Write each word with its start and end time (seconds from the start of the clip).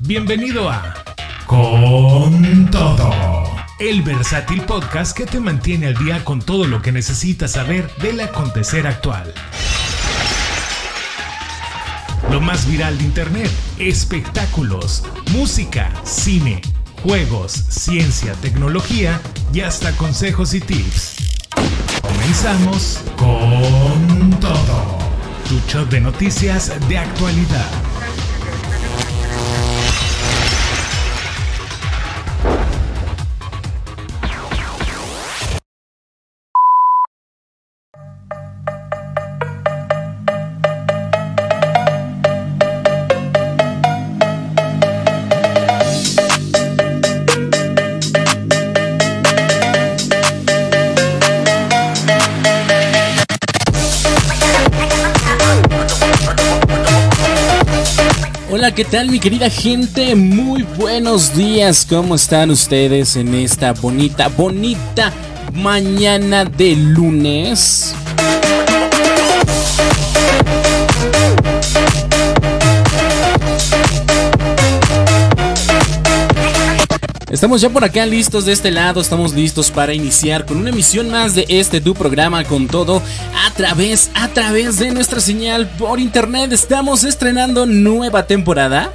Bienvenido 0.00 0.70
a 0.70 0.94
Con 1.46 2.70
Todo, 2.70 3.10
el 3.78 4.02
versátil 4.02 4.62
podcast 4.62 5.16
que 5.16 5.24
te 5.24 5.40
mantiene 5.40 5.86
al 5.88 5.94
día 5.94 6.24
con 6.24 6.40
todo 6.40 6.66
lo 6.66 6.82
que 6.82 6.92
necesitas 6.92 7.52
saber 7.52 7.90
del 8.02 8.20
acontecer 8.20 8.86
actual. 8.86 9.32
Lo 12.30 12.40
más 12.40 12.68
viral 12.68 12.98
de 12.98 13.04
Internet, 13.04 13.50
espectáculos, 13.78 15.04
música, 15.32 15.90
cine, 16.04 16.60
juegos, 17.02 17.52
ciencia, 17.52 18.34
tecnología 18.34 19.20
y 19.54 19.60
hasta 19.60 19.92
consejos 19.92 20.52
y 20.52 20.60
tips. 20.60 21.16
Comenzamos 22.02 23.00
con 23.16 24.30
todo. 24.40 24.98
Tu 25.48 25.58
show 25.70 25.86
de 25.86 26.00
noticias 26.00 26.72
de 26.88 26.98
actualidad. 26.98 27.87
¿Qué 58.74 58.84
tal 58.84 59.10
mi 59.10 59.18
querida 59.18 59.48
gente? 59.48 60.14
Muy 60.14 60.62
buenos 60.62 61.34
días, 61.34 61.86
¿cómo 61.88 62.14
están 62.14 62.50
ustedes 62.50 63.16
en 63.16 63.34
esta 63.34 63.72
bonita, 63.72 64.28
bonita 64.28 65.10
mañana 65.54 66.44
de 66.44 66.76
lunes? 66.76 67.94
Estamos 77.30 77.60
ya 77.60 77.68
por 77.68 77.84
acá 77.84 78.06
listos 78.06 78.46
de 78.46 78.52
este 78.52 78.70
lado, 78.70 79.02
estamos 79.02 79.34
listos 79.34 79.70
para 79.70 79.92
iniciar 79.92 80.46
con 80.46 80.56
una 80.56 80.70
emisión 80.70 81.10
más 81.10 81.34
de 81.34 81.44
este 81.48 81.82
tu 81.82 81.92
programa 81.92 82.42
con 82.44 82.68
todo 82.68 83.02
a 83.46 83.50
través, 83.52 84.10
a 84.14 84.28
través 84.28 84.78
de 84.78 84.92
nuestra 84.92 85.20
señal 85.20 85.68
por 85.78 86.00
internet. 86.00 86.52
Estamos 86.52 87.04
estrenando 87.04 87.66
nueva 87.66 88.26
temporada. 88.26 88.94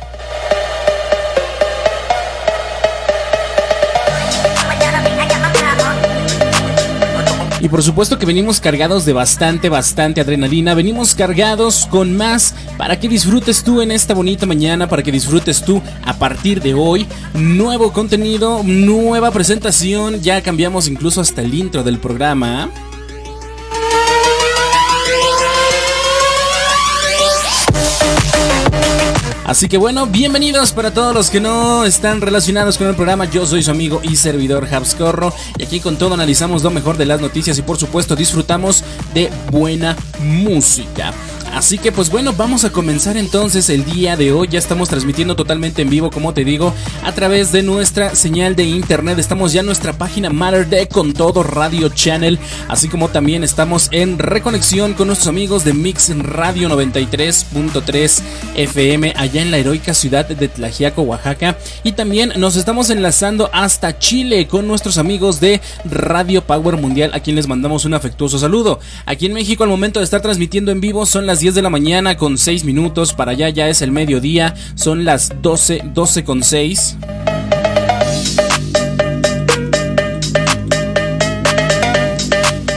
Y 7.63 7.69
por 7.69 7.81
supuesto 7.81 8.19
que 8.19 8.25
venimos 8.25 8.59
cargados 8.59 9.05
de 9.05 9.13
bastante, 9.13 9.69
bastante 9.69 10.19
adrenalina. 10.19 10.73
Venimos 10.73 11.15
cargados 11.15 11.85
con 11.85 12.13
más 12.13 12.53
para 12.77 12.99
que 12.99 13.07
disfrutes 13.07 13.63
tú 13.63 13.81
en 13.81 13.91
esta 13.91 14.13
bonita 14.13 14.45
mañana, 14.45 14.89
para 14.89 15.01
que 15.01 15.13
disfrutes 15.13 15.63
tú 15.63 15.81
a 16.03 16.13
partir 16.15 16.61
de 16.61 16.73
hoy. 16.73 17.07
Nuevo 17.33 17.93
contenido, 17.93 18.63
nueva 18.65 19.31
presentación. 19.31 20.21
Ya 20.21 20.41
cambiamos 20.41 20.89
incluso 20.89 21.21
hasta 21.21 21.41
el 21.41 21.53
intro 21.53 21.83
del 21.83 21.99
programa. 21.99 22.69
Así 29.45 29.67
que 29.67 29.77
bueno, 29.77 30.05
bienvenidos 30.05 30.71
para 30.71 30.93
todos 30.93 31.13
los 31.13 31.29
que 31.29 31.41
no 31.41 31.83
están 31.83 32.21
relacionados 32.21 32.77
con 32.77 32.87
el 32.87 32.95
programa. 32.95 33.25
Yo 33.25 33.45
soy 33.45 33.61
su 33.61 33.71
amigo 33.71 33.99
y 34.01 34.15
servidor 34.15 34.67
Habscorro 34.73 35.33
y 35.57 35.63
aquí 35.63 35.81
con 35.81 35.97
todo 35.97 36.13
analizamos 36.13 36.63
lo 36.63 36.69
mejor 36.69 36.95
de 36.95 37.05
las 37.05 37.19
noticias 37.19 37.57
y 37.57 37.61
por 37.61 37.77
supuesto 37.77 38.15
disfrutamos 38.15 38.85
de 39.13 39.29
buena 39.51 39.97
música. 40.21 41.13
Así 41.53 41.77
que 41.77 41.91
pues 41.91 42.09
bueno, 42.09 42.33
vamos 42.33 42.65
a 42.65 42.71
comenzar 42.71 43.15
entonces 43.15 43.69
el 43.69 43.85
día 43.85 44.17
de 44.17 44.31
hoy. 44.31 44.47
Ya 44.49 44.57
estamos 44.57 44.89
transmitiendo 44.89 45.35
totalmente 45.35 45.83
en 45.83 45.89
vivo, 45.89 46.09
como 46.09 46.33
te 46.33 46.43
digo, 46.43 46.73
a 47.03 47.11
través 47.11 47.51
de 47.51 47.61
nuestra 47.61 48.15
señal 48.15 48.55
de 48.55 48.63
internet. 48.63 49.19
Estamos 49.19 49.53
ya 49.53 49.59
en 49.59 49.67
nuestra 49.67 49.93
página 49.93 50.31
Matter 50.31 50.67
de 50.67 50.87
Con 50.87 51.13
Todo 51.13 51.43
Radio 51.43 51.89
Channel, 51.89 52.39
así 52.67 52.89
como 52.89 53.09
también 53.09 53.43
estamos 53.43 53.87
en 53.91 54.17
reconexión 54.17 54.95
con 54.95 55.05
nuestros 55.05 55.27
amigos 55.27 55.63
de 55.63 55.73
Mix 55.73 56.09
Radio 56.17 56.69
93.3 56.69 58.21
FM 58.55 59.13
allá 59.15 59.41
en 59.43 59.51
la 59.51 59.59
heroica 59.59 59.93
ciudad 59.93 60.27
de 60.27 60.47
Tlajiaco, 60.47 61.03
Oaxaca. 61.03 61.59
Y 61.83 61.91
también 61.91 62.33
nos 62.37 62.55
estamos 62.55 62.89
enlazando 62.89 63.51
hasta 63.53 63.99
Chile 63.99 64.47
con 64.47 64.67
nuestros 64.67 64.97
amigos 64.97 65.39
de 65.39 65.61
Radio 65.85 66.43
Power 66.43 66.77
Mundial, 66.77 67.11
a 67.13 67.19
quien 67.19 67.35
les 67.35 67.47
mandamos 67.47 67.85
un 67.85 67.93
afectuoso 67.93 68.39
saludo. 68.39 68.79
Aquí 69.05 69.27
en 69.27 69.33
México, 69.33 69.63
al 69.63 69.69
momento 69.69 69.99
de 69.99 70.05
estar 70.05 70.21
transmitiendo 70.21 70.71
en 70.71 70.81
vivo, 70.81 71.05
son 71.05 71.27
las 71.27 71.42
10 71.43 71.55
de 71.55 71.61
la 71.61 71.69
mañana 71.69 72.15
con 72.15 72.37
6 72.37 72.63
minutos. 72.63 73.11
Para 73.11 73.31
allá 73.31 73.49
ya 73.49 73.67
es 73.67 73.81
el 73.81 73.91
mediodía. 73.91 74.55
Son 74.75 75.03
las 75.03 75.41
12, 75.41 75.81
12 75.93 76.23
con 76.23 76.41
6. 76.41 76.95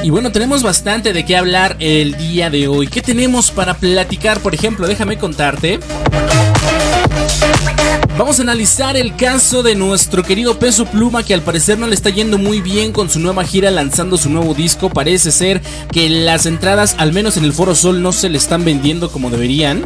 Y 0.02 0.10
bueno, 0.10 0.32
tenemos 0.32 0.64
bastante 0.64 1.12
de 1.12 1.24
qué 1.24 1.36
hablar 1.36 1.76
el 1.78 2.16
día 2.16 2.50
de 2.50 2.66
hoy. 2.66 2.88
¿Qué 2.88 3.02
tenemos 3.02 3.52
para 3.52 3.74
platicar? 3.74 4.40
Por 4.40 4.52
ejemplo, 4.52 4.88
déjame 4.88 5.16
contarte. 5.16 5.78
Vamos 8.18 8.38
a 8.38 8.42
analizar 8.42 8.96
el 8.96 9.14
caso 9.14 9.62
de 9.62 9.74
nuestro 9.74 10.22
querido 10.22 10.58
Peso 10.58 10.86
Pluma 10.86 11.22
que 11.22 11.34
al 11.34 11.42
parecer 11.42 11.78
no 11.78 11.86
le 11.86 11.94
está 11.94 12.08
yendo 12.08 12.38
muy 12.38 12.62
bien 12.62 12.92
con 12.92 13.10
su 13.10 13.20
nueva 13.20 13.44
gira 13.44 13.70
lanzando 13.70 14.16
su 14.16 14.30
nuevo 14.30 14.54
disco. 14.54 14.88
Parece 14.88 15.30
ser 15.30 15.60
que 15.92 16.08
las 16.08 16.46
entradas, 16.46 16.96
al 16.98 17.12
menos 17.12 17.36
en 17.36 17.44
el 17.44 17.52
Foro 17.52 17.74
Sol, 17.74 18.00
no 18.00 18.12
se 18.12 18.30
le 18.30 18.38
están 18.38 18.64
vendiendo 18.64 19.10
como 19.10 19.28
deberían. 19.28 19.82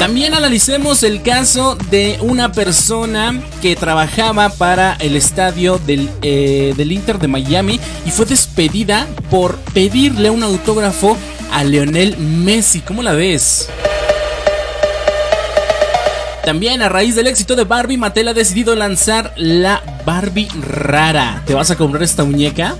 También 0.00 0.34
analicemos 0.34 1.04
el 1.04 1.22
caso 1.22 1.76
de 1.88 2.18
una 2.20 2.50
persona 2.50 3.40
que 3.62 3.76
trabajaba 3.76 4.48
para 4.48 4.94
el 4.94 5.14
estadio 5.14 5.78
del, 5.78 6.10
eh, 6.22 6.74
del, 6.76 6.90
Inter 6.90 7.20
de 7.20 7.28
Miami 7.28 7.78
y 8.04 8.10
fue 8.10 8.26
despedida 8.26 9.06
por 9.30 9.56
pedirle 9.72 10.30
un 10.30 10.42
autógrafo 10.42 11.16
a 11.52 11.62
Leonel 11.62 12.16
Messi. 12.18 12.80
¿Cómo 12.80 13.04
la 13.04 13.12
ves? 13.12 13.68
También 16.44 16.82
a 16.82 16.88
raíz 16.88 17.14
del 17.14 17.26
éxito 17.26 17.54
de 17.54 17.64
Barbie, 17.64 17.98
Mattel 17.98 18.28
ha 18.28 18.34
decidido 18.34 18.74
lanzar 18.74 19.32
la 19.36 19.82
Barbie 20.06 20.48
rara. 20.60 21.42
¿Te 21.46 21.54
vas 21.54 21.70
a 21.70 21.76
comprar 21.76 22.02
esta 22.02 22.24
muñeca? 22.24 22.76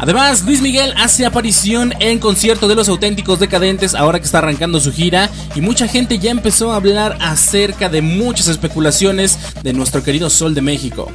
Además, 0.00 0.44
Luis 0.44 0.62
Miguel 0.62 0.94
hace 0.96 1.26
aparición 1.26 1.92
en 2.00 2.18
concierto 2.18 2.68
de 2.68 2.74
los 2.74 2.88
auténticos 2.88 3.38
decadentes 3.38 3.94
ahora 3.94 4.18
que 4.18 4.24
está 4.24 4.38
arrancando 4.38 4.80
su 4.80 4.92
gira 4.92 5.28
y 5.54 5.60
mucha 5.60 5.88
gente 5.88 6.18
ya 6.18 6.30
empezó 6.30 6.72
a 6.72 6.76
hablar 6.76 7.18
acerca 7.20 7.88
de 7.88 8.00
muchas 8.00 8.48
especulaciones 8.48 9.38
de 9.62 9.74
nuestro 9.74 10.02
querido 10.02 10.30
Sol 10.30 10.54
de 10.54 10.62
México. 10.62 11.12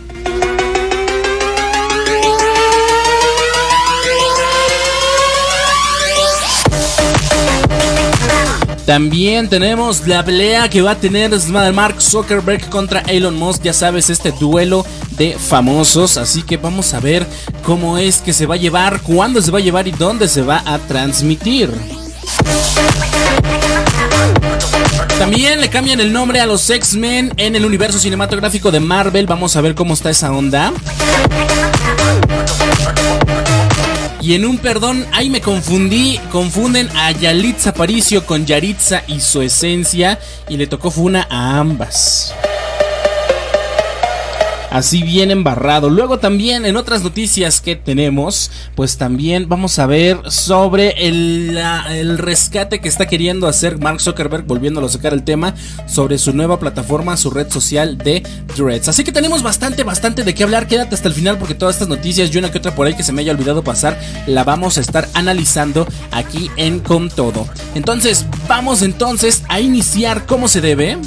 También 8.86 9.50
tenemos 9.50 10.08
la 10.08 10.24
pelea 10.24 10.70
que 10.70 10.82
va 10.82 10.92
a 10.92 10.96
tener 10.96 11.32
Mark 11.74 12.02
Zuckerberg 12.02 12.70
contra 12.70 13.00
Elon 13.02 13.36
Musk. 13.36 13.64
Ya 13.64 13.74
sabes, 13.74 14.12
este 14.12 14.32
duelo 14.32 14.86
de 15.18 15.36
famosos. 15.40 16.18
Así 16.18 16.44
que 16.44 16.58
vamos 16.58 16.94
a 16.94 17.00
ver 17.00 17.26
cómo 17.64 17.98
es 17.98 18.18
que 18.18 18.32
se 18.32 18.46
va 18.46 18.56
a 18.56 18.58
llevar, 18.58 19.02
cuándo 19.02 19.42
se 19.42 19.50
va 19.50 19.58
a 19.58 19.62
llevar 19.62 19.88
y 19.88 19.92
dónde 19.92 20.28
se 20.28 20.44
va 20.44 20.62
a 20.66 20.78
transmitir. 20.78 21.72
También 25.18 25.62
le 25.62 25.70
cambian 25.70 26.00
el 26.00 26.14
nombre 26.14 26.40
a 26.40 26.46
los 26.46 26.70
X-Men 26.70 27.34
en 27.38 27.56
el 27.56 27.66
universo 27.66 27.98
cinematográfico 27.98 28.70
de 28.70 28.80
Marvel. 28.80 29.26
Vamos 29.26 29.56
a 29.56 29.62
ver 29.62 29.74
cómo 29.74 29.96
está 29.96 30.12
esa 30.12 30.32
onda. 30.32 30.72
Y 34.26 34.34
en 34.34 34.44
un 34.44 34.58
perdón, 34.58 35.06
ahí 35.12 35.30
me 35.30 35.40
confundí. 35.40 36.20
Confunden 36.32 36.90
a 36.96 37.12
Yalitza 37.12 37.70
Aparicio 37.70 38.26
con 38.26 38.44
Yaritza 38.44 39.04
y 39.06 39.20
su 39.20 39.44
esencia. 39.44 40.18
Y 40.50 40.58
le 40.58 40.66
tocó 40.66 40.90
funa 40.90 41.28
a 41.30 41.60
ambas. 41.60 42.34
Así 44.76 45.04
bien 45.04 45.32
embarrado. 45.32 45.90
Luego 45.90 46.20
también 46.20 46.66
en 46.66 46.76
otras 46.76 47.02
noticias 47.02 47.62
que 47.62 47.78
tenemos, 47.78 48.52
pues 48.76 48.98
también 48.98 49.48
vamos 49.48 49.80
a 49.80 49.86
ver 49.86 50.20
sobre 50.30 51.08
el, 51.08 52.18
rescate 52.18 52.82
que 52.82 52.90
está 52.90 53.06
queriendo 53.06 53.48
hacer 53.48 53.80
Mark 53.80 54.02
Zuckerberg, 54.02 54.46
volviéndolo 54.46 54.88
a 54.88 54.90
sacar 54.90 55.14
el 55.14 55.24
tema, 55.24 55.56
sobre 55.88 56.18
su 56.18 56.34
nueva 56.34 56.60
plataforma, 56.60 57.16
su 57.16 57.30
red 57.30 57.50
social 57.50 57.98
de 57.98 58.22
Threads. 58.54 58.90
Así 58.90 59.06
que 59.06 59.14
tenemos 59.14 59.44
bastante, 59.44 59.84
bastante 59.84 60.26
de 60.26 60.34
qué 60.34 60.44
hablar. 60.44 60.68
Quédate 60.68 60.96
hasta 60.96 61.08
el 61.08 61.14
final 61.14 61.38
porque 61.38 61.56
todas 61.56 61.76
estas 61.76 61.88
noticias 61.88 62.34
y 62.34 62.38
una 62.38 62.52
que 62.52 62.58
otra 62.58 62.76
por 62.76 62.86
ahí 62.86 62.96
que 62.96 63.04
se 63.04 63.14
me 63.14 63.22
haya 63.22 63.32
olvidado 63.32 63.64
pasar, 63.64 63.98
la 64.28 64.44
vamos 64.44 64.78
a 64.78 64.82
estar 64.82 65.08
analizando 65.14 65.88
aquí 66.12 66.52
en 66.58 66.82
Con 66.82 67.10
Todo. 67.10 67.48
Entonces, 67.76 68.26
vamos 68.50 68.82
entonces 68.82 69.44
a 69.48 69.62
iniciar 69.62 70.26
como 70.26 70.50
se 70.50 70.60
debe. 70.60 70.98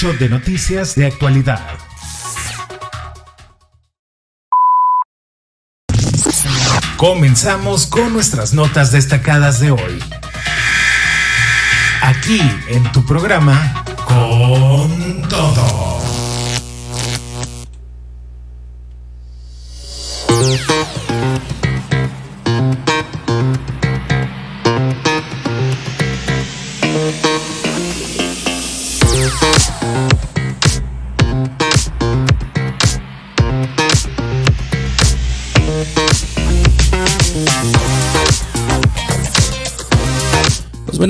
De 0.00 0.30
noticias 0.30 0.94
de 0.94 1.04
actualidad. 1.04 1.60
Comenzamos 6.96 7.86
con 7.86 8.10
nuestras 8.14 8.54
notas 8.54 8.92
destacadas 8.92 9.60
de 9.60 9.72
hoy. 9.72 10.02
Aquí 12.00 12.40
en 12.68 12.90
tu 12.92 13.04
programa, 13.04 13.84
con 14.06 15.28
todo. 15.28 15.99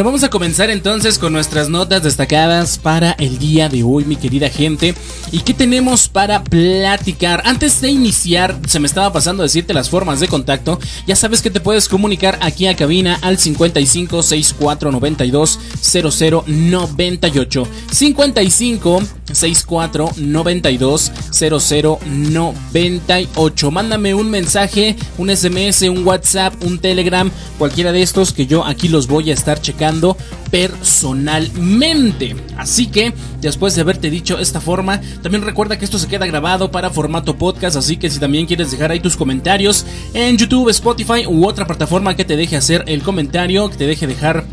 Bueno, 0.00 0.12
vamos 0.12 0.24
a 0.24 0.30
comenzar 0.30 0.70
entonces 0.70 1.18
con 1.18 1.34
nuestras 1.34 1.68
notas 1.68 2.02
destacadas 2.02 2.78
para 2.78 3.12
el 3.18 3.38
día 3.38 3.68
de 3.68 3.82
hoy, 3.82 4.06
mi 4.06 4.16
querida 4.16 4.48
gente. 4.48 4.94
¿Y 5.30 5.40
qué 5.40 5.52
tenemos 5.52 6.08
para 6.08 6.42
platicar? 6.42 7.42
Antes 7.44 7.82
de 7.82 7.90
iniciar, 7.90 8.58
se 8.66 8.80
me 8.80 8.86
estaba 8.86 9.12
pasando 9.12 9.42
a 9.42 9.44
decirte 9.44 9.74
las 9.74 9.90
formas 9.90 10.18
de 10.18 10.28
contacto. 10.28 10.80
Ya 11.06 11.16
sabes 11.16 11.42
que 11.42 11.50
te 11.50 11.60
puedes 11.60 11.86
comunicar 11.86 12.38
aquí 12.40 12.66
a 12.66 12.74
cabina 12.74 13.18
al 13.20 13.36
55 13.36 14.22
64 14.22 14.90
92 14.90 15.60
00 15.82 16.44
98. 16.46 17.68
55 17.92 19.02
64 19.30 20.10
92 20.16 21.12
00 21.30 21.98
98. 22.06 23.70
Mándame 23.70 24.14
un 24.14 24.30
mensaje, 24.30 24.96
un 25.18 25.28
SMS, 25.28 25.82
un 25.82 26.06
WhatsApp, 26.06 26.54
un 26.64 26.78
Telegram, 26.78 27.30
cualquiera 27.58 27.92
de 27.92 28.00
estos 28.00 28.32
que 28.32 28.46
yo 28.46 28.64
aquí 28.64 28.88
los 28.88 29.06
voy 29.06 29.30
a 29.30 29.34
estar 29.34 29.60
checando 29.60 29.89
personalmente. 30.50 32.36
Así 32.56 32.86
que, 32.86 33.12
después 33.40 33.74
de 33.74 33.82
haberte 33.82 34.10
dicho 34.10 34.38
esta 34.38 34.60
forma, 34.60 35.00
también 35.22 35.44
recuerda 35.44 35.78
que 35.78 35.84
esto 35.84 35.98
se 35.98 36.08
queda 36.08 36.26
grabado 36.26 36.70
para 36.70 36.90
formato 36.90 37.36
podcast, 37.36 37.76
así 37.76 37.96
que 37.96 38.10
si 38.10 38.18
también 38.18 38.46
quieres 38.46 38.70
dejar 38.70 38.90
ahí 38.90 39.00
tus 39.00 39.16
comentarios 39.16 39.86
en 40.14 40.36
YouTube, 40.36 40.68
Spotify 40.70 41.26
u 41.26 41.46
otra 41.46 41.66
plataforma 41.66 42.16
que 42.16 42.24
te 42.24 42.36
deje 42.36 42.56
hacer 42.56 42.84
el 42.86 43.02
comentario, 43.02 43.68
que 43.70 43.76
te 43.76 43.86
deje 43.86 44.06
dejar 44.06 44.44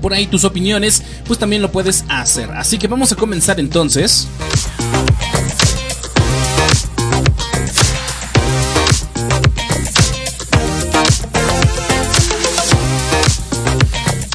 por 0.00 0.14
ahí 0.14 0.26
tus 0.26 0.44
opiniones, 0.44 1.02
pues 1.26 1.38
también 1.38 1.62
lo 1.62 1.72
puedes 1.72 2.04
hacer. 2.08 2.50
Así 2.52 2.78
que 2.78 2.88
vamos 2.88 3.12
a 3.12 3.16
comenzar 3.16 3.58
entonces. 3.58 4.28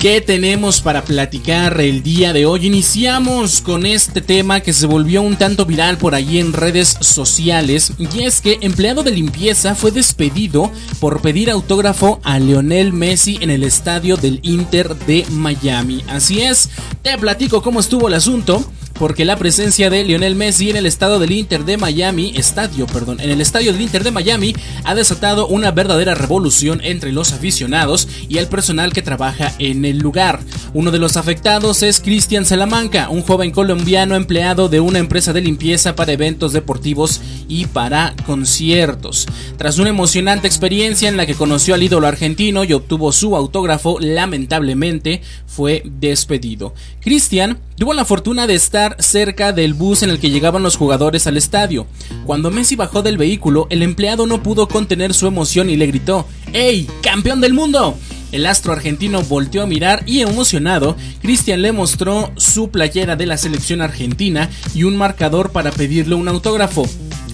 ¿Qué 0.04 0.20
tenemos 0.20 0.82
para 0.82 1.06
platicar 1.06 1.80
el 1.80 2.04
día 2.04 2.34
de 2.34 2.46
hoy? 2.46 2.68
Iniciamos 2.68 3.62
con 3.62 3.86
este 3.86 4.20
tema 4.20 4.60
que 4.60 4.74
se 4.74 4.86
volvió 4.86 5.22
un 5.22 5.38
tanto 5.38 5.66
viral 5.66 5.98
por 5.98 6.14
allí 6.14 6.40
en 6.40 6.52
redes 6.52 6.98
sociales 7.00 7.94
y 7.98 8.24
es 8.24 8.42
que 8.42 8.58
empleado 8.60 9.04
de 9.04 9.12
limpieza 9.12 9.76
fue 9.76 9.92
despedido 9.92 10.70
por 11.00 11.22
pedir 11.22 11.50
autógrafo 11.50 12.20
a 12.26 12.38
Lionel 12.38 12.92
Messi 12.92 13.38
en 13.40 13.50
el 13.50 13.64
estadio 13.64 14.18
del 14.18 14.42
Inter 14.44 14.94
de 14.94 15.26
Miami. 15.32 16.04
Así 16.10 16.42
es, 16.42 16.70
te 17.02 17.18
platico 17.18 17.62
cómo 17.62 17.80
estuvo 17.80 18.10
el 18.10 18.16
asunto 18.16 18.62
porque 18.94 19.26
la 19.26 19.38
presencia 19.38 19.90
de 19.90 20.04
Lionel 20.04 20.36
Messi 20.36 20.70
en 20.70 20.76
el 20.76 20.86
estado 20.86 21.20
del 21.20 21.32
Inter 21.32 21.66
de 21.66 21.78
Miami, 21.78 22.34
estadio, 22.36 22.86
perdón, 22.88 23.20
en 23.20 23.30
el 23.30 23.42
estadio 23.42 23.72
del 23.72 23.82
Inter 23.82 24.04
de 24.04 24.12
Miami 24.12 24.56
ha 24.84 24.96
desatado 24.96 25.48
una 25.48 25.72
verdadera 25.72 26.16
revolución 26.16 26.80
entre 26.84 27.12
los 27.12 27.34
aficionados 27.34 28.08
y 28.30 28.38
el 28.38 28.48
personal 28.48 28.94
que 28.94 29.02
trabaja 29.02 29.54
en 29.60 29.86
el 29.86 29.98
lugar. 29.98 30.40
Uno 30.74 30.92
de 30.92 31.00
los 31.00 31.18
afectados 31.18 31.84
es 31.84 32.00
Cristian 32.00 32.46
Salamanca, 32.46 33.10
un 33.10 33.24
joven 33.24 33.52
colombiano 33.52 34.16
empleado 34.16 34.70
de 34.70 34.80
una 34.80 35.00
empresa 35.00 35.34
de 35.34 35.42
limpieza 35.42 35.96
para 35.96 36.14
eventos 36.14 36.54
deportivos 36.54 37.22
y 37.54 37.66
para 37.68 38.16
conciertos. 38.26 39.28
Tras 39.58 39.78
una 39.78 39.90
emocionante 39.90 40.48
experiencia 40.48 41.08
en 41.08 41.18
la 41.18 41.28
que 41.28 41.36
conoció 41.36 41.76
al 41.76 41.84
ídolo 41.84 42.08
argentino 42.08 42.64
y 42.64 42.74
obtuvo 42.74 43.12
su 43.12 43.36
autógrafo, 43.36 44.00
lamentablemente 44.00 45.22
fue 45.46 45.84
despedido. 45.86 46.74
Cristian 47.00 47.60
tuvo 47.78 47.94
la 47.94 48.06
fortuna 48.06 48.48
de 48.48 48.56
estar 48.56 48.96
cerca 49.00 49.54
del 49.54 49.76
bus 49.76 50.02
en 50.02 50.10
el 50.10 50.20
que 50.20 50.32
llegaban 50.32 50.64
los 50.64 50.78
jugadores 50.78 51.28
al 51.28 51.38
estadio. 51.38 51.86
Cuando 52.26 52.50
Messi 52.50 52.76
bajó 52.76 53.04
del 53.04 53.20
vehículo, 53.20 53.68
el 53.70 53.84
empleado 53.84 54.26
no 54.26 54.42
pudo 54.42 54.68
contener 54.68 55.14
su 55.14 55.28
emoción 55.28 55.70
y 55.70 55.78
le 55.78 55.86
gritó, 55.86 56.26
¡Ey, 56.54 56.88
campeón 57.04 57.40
del 57.40 57.54
mundo! 57.54 57.96
El 58.34 58.48
astro 58.48 58.74
argentino 58.74 59.22
volteó 59.22 59.62
a 59.62 59.68
mirar 59.68 60.02
y 60.08 60.22
emocionado, 60.22 60.98
Cristian 61.22 61.62
le 61.62 61.72
mostró 61.72 62.32
su 62.36 62.72
playera 62.72 63.16
de 63.16 63.28
la 63.28 63.38
selección 63.38 63.80
argentina 63.80 64.50
y 64.74 64.86
un 64.86 64.98
marcador 64.98 65.52
para 65.52 65.70
pedirle 65.70 66.16
un 66.16 66.28
autógrafo. 66.28 66.90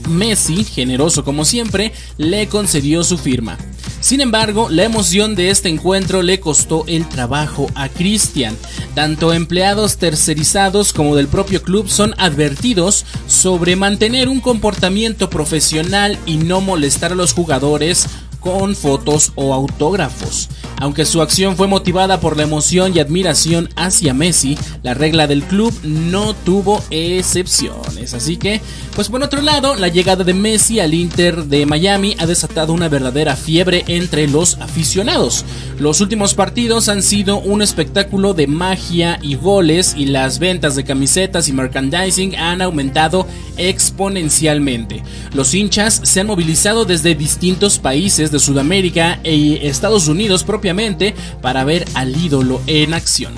Messi, 0.10 0.64
generoso 0.64 1.24
como 1.24 1.46
siempre, 1.46 1.94
le 2.18 2.48
concedió 2.48 3.04
su 3.04 3.18
firma. 3.18 3.58
Sin 4.02 4.22
embargo, 4.22 4.70
la 4.70 4.84
emoción 4.84 5.36
de 5.36 5.50
este 5.50 5.68
encuentro 5.70 6.22
le 6.22 6.40
costó 6.40 6.86
el 6.88 7.08
trabajo 7.08 7.68
a 7.76 7.90
Cristian. 7.90 8.58
Tanto 8.96 9.34
empleados 9.34 9.98
tercerizados 9.98 10.94
como 10.94 11.16
del 11.16 11.28
propio 11.28 11.62
club 11.62 11.90
son 11.90 12.16
advertidos 12.18 13.06
sobre 13.28 13.76
mantener 13.76 14.30
un 14.30 14.40
comportamiento 14.40 15.30
profesional 15.30 16.18
y 16.26 16.38
no 16.38 16.62
molestar 16.62 17.12
a 17.12 17.16
los 17.16 17.34
jugadores 17.34 18.08
con 18.40 18.76
fotos 18.76 19.32
o 19.36 19.54
autógrafos. 19.54 20.50
Aunque 20.82 21.06
su 21.06 21.22
acción 21.22 21.58
fue 21.58 21.68
motivada 21.68 22.22
por 22.22 22.38
la 22.38 22.44
emoción 22.44 22.96
y 22.96 23.00
admiración 23.00 23.70
hacia 23.76 24.14
Messi, 24.14 24.58
la 24.82 24.94
regla 24.94 25.28
del 25.28 25.44
club 25.44 25.74
no 25.84 26.34
tuvo 26.34 26.82
excepciones. 26.90 28.14
Así 28.14 28.38
que, 28.38 28.62
pues 28.96 29.10
por 29.10 29.22
otro 29.22 29.42
lado, 29.42 29.76
la 29.76 29.90
llegada 29.90 30.24
de 30.24 30.34
Messi 30.34 30.80
al 30.80 30.94
Inter 30.94 31.46
de 31.46 31.66
Miami 31.66 32.16
ha 32.18 32.26
desatado 32.26 32.72
una 32.72 32.88
verdadera 32.88 33.36
fiebre 33.36 33.84
entre 33.88 34.28
los 34.30 34.58
aficionados. 34.60 35.44
Los 35.80 36.00
últimos 36.00 36.34
partidos 36.34 36.88
han 36.88 37.04
sido 37.04 37.40
un 37.40 37.62
espectáculo 37.62 38.34
de 38.34 38.48
magia 38.48 39.20
y 39.22 39.36
goles 39.36 39.96
y 39.98 40.06
las 40.06 40.40
ventas 40.40 40.78
de 40.78 40.86
camisetas 40.86 41.50
y 41.50 41.54
merchandising 41.54 42.38
han 42.38 42.62
aumentado 42.62 43.28
exponencialmente. 43.58 45.04
Los 45.34 45.54
hinchas 45.54 46.00
se 46.04 46.22
han 46.22 46.28
movilizado 46.28 46.86
desde 46.86 47.16
distintos 47.16 47.80
países 47.80 48.29
de 48.32 48.40
Sudamérica 48.40 49.20
e 49.24 49.68
Estados 49.68 50.08
Unidos 50.08 50.44
propiamente 50.44 51.16
para 51.42 51.64
ver 51.64 51.86
al 51.94 52.16
ídolo 52.16 52.62
en 52.68 52.94
acción. 52.94 53.34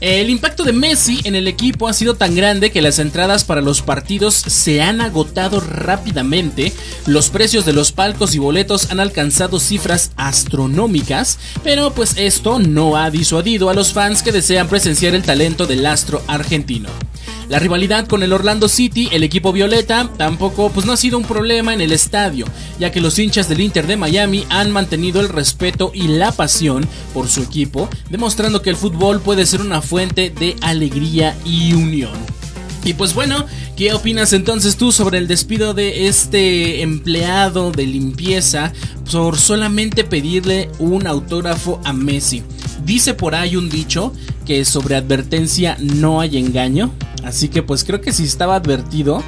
El 0.00 0.28
impacto 0.28 0.64
de 0.64 0.74
Messi 0.74 1.20
en 1.24 1.34
el 1.34 1.48
equipo 1.48 1.88
ha 1.88 1.94
sido 1.94 2.14
tan 2.14 2.34
grande 2.36 2.70
que 2.70 2.82
las 2.82 2.98
entradas 2.98 3.44
para 3.44 3.62
los 3.62 3.80
partidos 3.80 4.34
se 4.34 4.82
han 4.82 5.00
agotado 5.00 5.60
rápidamente, 5.60 6.74
los 7.06 7.30
precios 7.30 7.64
de 7.64 7.72
los 7.72 7.92
palcos 7.92 8.34
y 8.34 8.38
boletos 8.38 8.90
han 8.90 9.00
alcanzado 9.00 9.58
cifras 9.58 10.10
astronómicas, 10.16 11.38
pero 11.62 11.94
pues 11.94 12.18
esto 12.18 12.58
no 12.58 12.98
ha 12.98 13.10
disuadido 13.10 13.70
a 13.70 13.74
los 13.74 13.94
fans 13.94 14.22
que 14.22 14.32
desean 14.32 14.68
presenciar 14.68 15.14
el 15.14 15.22
talento 15.22 15.66
del 15.66 15.86
astro 15.86 16.22
argentino. 16.26 16.90
La 17.48 17.58
rivalidad 17.58 18.06
con 18.06 18.22
el 18.22 18.32
Orlando 18.32 18.68
City, 18.68 19.08
el 19.12 19.22
equipo 19.22 19.52
violeta, 19.52 20.10
tampoco 20.16 20.70
pues 20.70 20.86
no 20.86 20.92
ha 20.92 20.96
sido 20.96 21.18
un 21.18 21.24
problema 21.24 21.74
en 21.74 21.80
el 21.80 21.92
estadio, 21.92 22.46
ya 22.78 22.90
que 22.90 23.00
los 23.00 23.18
hinchas 23.18 23.48
del 23.48 23.60
Inter 23.60 23.86
de 23.86 23.96
Miami 23.96 24.46
han 24.48 24.70
mantenido 24.70 25.20
el 25.20 25.28
respeto 25.28 25.90
y 25.94 26.08
la 26.08 26.32
pasión 26.32 26.86
por 27.12 27.28
su 27.28 27.42
equipo, 27.42 27.88
demostrando 28.10 28.62
que 28.62 28.70
el 28.70 28.76
fútbol 28.76 29.20
puede 29.20 29.46
ser 29.46 29.60
una 29.60 29.82
fuente 29.82 30.30
de 30.30 30.56
alegría 30.62 31.36
y 31.44 31.74
unión. 31.74 32.18
Y 32.84 32.94
pues 32.94 33.14
bueno, 33.14 33.46
¿Qué 33.76 33.92
opinas 33.92 34.32
entonces 34.32 34.76
tú 34.76 34.92
sobre 34.92 35.18
el 35.18 35.26
despido 35.26 35.74
de 35.74 36.06
este 36.06 36.82
empleado 36.82 37.72
de 37.72 37.86
limpieza 37.88 38.72
por 39.10 39.36
solamente 39.36 40.04
pedirle 40.04 40.70
un 40.78 41.08
autógrafo 41.08 41.80
a 41.84 41.92
Messi? 41.92 42.44
Dice 42.84 43.14
por 43.14 43.34
ahí 43.34 43.56
un 43.56 43.70
dicho 43.70 44.12
que 44.44 44.64
sobre 44.64 44.96
advertencia 44.96 45.76
no 45.80 46.20
hay 46.20 46.36
engaño, 46.36 46.92
así 47.24 47.48
que 47.48 47.62
pues 47.62 47.84
creo 47.84 48.00
que 48.00 48.12
si 48.12 48.24
estaba 48.24 48.56
advertido, 48.56 49.22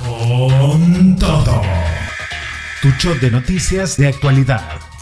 Con 0.03 1.15
todo. 1.17 1.61
Tu 2.83 2.89
shot 2.99 3.19
de 3.19 3.31
noticias 3.31 3.97
de 3.97 4.07
actualidad. 4.07 4.94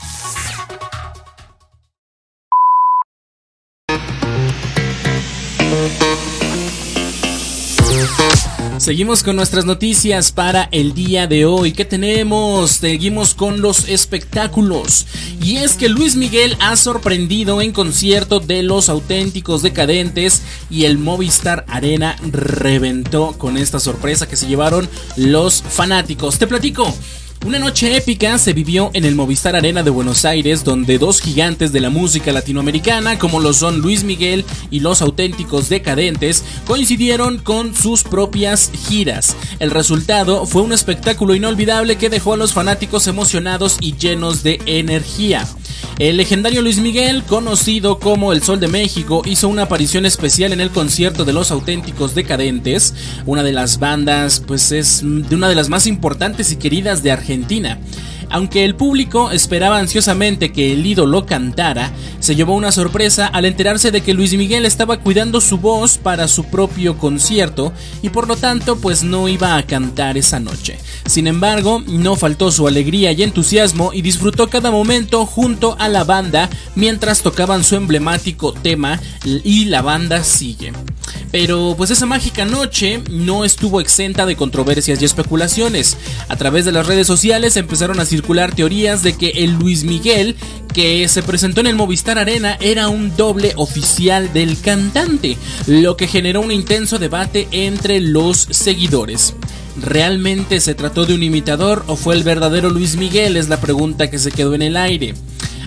Seguimos 8.83 9.23
con 9.23 9.37
nuestras 9.37 9.63
noticias 9.63 10.33
para 10.33 10.67
el 10.73 10.93
día 10.93 11.25
de 11.25 11.45
hoy. 11.45 11.71
¿Qué 11.71 11.85
tenemos? 11.85 12.71
Seguimos 12.71 13.33
con 13.33 13.61
los 13.61 13.87
espectáculos. 13.87 15.07
Y 15.41 15.55
es 15.55 15.77
que 15.77 15.87
Luis 15.87 16.17
Miguel 16.17 16.57
ha 16.59 16.75
sorprendido 16.75 17.61
en 17.61 17.71
concierto 17.71 18.41
de 18.41 18.61
los 18.61 18.89
auténticos 18.89 19.61
decadentes 19.61 20.41
y 20.69 20.83
el 20.83 20.97
Movistar 20.97 21.63
Arena 21.69 22.17
reventó 22.29 23.37
con 23.37 23.55
esta 23.55 23.79
sorpresa 23.79 24.27
que 24.27 24.35
se 24.35 24.47
llevaron 24.47 24.89
los 25.15 25.63
fanáticos. 25.63 26.37
Te 26.37 26.45
platico. 26.45 26.93
Una 27.45 27.59
noche 27.59 27.97
épica 27.97 28.37
se 28.37 28.53
vivió 28.53 28.89
en 28.93 29.03
el 29.03 29.15
Movistar 29.15 29.55
Arena 29.55 29.83
de 29.83 29.89
Buenos 29.89 30.23
Aires, 30.23 30.63
donde 30.63 30.97
dos 30.97 31.19
gigantes 31.19 31.73
de 31.73 31.81
la 31.81 31.89
música 31.89 32.31
latinoamericana, 32.31 33.19
como 33.19 33.41
lo 33.41 33.51
son 33.51 33.79
Luis 33.79 34.05
Miguel 34.05 34.45
y 34.71 34.79
los 34.79 35.01
auténticos 35.01 35.67
decadentes, 35.67 36.43
coincidieron 36.65 37.39
con 37.39 37.75
sus 37.75 38.03
propias 38.03 38.71
giras. 38.87 39.35
El 39.59 39.71
resultado 39.71 40.45
fue 40.45 40.61
un 40.61 40.71
espectáculo 40.71 41.35
inolvidable 41.35 41.97
que 41.97 42.09
dejó 42.09 42.33
a 42.33 42.37
los 42.37 42.53
fanáticos 42.53 43.07
emocionados 43.07 43.77
y 43.81 43.97
llenos 43.97 44.43
de 44.43 44.61
energía. 44.65 45.45
El 45.99 46.17
legendario 46.17 46.61
Luis 46.61 46.79
Miguel, 46.79 47.23
conocido 47.23 47.99
como 47.99 48.33
el 48.33 48.41
Sol 48.41 48.59
de 48.59 48.67
México, 48.67 49.21
hizo 49.25 49.47
una 49.47 49.63
aparición 49.63 50.05
especial 50.05 50.51
en 50.53 50.61
el 50.61 50.71
concierto 50.71 51.25
de 51.25 51.33
los 51.33 51.51
auténticos 51.51 52.15
decadentes, 52.15 52.93
una 53.25 53.43
de 53.43 53.53
las 53.53 53.79
bandas, 53.79 54.41
pues 54.45 54.71
es 54.71 55.01
de 55.03 55.35
una 55.35 55.49
de 55.49 55.55
las 55.55 55.69
más 55.69 55.85
importantes 55.87 56.51
y 56.51 56.55
queridas 56.55 57.03
de 57.03 57.11
Argentina. 57.11 57.79
Aunque 58.33 58.65
el 58.65 58.73
público 58.73 59.29
esperaba 59.29 59.77
ansiosamente 59.77 60.51
que 60.51 60.73
el 60.73 60.83
ídolo 60.83 61.27
cantara, 61.27 61.91
se 62.19 62.35
llevó 62.35 62.55
una 62.55 62.71
sorpresa 62.71 63.27
al 63.27 63.45
enterarse 63.45 63.91
de 63.91 64.01
que 64.01 64.15
Luis 64.15 64.33
Miguel 64.33 64.65
estaba 64.65 64.97
cuidando 64.97 65.39
su 65.39 65.59
voz 65.59 65.99
para 65.99 66.27
su 66.27 66.45
propio 66.45 66.97
concierto 66.97 67.71
y 68.01 68.09
por 68.09 68.27
lo 68.27 68.35
tanto 68.35 68.77
pues 68.77 69.03
no 69.03 69.29
iba 69.29 69.55
a 69.55 69.67
cantar 69.67 70.17
esa 70.17 70.39
noche. 70.39 70.79
Sin 71.05 71.27
embargo, 71.27 71.83
no 71.85 72.15
faltó 72.15 72.51
su 72.51 72.67
alegría 72.67 73.11
y 73.11 73.21
entusiasmo 73.21 73.93
y 73.93 74.01
disfrutó 74.01 74.49
cada 74.49 74.71
momento 74.71 75.27
junto 75.27 75.75
a 75.77 75.87
la 75.87 76.03
banda 76.03 76.49
mientras 76.73 77.21
tocaban 77.21 77.63
su 77.63 77.75
emblemático 77.75 78.51
tema 78.51 78.99
y 79.23 79.65
la 79.65 79.83
banda 79.83 80.23
sigue. 80.23 80.73
Pero 81.31 81.75
pues 81.77 81.91
esa 81.91 82.05
mágica 82.05 82.45
noche 82.45 83.01
no 83.11 83.43
estuvo 83.43 83.79
exenta 83.81 84.25
de 84.25 84.35
controversias 84.35 85.01
y 85.01 85.05
especulaciones. 85.05 85.97
A 86.29 86.35
través 86.35 86.65
de 86.65 86.71
las 86.71 86.87
redes 86.87 87.07
sociales 87.07 87.57
empezaron 87.57 87.99
a 87.99 88.05
circular 88.05 88.22
teorías 88.55 89.03
de 89.03 89.13
que 89.13 89.29
el 89.29 89.53
Luis 89.53 89.83
Miguel 89.83 90.35
que 90.73 91.07
se 91.07 91.21
presentó 91.21 91.61
en 91.61 91.67
el 91.67 91.75
Movistar 91.75 92.17
Arena 92.17 92.57
era 92.59 92.89
un 92.89 93.15
doble 93.15 93.53
oficial 93.57 94.33
del 94.33 94.59
cantante, 94.59 95.37
lo 95.67 95.95
que 95.97 96.07
generó 96.07 96.41
un 96.41 96.51
intenso 96.51 96.97
debate 96.97 97.47
entre 97.51 98.01
los 98.01 98.39
seguidores. 98.49 99.35
¿Realmente 99.79 100.59
se 100.59 100.73
trató 100.73 101.05
de 101.05 101.13
un 101.13 101.23
imitador 101.23 101.83
o 101.87 101.95
fue 101.95 102.15
el 102.15 102.23
verdadero 102.23 102.69
Luis 102.69 102.95
Miguel? 102.95 103.37
Es 103.37 103.49
la 103.49 103.61
pregunta 103.61 104.09
que 104.09 104.19
se 104.19 104.31
quedó 104.31 104.55
en 104.55 104.63
el 104.63 104.77
aire. 104.77 105.13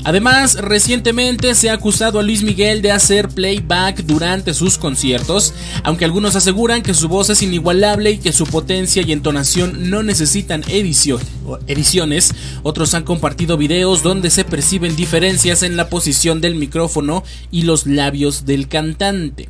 Además, 0.07 0.55
recientemente 0.61 1.53
se 1.57 1.69
ha 1.69 1.73
acusado 1.73 2.21
a 2.21 2.23
Luis 2.23 2.45
Miguel 2.45 2.81
de 2.81 2.93
hacer 2.93 3.29
playback 3.29 4.05
durante 4.05 4.55
sus 4.55 4.79
conciertos, 4.79 5.53
aunque 5.83 6.05
algunos 6.05 6.37
aseguran 6.37 6.83
que 6.83 6.95
su 6.95 7.09
voz 7.09 7.29
es 7.29 7.43
inigualable 7.43 8.13
y 8.13 8.19
que 8.19 8.33
su 8.33 8.47
potencia 8.47 9.03
y 9.03 9.11
entonación 9.11 9.91
no 9.91 10.05
necesitan 10.05 10.63
ediciones, 10.69 12.33
otros 12.63 12.95
han 12.95 13.03
compartido 13.03 13.57
videos 13.57 14.05
donde 14.05 14.31
se 14.31 14.45
perciben 14.45 14.95
diferencias 14.95 15.65
en 15.65 15.77
la 15.77 15.89
posición 15.89 16.41
del 16.41 16.55
micrófono 16.55 17.25
y 17.51 17.63
los 17.63 17.85
labios 17.87 18.47
del 18.47 18.69
cantante. 18.69 19.49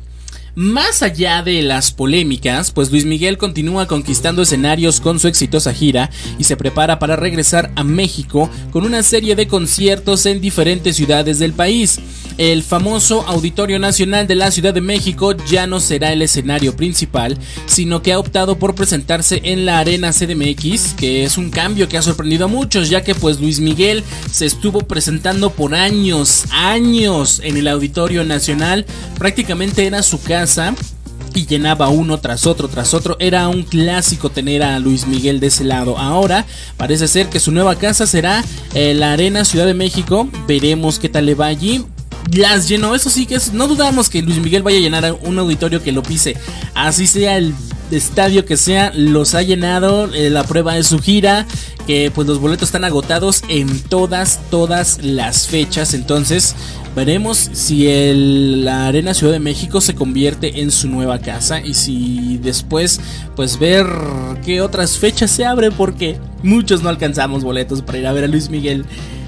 Más 0.59 1.03
allá 1.03 1.43
de 1.43 1.61
las 1.61 1.91
polémicas, 1.91 2.71
pues 2.71 2.89
Luis 2.89 3.05
Miguel 3.05 3.37
continúa 3.37 3.85
conquistando 3.85 4.41
escenarios 4.41 4.99
con 4.99 5.19
su 5.19 5.27
exitosa 5.27 5.71
gira 5.71 6.09
y 6.39 6.45
se 6.45 6.57
prepara 6.57 6.97
para 6.97 7.15
regresar 7.15 7.71
a 7.75 7.83
México 7.83 8.49
con 8.71 8.83
una 8.83 9.03
serie 9.03 9.35
de 9.35 9.47
conciertos 9.47 10.25
en 10.25 10.41
diferentes 10.41 10.95
ciudades 10.95 11.37
del 11.37 11.53
país. 11.53 11.99
El 12.39 12.63
famoso 12.63 13.23
Auditorio 13.27 13.77
Nacional 13.77 14.25
de 14.25 14.33
la 14.33 14.49
Ciudad 14.49 14.73
de 14.73 14.81
México 14.81 15.35
ya 15.47 15.67
no 15.67 15.79
será 15.79 16.11
el 16.11 16.23
escenario 16.23 16.75
principal, 16.75 17.37
sino 17.67 18.01
que 18.01 18.13
ha 18.13 18.19
optado 18.19 18.57
por 18.57 18.73
presentarse 18.73 19.41
en 19.43 19.65
la 19.65 19.77
Arena 19.77 20.11
CDMX, 20.11 20.95
que 20.95 21.23
es 21.23 21.37
un 21.37 21.51
cambio 21.51 21.87
que 21.87 21.97
ha 21.97 22.01
sorprendido 22.01 22.45
a 22.45 22.47
muchos, 22.47 22.89
ya 22.89 23.03
que 23.03 23.13
pues 23.13 23.39
Luis 23.39 23.59
Miguel 23.59 24.03
se 24.31 24.47
estuvo 24.47 24.81
presentando 24.81 25.51
por 25.51 25.75
años, 25.75 26.45
años 26.51 27.41
en 27.43 27.57
el 27.57 27.67
Auditorio 27.67 28.23
Nacional, 28.23 28.87
prácticamente 29.17 29.85
era 29.85 30.01
su 30.01 30.21
casa 30.21 30.46
y 31.33 31.45
llenaba 31.45 31.89
uno 31.89 32.19
tras 32.19 32.47
otro 32.47 32.67
tras 32.67 32.93
otro. 32.93 33.17
Era 33.19 33.47
un 33.47 33.63
clásico 33.63 34.29
tener 34.29 34.63
a 34.63 34.79
Luis 34.79 35.05
Miguel 35.07 35.39
de 35.39 35.47
ese 35.47 35.63
lado. 35.63 35.97
Ahora 35.97 36.45
parece 36.77 37.07
ser 37.07 37.29
que 37.29 37.39
su 37.39 37.51
nueva 37.51 37.75
casa 37.75 38.07
será 38.07 38.43
eh, 38.73 38.93
la 38.93 39.13
Arena 39.13 39.45
Ciudad 39.45 39.65
de 39.65 39.73
México. 39.73 40.27
Veremos 40.47 40.99
qué 40.99 41.09
tal 41.09 41.25
le 41.25 41.35
va 41.35 41.47
allí. 41.47 41.85
las 42.31 42.67
llenó. 42.67 42.95
Eso 42.95 43.09
sí 43.09 43.25
que 43.25 43.35
es, 43.35 43.53
no 43.53 43.67
dudamos 43.67 44.09
que 44.09 44.21
Luis 44.21 44.37
Miguel 44.39 44.63
vaya 44.63 44.77
a 44.77 44.81
llenar 44.81 45.17
un 45.21 45.37
auditorio 45.37 45.83
que 45.83 45.91
lo 45.91 46.01
pise. 46.01 46.35
Así 46.73 47.07
sea 47.07 47.37
el 47.37 47.53
estadio 47.91 48.45
que 48.45 48.57
sea, 48.57 48.91
los 48.95 49.35
ha 49.35 49.41
llenado. 49.41 50.11
Eh, 50.13 50.29
la 50.29 50.43
prueba 50.43 50.73
de 50.73 50.83
su 50.83 50.99
gira, 50.99 51.45
que 51.85 52.11
pues 52.13 52.27
los 52.27 52.39
boletos 52.39 52.69
están 52.69 52.83
agotados 52.83 53.43
en 53.47 53.79
todas, 53.81 54.39
todas 54.49 54.99
las 55.03 55.47
fechas. 55.47 55.93
Entonces, 55.93 56.55
veremos 56.97 57.37
si 57.53 57.87
el, 57.87 58.65
la 58.65 58.87
Arena 58.87 59.13
Ciudad 59.13 59.33
de 59.33 59.39
México 59.39 59.81
se 59.81 59.93
convierte 59.93 60.61
en 60.61 60.71
su 60.71 60.89
nueva 60.89 61.19
casa 61.19 61.61
y 61.61 61.75
si 61.75 62.39
después, 62.39 62.99
pues 63.35 63.59
ver 63.59 63.85
qué 64.43 64.61
otras 64.61 64.97
fechas 64.97 65.29
se 65.29 65.45
abren, 65.45 65.73
porque 65.73 66.19
muchos 66.41 66.81
no 66.81 66.89
alcanzamos 66.89 67.43
boletos 67.43 67.83
para 67.83 67.99
ir 67.99 68.07
a 68.07 68.13
ver 68.13 68.23
a 68.23 68.27
Luis 68.27 68.49
Miguel. 68.49 68.83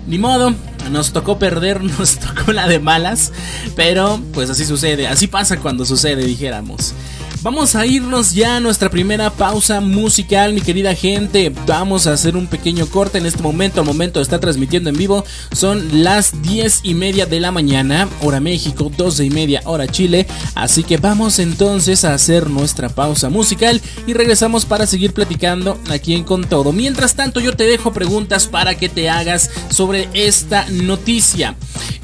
Ni 0.07 0.17
modo, 0.17 0.55
nos 0.91 1.13
tocó 1.13 1.37
perder, 1.37 1.83
nos 1.99 2.17
tocó 2.17 2.53
la 2.53 2.67
de 2.67 2.79
malas, 2.79 3.31
pero 3.75 4.19
pues 4.33 4.49
así 4.49 4.65
sucede, 4.65 5.07
así 5.07 5.27
pasa 5.27 5.57
cuando 5.57 5.85
sucede, 5.85 6.25
dijéramos. 6.25 6.95
Vamos 7.41 7.75
a 7.75 7.85
irnos 7.85 8.33
ya 8.33 8.57
a 8.57 8.59
nuestra 8.59 8.89
primera 8.89 9.29
pausa 9.29 9.79
musical, 9.79 10.51
mi 10.51 10.59
querida 10.59 10.93
gente. 10.93 11.53
Vamos 11.65 12.05
a 12.05 12.11
hacer 12.11 12.35
un 12.35 12.47
pequeño 12.47 12.85
corte 12.87 13.17
en 13.17 13.25
este 13.25 13.41
momento. 13.41 13.79
Al 13.79 13.87
momento 13.87 14.19
estar 14.19 14.41
transmitiendo 14.41 14.89
en 14.89 14.97
vivo, 14.97 15.23
son 15.53 16.03
las 16.03 16.41
10 16.41 16.81
y 16.83 16.95
media 16.95 17.25
de 17.25 17.39
la 17.39 17.53
mañana, 17.53 18.09
hora 18.21 18.41
México, 18.41 18.91
12 18.95 19.23
y 19.23 19.29
media, 19.29 19.61
hora 19.63 19.87
Chile. 19.87 20.27
Así 20.53 20.83
que 20.83 20.97
vamos 20.97 21.39
entonces 21.39 22.03
a 22.03 22.13
hacer 22.13 22.49
nuestra 22.49 22.89
pausa 22.89 23.29
musical 23.29 23.81
y 24.05 24.11
regresamos 24.11 24.65
para 24.65 24.85
seguir 24.85 25.13
platicando 25.13 25.79
aquí 25.89 26.15
en 26.15 26.25
Con 26.25 26.43
Todo. 26.43 26.73
Mientras 26.73 27.15
tanto, 27.15 27.39
yo 27.39 27.55
te 27.55 27.63
dejo 27.63 27.93
preguntas 27.93 28.47
para 28.47 28.75
que 28.75 28.89
te 28.89 29.09
hagas 29.09 29.49
sobre 29.69 30.09
esta 30.13 30.65
noticia. 30.69 31.55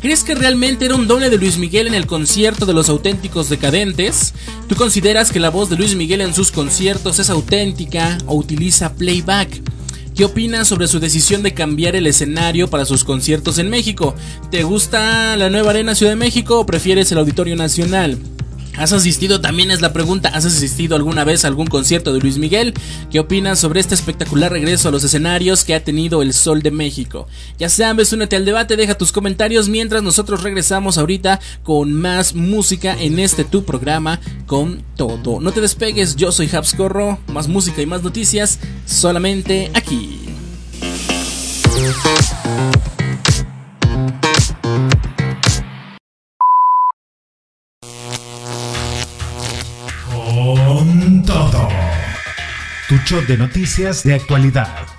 ¿Crees 0.06 0.24
que 0.24 0.36
realmente 0.36 0.86
era 0.86 0.94
un 0.94 1.08
doble 1.08 1.32
de 1.32 1.38
Luis 1.40 1.58
Miguel 1.58 1.88
en 1.88 1.96
el 1.96 2.06
concierto 2.06 2.68
de 2.68 2.74
los 2.74 2.90
auténticos 2.90 3.50
decadentes? 3.50 4.36
¿Tú 4.68 4.76
consideras 4.76 5.32
que 5.32 5.40
la 5.40 5.50
voz 5.50 5.68
de 5.68 5.78
Luis 5.78 5.96
Miguel 5.96 6.22
en 6.22 6.36
sus 6.36 6.52
conciertos 6.52 7.18
es 7.18 7.32
auténtica 7.32 8.20
o 8.28 8.36
utiliza 8.36 8.94
playback? 8.94 9.64
¿Qué 10.16 10.24
opinas 10.24 10.68
sobre 10.68 10.88
su 10.88 11.00
decisión 11.00 11.42
de 11.42 11.56
cambiar 11.56 11.96
el 11.96 12.06
escenario 12.06 12.70
para 12.70 12.86
sus 12.86 13.04
conciertos 13.04 13.58
en 13.58 13.72
México? 13.72 14.14
¿Te 14.52 14.62
gusta 14.62 15.36
la 15.38 15.50
nueva 15.50 15.72
Arena 15.72 15.96
Ciudad 15.96 16.12
de 16.12 16.18
México 16.18 16.60
o 16.60 16.68
prefieres 16.68 17.12
el 17.12 17.18
Auditorio 17.18 17.56
Nacional? 17.56 18.20
¿Has 18.78 18.94
asistido? 18.94 19.42
También 19.42 19.72
es 19.72 19.82
la 19.82 19.94
pregunta. 19.94 20.30
¿Has 20.30 20.46
asistido 20.46 20.96
alguna 20.96 21.24
vez 21.24 21.46
a 21.46 21.48
algún 21.48 21.68
concierto 21.68 22.14
de 22.14 22.20
Luis 22.20 22.38
Miguel? 22.38 22.74
¿Qué 23.12 23.20
opinas 23.20 23.60
sobre 23.60 23.80
este 23.80 23.96
espectacular 23.96 24.52
regreso 24.52 24.90
a 24.90 24.92
los 24.92 25.04
escenarios 25.04 25.64
que 25.64 25.76
ha 25.76 25.84
tenido 25.84 26.22
el 26.22 26.34
Sol 26.34 26.62
de 26.62 26.72
México? 26.72 27.28
Ya 27.58 27.70
sabes, 27.70 28.12
únete 28.14 28.36
al 28.36 28.46
debate, 28.46 28.76
deja 28.76 28.98
tus 28.98 29.12
comentarios 29.12 29.70
mientras 29.70 30.04
nosotros 30.04 30.44
regresamos 30.44 30.98
ahorita 30.98 31.40
con 31.64 31.94
más 31.94 32.36
música 32.36 32.96
en 33.00 33.20
este 33.20 33.44
tu 33.44 33.64
programa 33.64 34.20
con 34.46 34.84
todo. 34.96 35.40
No 35.40 35.52
te 35.52 35.62
despegues, 35.62 36.16
yo 36.16 36.32
soy 36.32 36.50
Habs 36.52 36.74
Corro, 36.74 37.20
más 37.28 37.48
música 37.48 37.82
y 37.82 37.86
más 37.86 38.04
noticias 38.04 38.60
solamente 38.86 39.72
aquí. 39.74 40.20
Tu 52.88 52.98
shot 53.06 53.26
de 53.26 53.38
noticias 53.38 54.04
de 54.04 54.14
actualidad. 54.14 54.95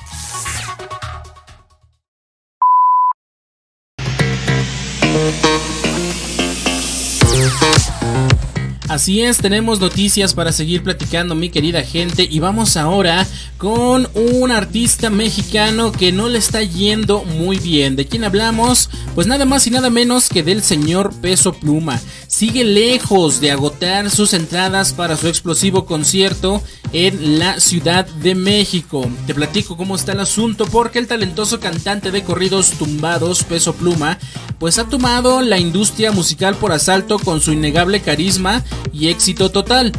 Así 8.96 9.20
es, 9.20 9.36
tenemos 9.36 9.78
noticias 9.78 10.32
para 10.32 10.52
seguir 10.52 10.82
platicando 10.82 11.34
mi 11.34 11.50
querida 11.50 11.82
gente 11.82 12.26
y 12.30 12.38
vamos 12.38 12.78
ahora 12.78 13.26
con 13.58 14.08
un 14.14 14.50
artista 14.50 15.10
mexicano 15.10 15.92
que 15.92 16.12
no 16.12 16.30
le 16.30 16.38
está 16.38 16.62
yendo 16.62 17.22
muy 17.22 17.58
bien. 17.58 17.94
¿De 17.94 18.06
quién 18.06 18.24
hablamos? 18.24 18.88
Pues 19.14 19.26
nada 19.26 19.44
más 19.44 19.66
y 19.66 19.70
nada 19.70 19.90
menos 19.90 20.30
que 20.30 20.42
del 20.42 20.62
señor 20.62 21.12
Peso 21.20 21.52
Pluma. 21.52 22.00
Sigue 22.26 22.64
lejos 22.64 23.38
de 23.38 23.50
agotar 23.50 24.10
sus 24.10 24.32
entradas 24.32 24.94
para 24.94 25.18
su 25.18 25.28
explosivo 25.28 25.84
concierto 25.84 26.62
en 26.94 27.38
la 27.38 27.60
Ciudad 27.60 28.06
de 28.06 28.34
México. 28.34 29.06
Te 29.26 29.34
platico 29.34 29.76
cómo 29.76 29.96
está 29.96 30.12
el 30.12 30.20
asunto 30.20 30.64
porque 30.64 30.98
el 30.98 31.06
talentoso 31.06 31.60
cantante 31.60 32.10
de 32.10 32.22
corridos 32.22 32.70
tumbados 32.70 33.44
Peso 33.44 33.74
Pluma 33.74 34.18
pues 34.58 34.78
ha 34.78 34.88
tomado 34.88 35.42
la 35.42 35.58
industria 35.58 36.12
musical 36.12 36.54
por 36.54 36.72
asalto 36.72 37.18
con 37.18 37.42
su 37.42 37.52
innegable 37.52 38.00
carisma 38.00 38.64
y 38.92 39.09
éxito 39.09 39.51
total. 39.51 39.92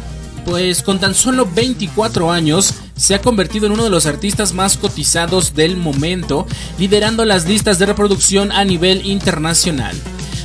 Pues 0.44 0.82
con 0.82 0.98
tan 0.98 1.14
solo 1.14 1.46
24 1.54 2.30
años 2.30 2.74
se 2.96 3.14
ha 3.14 3.20
convertido 3.20 3.66
en 3.66 3.72
uno 3.72 3.84
de 3.84 3.90
los 3.90 4.06
artistas 4.06 4.54
más 4.54 4.76
cotizados 4.76 5.54
del 5.54 5.76
momento, 5.76 6.46
liderando 6.78 7.24
las 7.24 7.46
listas 7.46 7.78
de 7.78 7.86
reproducción 7.86 8.50
a 8.52 8.64
nivel 8.64 9.06
internacional. 9.06 9.96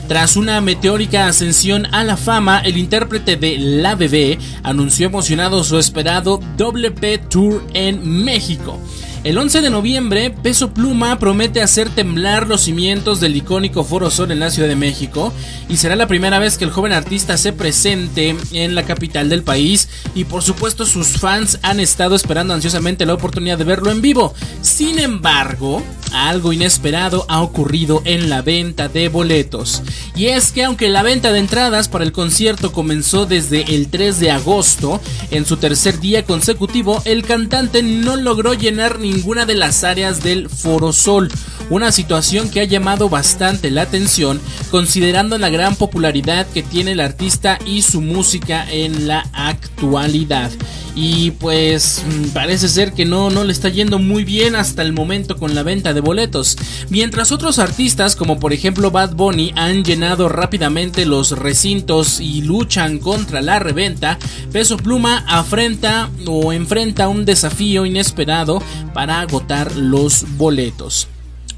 Tras 0.07 0.35
una 0.35 0.59
meteórica 0.59 1.27
ascensión 1.27 1.87
a 1.93 2.03
la 2.03 2.17
fama, 2.17 2.59
el 2.59 2.77
intérprete 2.77 3.37
de 3.37 3.57
La 3.57 3.95
Bebé 3.95 4.37
anunció 4.61 5.07
emocionado 5.07 5.63
su 5.63 5.79
esperado 5.79 6.39
WP 6.57 7.29
Tour 7.29 7.65
en 7.73 8.23
México. 8.23 8.77
El 9.23 9.37
11 9.37 9.61
de 9.61 9.69
noviembre, 9.69 10.31
Peso 10.31 10.73
Pluma 10.73 11.17
promete 11.17 11.61
hacer 11.61 11.89
temblar 11.89 12.45
los 12.45 12.63
cimientos 12.63 13.21
del 13.21 13.37
icónico 13.37 13.85
Foro 13.85 14.11
Sol 14.11 14.31
en 14.31 14.41
la 14.41 14.51
Ciudad 14.51 14.67
de 14.67 14.75
México 14.75 15.31
y 15.69 15.77
será 15.77 15.95
la 15.95 16.07
primera 16.07 16.39
vez 16.39 16.57
que 16.57 16.65
el 16.65 16.71
joven 16.71 16.91
artista 16.91 17.37
se 17.37 17.53
presente 17.53 18.35
en 18.51 18.75
la 18.75 18.83
capital 18.83 19.29
del 19.29 19.43
país 19.43 19.87
y 20.13 20.25
por 20.25 20.43
supuesto 20.43 20.85
sus 20.85 21.19
fans 21.19 21.57
han 21.61 21.79
estado 21.79 22.15
esperando 22.15 22.53
ansiosamente 22.53 23.05
la 23.05 23.13
oportunidad 23.13 23.57
de 23.57 23.63
verlo 23.63 23.91
en 23.91 24.01
vivo. 24.01 24.33
Sin 24.61 24.99
embargo, 24.99 25.81
algo 26.11 26.51
inesperado 26.51 27.25
ha 27.29 27.41
ocurrido 27.41 28.01
en 28.03 28.29
la 28.29 28.41
venta 28.41 28.89
de 28.89 29.07
boletos. 29.07 29.83
Y 30.15 30.27
es 30.27 30.51
que 30.51 30.65
aunque 30.65 30.89
la 30.89 31.01
venta 31.01 31.31
de 31.31 31.39
entradas 31.39 31.87
para 31.87 32.03
el 32.03 32.11
concierto 32.11 32.73
comenzó 32.73 33.25
desde 33.25 33.73
el 33.73 33.87
3 33.87 34.19
de 34.19 34.31
agosto, 34.31 35.01
en 35.31 35.45
su 35.45 35.57
tercer 35.57 36.01
día 36.01 36.23
consecutivo 36.23 37.01
el 37.05 37.23
cantante 37.23 37.81
no 37.83 38.15
logró 38.17 38.53
llenar 38.53 38.99
ni 38.99 39.12
ninguna 39.13 39.45
de 39.45 39.55
las 39.55 39.83
áreas 39.83 40.23
del 40.23 40.49
Foro 40.49 40.91
Sol, 40.91 41.31
una 41.69 41.91
situación 41.91 42.49
que 42.49 42.61
ha 42.61 42.65
llamado 42.65 43.09
bastante 43.09 43.69
la 43.69 43.83
atención 43.83 44.41
considerando 44.71 45.37
la 45.37 45.49
gran 45.49 45.75
popularidad 45.75 46.47
que 46.47 46.63
tiene 46.63 46.91
el 46.93 46.99
artista 46.99 47.59
y 47.65 47.83
su 47.83 48.01
música 48.01 48.65
en 48.69 49.07
la 49.07 49.25
actualidad. 49.33 50.51
Y 50.95 51.31
pues 51.31 52.03
mm, 52.05 52.29
parece 52.29 52.69
ser 52.69 52.93
que 52.93 53.05
no, 53.05 53.31
no 53.31 53.43
le 53.43 53.51
está 53.51 53.69
yendo 53.69 53.97
muy 53.97 54.23
bien 54.23 54.55
hasta 54.55 54.83
el 54.83 54.93
momento 54.93 55.37
con 55.37 55.55
la 55.55 55.63
venta 55.63 55.93
de 55.93 56.01
boletos. 56.01 56.55
Mientras 56.89 57.31
otros 57.31 57.57
artistas 57.57 58.15
como 58.15 58.39
por 58.39 58.53
ejemplo 58.53 58.91
Bad 58.91 59.15
Bunny 59.15 59.53
han 59.55 59.83
llenado 59.83 60.29
rápidamente 60.29 61.05
los 61.05 61.31
recintos 61.31 62.19
y 62.19 62.43
luchan 62.43 62.99
contra 62.99 63.41
la 63.41 63.57
reventa, 63.57 64.19
Peso 64.51 64.77
Pluma 64.77 65.25
afrenta 65.27 66.11
o 66.27 66.53
enfrenta 66.53 67.07
un 67.07 67.25
desafío 67.25 67.87
inesperado 67.87 68.61
agotar 69.09 69.75
los 69.75 70.25
boletos. 70.37 71.07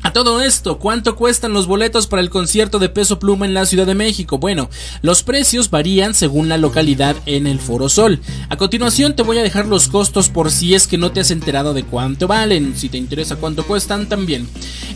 A 0.05 0.13
todo 0.13 0.39
esto, 0.39 0.77
¿cuánto 0.77 1.15
cuestan 1.15 1.51
los 1.51 1.65
boletos 1.65 2.05
para 2.05 2.21
el 2.21 2.29
concierto 2.29 2.77
de 2.77 2.89
Peso 2.89 3.17
Pluma 3.17 3.47
en 3.47 3.55
la 3.55 3.65
Ciudad 3.65 3.87
de 3.87 3.95
México? 3.95 4.37
Bueno, 4.37 4.69
los 5.01 5.23
precios 5.23 5.71
varían 5.71 6.13
según 6.13 6.47
la 6.47 6.59
localidad 6.59 7.15
en 7.25 7.47
el 7.47 7.59
Foro 7.59 7.89
Sol. 7.89 8.19
A 8.49 8.55
continuación 8.55 9.15
te 9.15 9.23
voy 9.23 9.39
a 9.39 9.41
dejar 9.41 9.65
los 9.65 9.87
costos 9.87 10.29
por 10.29 10.51
si 10.51 10.75
es 10.75 10.85
que 10.85 10.99
no 10.99 11.11
te 11.11 11.21
has 11.21 11.31
enterado 11.31 11.73
de 11.73 11.85
cuánto 11.85 12.27
valen, 12.27 12.77
si 12.77 12.87
te 12.87 12.99
interesa 12.99 13.37
cuánto 13.37 13.65
cuestan 13.65 14.07
también. 14.07 14.47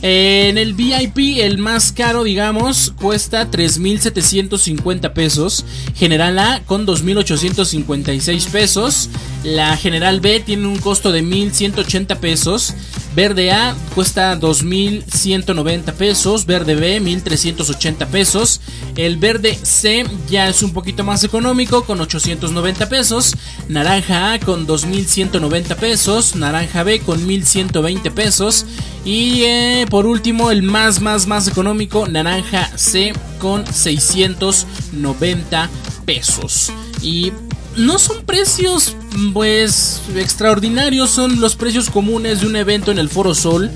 En 0.04 0.60
el 0.60 0.76
VIP, 0.76 1.40
el 1.40 1.58
más 1.58 1.92
caro, 1.92 2.24
digamos, 2.24 2.94
cuesta 3.02 3.50
3.750 3.50 5.12
pesos. 5.14 5.66
General 5.96 6.38
A 6.38 6.62
con 6.68 6.86
2.856 6.86 8.48
pesos. 8.52 9.10
La 9.44 9.76
General 9.76 10.20
B 10.20 10.40
tiene 10.42 10.68
un 10.68 10.78
costo 10.78 11.12
de 11.12 11.24
1.180 11.24 12.16
pesos. 12.20 12.76
Verde 13.16 13.52
A 13.52 13.76
cuesta 13.96 14.40
2.190 14.40 15.94
pesos, 15.94 16.46
verde 16.46 16.76
B 16.76 17.02
1.380 17.02 18.06
pesos, 18.08 18.62
el 18.96 19.18
verde 19.18 19.58
C 19.62 20.06
ya 20.30 20.48
es 20.48 20.62
un 20.62 20.74
poquito 20.74 21.04
más 21.04 21.24
económico 21.24 21.86
con 21.86 22.00
890 22.00 22.88
pesos, 22.88 23.36
naranja 23.68 24.34
A 24.34 24.40
con 24.40 24.68
2.190 24.68 25.76
pesos, 25.76 26.36
naranja 26.36 26.84
B 26.84 27.00
con 27.00 27.28
1.120 27.28 28.12
pesos. 28.12 28.68
Y 29.06 29.44
eh, 29.44 29.86
por 29.90 30.06
último 30.06 30.52
el 30.52 30.62
más 30.62 31.00
más 31.02 31.26
más 31.26 31.48
económico 31.48 32.06
naranja 32.08 32.70
C 32.78 33.14
con 33.40 33.66
690 33.66 35.70
pesos. 36.06 36.72
Y 37.02 37.32
no 37.78 38.00
son 38.00 38.24
precios 38.26 38.96
pues 39.34 40.02
extraordinarios, 40.16 41.10
son 41.10 41.40
los 41.40 41.56
precios 41.56 41.90
comunes 41.90 42.42
de 42.42 42.48
un 42.48 42.56
evento 42.56 42.92
en 42.92 43.00
el 43.00 43.10
Foro 43.10 43.36
Sol. 43.36 43.72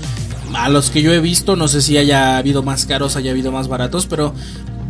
A 0.54 0.68
los 0.68 0.90
que 0.90 1.02
yo 1.02 1.12
he 1.12 1.20
visto, 1.20 1.56
no 1.56 1.66
sé 1.66 1.82
si 1.82 1.98
haya 1.98 2.38
habido 2.38 2.62
más 2.62 2.86
caros, 2.86 3.16
haya 3.16 3.32
habido 3.32 3.50
más 3.50 3.66
baratos, 3.66 4.06
pero 4.06 4.34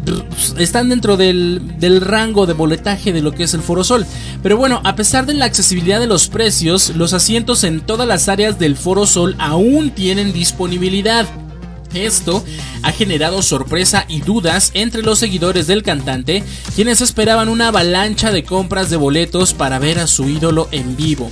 pues, 0.05 0.55
están 0.59 0.90
dentro 0.90 1.17
del, 1.17 1.79
del, 1.79 2.01
rango 2.01 2.45
de 2.45 2.53
boletaje 2.53 3.12
de 3.12 3.23
lo 3.23 3.33
que 3.33 3.45
es 3.45 3.55
el 3.55 3.62
Foro 3.62 3.85
Sol. 3.85 4.05
Pero 4.43 4.57
bueno, 4.57 4.81
a 4.85 4.95
pesar 4.95 5.25
de 5.27 5.35
la 5.35 5.47
accesibilidad 5.47 6.01
de 6.01 6.07
los 6.07 6.29
precios, 6.29 6.90
los 6.97 7.14
asientos 7.14 7.64
en 7.64 7.81
todas 7.81 8.07
las 8.07 8.29
áreas 8.29 8.59
del 8.59 8.77
Foro 8.77 9.07
Sol 9.07 9.37
aún 9.38 9.90
tienen 9.90 10.33
disponibilidad. 10.33 11.27
Esto 11.95 12.45
ha 12.83 12.93
generado 12.93 13.43
sorpresa 13.43 14.05
y 14.09 14.21
dudas 14.21 14.71
entre 14.75 15.03
los 15.03 15.19
seguidores 15.19 15.67
del 15.67 15.83
cantante, 15.83 16.43
quienes 16.75 17.01
esperaban 17.01 17.49
una 17.49 17.69
avalancha 17.69 18.31
de 18.31 18.45
compras 18.45 18.91
de 18.91 18.97
boletos 18.97 19.55
para 19.55 19.79
ver 19.79 19.99
a 19.99 20.07
su 20.07 20.29
ídolo 20.29 20.69
en 20.73 20.97
vivo. 20.97 21.31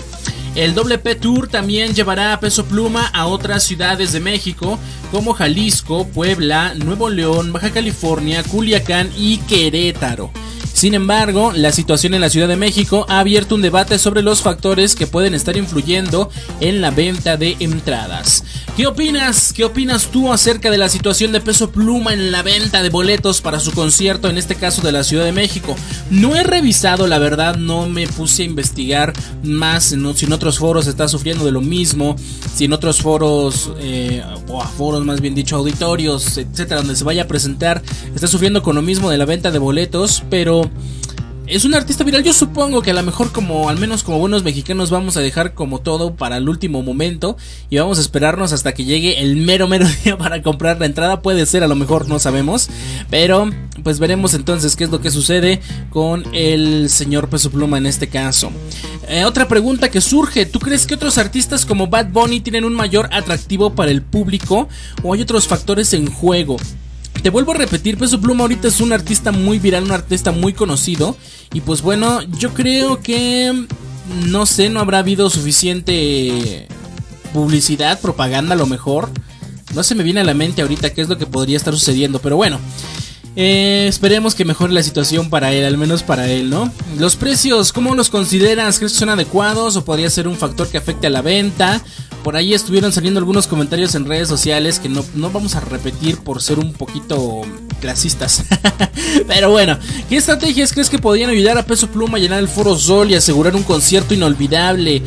El 0.55 0.75
WP 0.75 1.19
Tour 1.19 1.49
también 1.49 1.95
llevará 1.95 2.35
a 2.35 2.41
Peso 2.41 2.67
Pluma 2.67 3.07
a 3.07 3.27
otras 3.27 3.63
ciudades 3.63 4.13
de 4.13 4.21
México 4.21 4.79
como 5.11 5.33
Jalisco, 5.33 6.07
Puebla, 6.07 6.75
Nuevo 6.75 7.09
León, 7.09 7.53
Baja 7.53 7.71
California, 7.71 8.43
Culiacán 8.43 9.11
y 9.17 9.39
Querétaro. 9.39 10.31
Sin 10.75 10.95
embargo, 10.95 11.53
la 11.55 11.71
situación 11.71 12.15
en 12.15 12.21
la 12.21 12.31
Ciudad 12.31 12.49
de 12.49 12.57
México 12.57 13.07
ha 13.09 13.21
abierto 13.21 13.55
un 13.55 13.63
debate 13.63 13.99
sobre 13.99 14.23
los 14.23 14.43
factores 14.43 14.95
que 14.95 15.07
pueden 15.07 15.35
estar 15.35 15.57
influyendo 15.57 16.31
en 16.61 16.81
la 16.81 16.91
venta 16.91 17.37
de 17.37 17.57
entradas. 17.61 18.45
¿Qué 18.75 18.87
opinas? 18.87 19.53
¿Qué 19.53 19.65
opinas 19.65 20.07
tú 20.07 20.33
acerca 20.33 20.71
de 20.71 20.79
la 20.79 20.89
situación 20.89 21.31
de 21.31 21.43
Peso 21.43 21.71
Pluma 21.71 22.15
en 22.15 22.33
la 22.33 22.43
venta 22.43 22.83
de 22.83 22.89
boletos 22.89 23.43
para 23.43 23.61
su 23.61 23.71
concierto, 23.73 24.31
en 24.31 24.39
este 24.39 24.55
caso 24.55 24.81
de 24.81 24.93
la 24.93 25.05
Ciudad 25.05 25.27
de 25.27 25.33
México? 25.33 25.77
No 26.11 26.35
he 26.37 26.43
revisado, 26.43 27.07
la 27.07 27.19
verdad, 27.19 27.57
no 27.57 27.87
me 27.87 28.07
puse 28.07 28.43
a 28.43 28.47
investigar 28.47 29.13
más 29.43 29.95
si 30.15 30.25
en 30.25 30.33
otros 30.33 30.59
foros 30.59 30.87
está 30.87 31.07
sufriendo 31.07 31.45
de 31.45 31.53
lo 31.53 31.61
mismo, 31.61 32.17
si 32.55 32.65
en 32.65 32.73
otros 32.73 33.03
foros, 33.03 33.71
eh, 33.79 34.25
o 34.49 34.63
foros 34.63 35.05
más 35.05 35.21
bien 35.21 35.35
dicho, 35.35 35.57
auditorios, 35.57 36.39
etcétera, 36.39 36.81
donde 36.81 36.97
se 36.97 37.05
vaya 37.05 37.25
a 37.25 37.29
presentar, 37.29 37.83
está 38.15 38.27
sufriendo 38.27 38.63
con 38.63 38.75
lo 38.75 38.81
mismo 38.81 39.11
de 39.11 39.19
la 39.19 39.27
venta 39.27 39.51
de 39.51 39.59
boletos, 39.59 40.23
pero 40.31 40.71
es 41.47 41.65
un 41.65 41.75
artista 41.75 42.05
viral. 42.05 42.23
Yo 42.23 42.33
supongo 42.33 42.83
que 42.83 42.93
a 42.93 42.95
lo 42.95 43.03
mejor 43.03 43.33
como 43.33 43.69
al 43.69 43.79
menos 43.79 44.03
como 44.03 44.19
buenos 44.19 44.43
mexicanos 44.43 44.91
vamos 44.91 45.17
a 45.17 45.21
dejar 45.21 45.55
como 45.55 45.81
todo 45.81 46.15
para 46.15 46.37
el 46.37 46.49
último 46.49 46.83
momento 46.83 47.37
y 47.71 47.79
vamos 47.79 47.99
a 47.99 48.01
esperarnos 48.01 48.53
hasta 48.53 48.73
que 48.73 48.85
llegue 48.85 49.21
el 49.21 49.37
mero 49.37 49.69
mero 49.69 49.87
día 50.05 50.17
para 50.17 50.43
comprar 50.43 50.79
la 50.79 50.87
entrada. 50.87 51.23
Puede 51.23 51.47
ser, 51.47 51.63
a 51.63 51.69
lo 51.69 51.75
mejor 51.75 52.09
no 52.09 52.19
sabemos, 52.19 52.69
pero 53.11 53.51
pues 53.83 53.99
veremos 53.99 54.35
entonces 54.35 54.77
qué 54.77 54.85
es 54.85 54.91
lo 54.91 55.01
que 55.01 55.11
sucede 55.11 55.61
con 55.91 56.25
el 56.33 56.89
señor 56.91 57.29
Peso 57.29 57.51
Pluma 57.51 57.79
en 57.79 57.87
este 57.87 58.09
caso. 58.09 58.51
Eh, 59.09 59.25
otra 59.25 59.49
pregunta 59.49 59.91
que 59.91 60.01
surge, 60.01 60.47
¿tú 60.47 60.59
crees 60.59 60.87
que 60.87 60.95
otros 60.95 61.19
artistas 61.19 61.67
como 61.67 61.89
Bad 61.89 62.09
Bunny 62.09 62.41
tienen 62.41 62.65
un 62.65 62.75
mayor 62.75 63.09
atractivo 63.13 63.75
para 63.75 63.91
el 63.91 64.03
público 64.03 64.69
o 65.03 65.15
hay 65.15 65.23
otros 65.23 65.47
factores 65.47 65.93
en 65.93 66.11
juego? 66.11 66.57
Te 67.23 67.31
vuelvo 67.31 67.53
a 67.53 67.55
repetir, 67.55 67.99
Peso 67.99 68.21
Pluma 68.21 68.43
ahorita 68.43 68.67
es 68.67 68.81
un 68.81 68.93
artista 68.93 69.31
muy 69.31 69.61
viral, 69.61 69.85
un 69.85 69.93
artista 69.93 70.33
muy 70.33 70.53
conocido. 70.53 71.17
Y 71.53 71.61
pues 71.61 71.81
bueno, 71.81 72.21
yo 72.23 72.53
creo 72.53 73.01
que... 73.01 73.67
No 74.27 74.47
sé, 74.47 74.69
no 74.69 74.81
habrá 74.81 74.99
habido 74.99 75.31
suficiente 75.31 76.67
publicidad, 77.33 78.01
propaganda 78.01 78.55
a 78.55 78.59
lo 78.59 78.67
mejor. 78.67 79.11
No 79.75 79.85
se 79.85 79.95
me 79.95 80.03
viene 80.03 80.21
a 80.21 80.25
la 80.25 80.35
mente 80.35 80.63
ahorita 80.63 80.93
qué 80.93 81.03
es 81.03 81.09
lo 81.09 81.17
que 81.17 81.27
podría 81.27 81.57
estar 81.57 81.73
sucediendo, 81.73 82.19
pero 82.19 82.37
bueno. 82.37 82.59
Eh, 83.37 83.87
esperemos 83.89 84.35
que 84.35 84.45
mejore 84.45 84.73
la 84.73 84.83
situación 84.83 85.31
para 85.31 85.53
él, 85.53 85.65
al 85.65 85.79
menos 85.79 86.03
para 86.03 86.29
él, 86.29 86.51
¿no? 86.51 86.71
Los 86.99 87.17
precios, 87.17 87.73
¿cómo 87.73 87.95
los 87.95 88.11
consideras? 88.11 88.79
¿Crees 88.79 88.93
que 88.93 88.99
son 88.99 89.09
adecuados 89.09 89.77
o 89.77 89.85
podría 89.85 90.11
ser 90.11 90.27
un 90.27 90.37
factor 90.37 90.69
que 90.69 90.79
afecte 90.79 91.07
a 91.07 91.11
la 91.11 91.23
venta? 91.23 91.83
Por 92.23 92.37
ahí 92.37 92.55
estuvieron 92.55 92.93
saliendo 92.93 93.19
algunos 93.19 93.49
comentarios 93.49 93.97
en 93.97 94.05
redes 94.05 94.29
sociales 94.29 94.79
que 94.79 94.89
no, 94.89 95.05
vamos 95.15 95.57
a 95.57 95.61
repetir 95.61 96.19
por 96.19 96.41
ser 96.41 96.61
un 96.61 96.73
poquito 96.73 97.43
clasistas. 97.81 98.45
Pero 99.27 99.51
bueno, 99.51 99.77
¿qué 100.09 100.17
estrategias 100.17 100.73
crees 100.73 100.89
que 100.89 101.01
podrían 101.01 101.31
ayudar 101.31 101.59
a 101.59 101.67
Peso 101.67 101.89
Pluma 101.89 102.19
a 102.19 102.21
llenar 102.21 102.39
el 102.39 102.47
Foro 102.47 102.79
Sol 102.79 103.11
y 103.11 103.15
asegurar 103.15 103.57
un 103.57 103.65
concierto 103.65 104.15
inolvidable? 104.15 105.03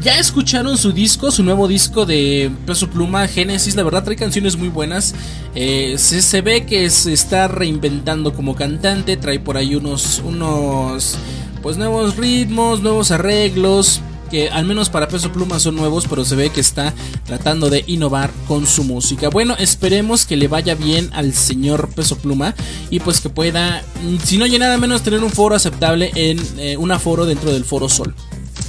¿Ya 0.00 0.18
escucharon 0.18 0.78
su 0.78 0.92
disco, 0.92 1.30
su 1.30 1.42
nuevo 1.42 1.68
disco 1.68 2.06
de 2.06 2.50
Peso 2.64 2.88
Pluma, 2.88 3.28
Génesis? 3.28 3.76
La 3.76 3.82
verdad 3.82 4.02
trae 4.04 4.16
canciones 4.16 4.56
muy 4.56 4.68
buenas. 4.68 5.14
Eh, 5.54 5.96
se, 5.98 6.22
se, 6.22 6.40
ve 6.40 6.64
que 6.64 6.88
se 6.88 7.12
está 7.12 7.48
reinventando 7.48 8.32
como 8.32 8.54
cantante, 8.54 9.18
trae 9.18 9.40
por 9.40 9.58
ahí 9.58 9.74
unos, 9.74 10.22
unos 10.24 11.16
pues 11.62 11.76
nuevos 11.76 12.16
ritmos, 12.16 12.80
nuevos 12.80 13.10
arreglos 13.10 14.00
que 14.26 14.48
al 14.50 14.64
menos 14.64 14.90
para 14.90 15.08
Peso 15.08 15.32
Pluma 15.32 15.58
son 15.58 15.76
nuevos, 15.76 16.06
pero 16.08 16.24
se 16.24 16.36
ve 16.36 16.50
que 16.50 16.60
está 16.60 16.94
tratando 17.24 17.70
de 17.70 17.84
innovar 17.86 18.30
con 18.46 18.66
su 18.66 18.84
música. 18.84 19.28
Bueno, 19.28 19.56
esperemos 19.58 20.26
que 20.26 20.36
le 20.36 20.48
vaya 20.48 20.74
bien 20.74 21.10
al 21.12 21.32
señor 21.32 21.88
Peso 21.94 22.16
Pluma 22.18 22.54
y 22.90 23.00
pues 23.00 23.20
que 23.20 23.28
pueda, 23.28 23.82
mm, 24.02 24.18
si 24.24 24.38
no 24.38 24.46
llenar 24.46 24.70
al 24.70 24.80
menos 24.80 25.02
tener 25.02 25.22
un 25.22 25.30
foro 25.30 25.54
aceptable 25.54 26.10
en 26.14 26.38
eh, 26.58 26.76
un 26.76 26.92
aforo 26.92 27.26
dentro 27.26 27.52
del 27.52 27.64
Foro 27.64 27.88
Sol. 27.88 28.14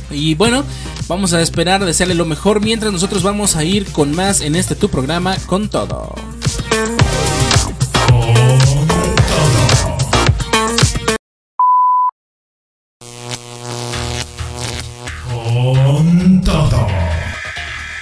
Y 0.09 0.35
bueno, 0.35 0.63
vamos 1.07 1.33
a 1.33 1.41
esperar, 1.41 1.83
desearle 1.83 2.15
lo 2.15 2.25
mejor 2.25 2.61
mientras 2.61 2.93
nosotros 2.93 3.23
vamos 3.23 3.55
a 3.55 3.63
ir 3.63 3.85
con 3.87 4.15
más 4.15 4.41
en 4.41 4.55
este 4.55 4.75
tu 4.75 4.89
programa 4.89 5.35
con 5.47 5.69
todo. 5.69 6.15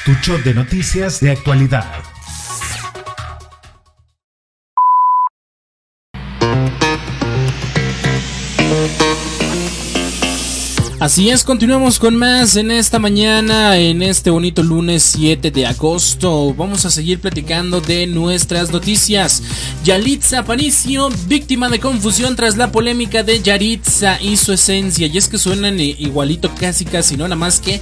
Tu 0.05 0.13
show 0.21 0.37
de 0.37 0.53
noticias 0.53 1.19
de 1.19 1.31
actualidad. 1.31 2.14
Así 11.05 11.29
es, 11.29 11.43
continuamos 11.43 11.99
con 11.99 12.15
más 12.15 12.55
en 12.55 12.71
esta 12.71 12.97
mañana, 12.97 13.77
en 13.77 14.01
este 14.01 14.31
bonito 14.31 14.63
lunes 14.63 15.03
7 15.03 15.51
de 15.51 15.67
agosto. 15.67 16.51
Vamos 16.55 16.83
a 16.83 16.89
seguir 16.89 17.19
platicando 17.19 17.79
de 17.79 18.07
nuestras 18.07 18.71
noticias. 18.71 19.43
Yalitza 19.83 20.39
Aparicio, 20.39 21.09
víctima 21.27 21.69
de 21.69 21.79
confusión 21.79 22.35
tras 22.35 22.57
la 22.57 22.71
polémica 22.71 23.21
de 23.21 23.39
Yaritza 23.39 24.19
y 24.19 24.35
su 24.35 24.51
esencia. 24.51 25.05
Y 25.05 25.19
es 25.19 25.29
que 25.29 25.37
suenan 25.37 25.79
igualito 25.79 26.49
casi 26.59 26.85
casi, 26.85 27.17
no 27.17 27.25
nada 27.25 27.35
más 27.35 27.59
que 27.59 27.79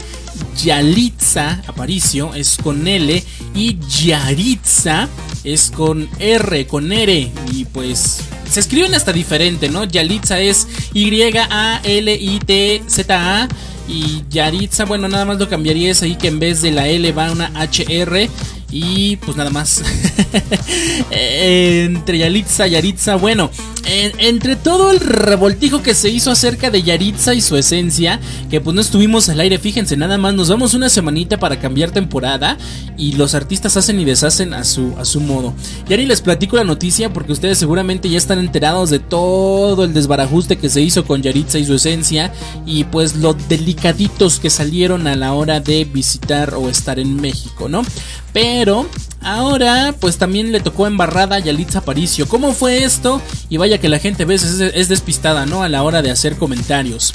Yalitza 0.62 1.64
Aparicio 1.66 2.36
es 2.36 2.58
con 2.62 2.86
L 2.86 3.24
y 3.56 3.78
Yaritza 3.88 5.08
es 5.44 5.72
con 5.72 6.10
R, 6.20 6.68
con 6.68 6.92
R. 6.92 7.32
Y 7.52 7.66
pues 7.66 8.20
se 8.50 8.60
escriben 8.60 8.94
hasta 8.96 9.12
diferente, 9.14 9.70
¿no? 9.70 9.84
Yalitza 9.84 10.40
es 10.40 10.68
Y-A-L-I-T-Z-A. 10.94 11.48
Y 13.94 14.24
Yaritza, 14.32 14.86
bueno, 14.86 15.08
nada 15.08 15.24
más 15.24 15.38
lo 15.38 15.48
cambiaría 15.48 15.92
es 15.92 16.02
ahí 16.02 16.16
que 16.16 16.28
en 16.28 16.40
vez 16.40 16.64
de 16.64 16.72
la 16.72 16.88
L 16.88 17.12
va 17.12 17.32
una 17.32 17.52
HR. 17.56 18.28
Y 18.72 19.18
pues 19.18 19.38
nada 19.38 19.52
más. 19.52 19.84
Entre 21.12 22.18
Yalitza 22.18 22.68
y 22.68 22.72
Yaritza, 22.72 23.18
bueno, 23.18 23.52
entre 23.86 24.56
todo 24.56 24.92
el 24.92 25.00
revoltijo 25.00 25.82
que 25.84 25.94
se 25.94 26.10
hizo 26.10 26.32
acerca 26.32 26.72
de 26.72 26.84
Yaritza 26.84 27.34
y 27.34 27.42
su 27.42 27.58
esencia, 27.58 28.20
que 28.50 28.62
pues 28.62 28.74
no 28.74 28.82
estuvimos 28.82 29.28
al 29.30 29.42
aire, 29.42 29.60
fíjense, 29.60 29.98
nada 29.98 30.18
más 30.18 30.34
nos 30.34 30.48
damos 30.48 30.74
una 30.74 30.90
semanita 30.90 31.38
para 31.38 31.60
cambiar 31.60 31.92
temporada 31.92 32.58
y 32.98 33.14
los 33.14 33.36
artistas 33.36 33.76
hacen 33.76 34.00
y 34.00 34.06
deshacen 34.06 34.54
a 34.54 34.64
su, 34.64 34.94
a 34.98 35.06
su 35.06 35.20
modo. 35.20 35.54
Y 35.88 35.94
ahora 35.94 36.06
les 36.06 36.22
platico 36.22 36.56
la 36.56 36.64
noticia 36.64 37.12
porque 37.12 37.34
ustedes 37.34 37.58
seguramente 37.58 38.10
ya 38.10 38.18
están 38.18 38.40
enterados 38.40 38.90
de 38.90 39.00
todo 39.00 39.84
el 39.84 39.94
desbarajuste 39.94 40.58
que 40.58 40.70
se 40.70 40.82
hizo 40.82 41.06
con 41.06 41.22
Yaritza 41.22 41.60
y 41.60 41.66
su 41.66 41.74
esencia 41.74 42.32
y 42.66 42.86
pues 42.86 43.18
los 43.18 43.36
que 44.41 44.50
salieron 44.50 45.08
a 45.08 45.15
la 45.17 45.34
hora 45.34 45.60
de 45.60 45.84
visitar 45.84 46.54
o 46.56 46.69
estar 46.69 47.00
en 47.00 47.17
México, 47.17 47.67
¿no? 47.67 47.84
Pero 48.32 48.88
ahora 49.22 49.93
pues 50.00 50.17
también 50.17 50.54
le 50.54 50.62
tocó 50.62 50.88
embarrada 50.88 51.36
a 51.36 51.39
Yalitza 51.39 51.80
Aparicio. 51.80 52.28
¿Cómo 52.28 52.54
fue 52.54 52.86
esto? 52.86 53.22
Y 53.50 53.58
vaya 53.58 53.80
que 53.80 53.89
la 53.89 54.00
gente 54.00 54.24
a 54.24 54.26
veces 54.26 54.62
es 54.74 54.88
despistada, 54.88 55.46
¿no? 55.46 55.63
A 55.63 55.69
la 55.69 55.84
hora 55.84 56.02
de 56.02 56.12
hacer 56.12 56.38
comentarios. 56.38 57.12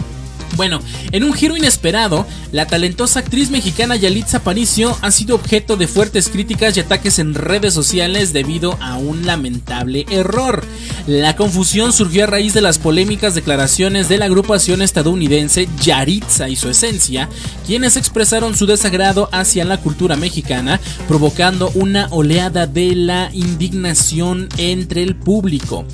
Bueno, 0.57 0.81
en 1.13 1.25
un 1.25 1.33
giro 1.33 1.57
inesperado, 1.57 2.27
la 2.51 2.67
talentosa 2.67 3.21
actriz 3.21 3.51
mexicana 3.51 3.97
Yalitza 3.97 4.39
Aparicio 4.39 4.97
ha 5.03 5.11
sido 5.11 5.37
objeto 5.37 5.77
de 5.77 5.87
fuertes 5.87 6.29
críticas 6.29 6.77
y 6.77 6.81
ataques 6.81 7.19
en 7.19 7.35
redes 7.35 7.75
sociales 7.75 8.33
debido 8.33 8.77
a 8.81 8.97
un 8.97 9.27
lamentable 9.27 10.07
error. 10.11 10.65
La 11.07 11.37
confusión 11.37 11.93
surgió 11.93 12.25
a 12.25 12.27
raíz 12.27 12.55
de 12.55 12.61
las 12.61 12.79
polémicas 12.79 13.35
declaraciones 13.35 14.09
de 14.09 14.19
la 14.19 14.25
agrupación 14.25 14.83
estadounidense 14.83 15.69
Yaritza 15.81 16.49
y 16.49 16.57
su 16.57 16.69
esencia, 16.69 17.29
quienes 17.67 17.97
expresaron 17.97 18.57
su 18.57 18.67
desagrado 18.67 19.29
hacia 19.33 19.65
la 19.65 19.79
cultura 19.79 20.17
mexicana, 20.17 20.81
provocando 21.07 21.71
una 21.75 22.09
oleada 22.11 22.67
de 22.67 22.95
la 22.95 23.31
indignación 23.33 24.49
entre 24.59 25.03
el 25.03 25.17
público. 25.17 25.85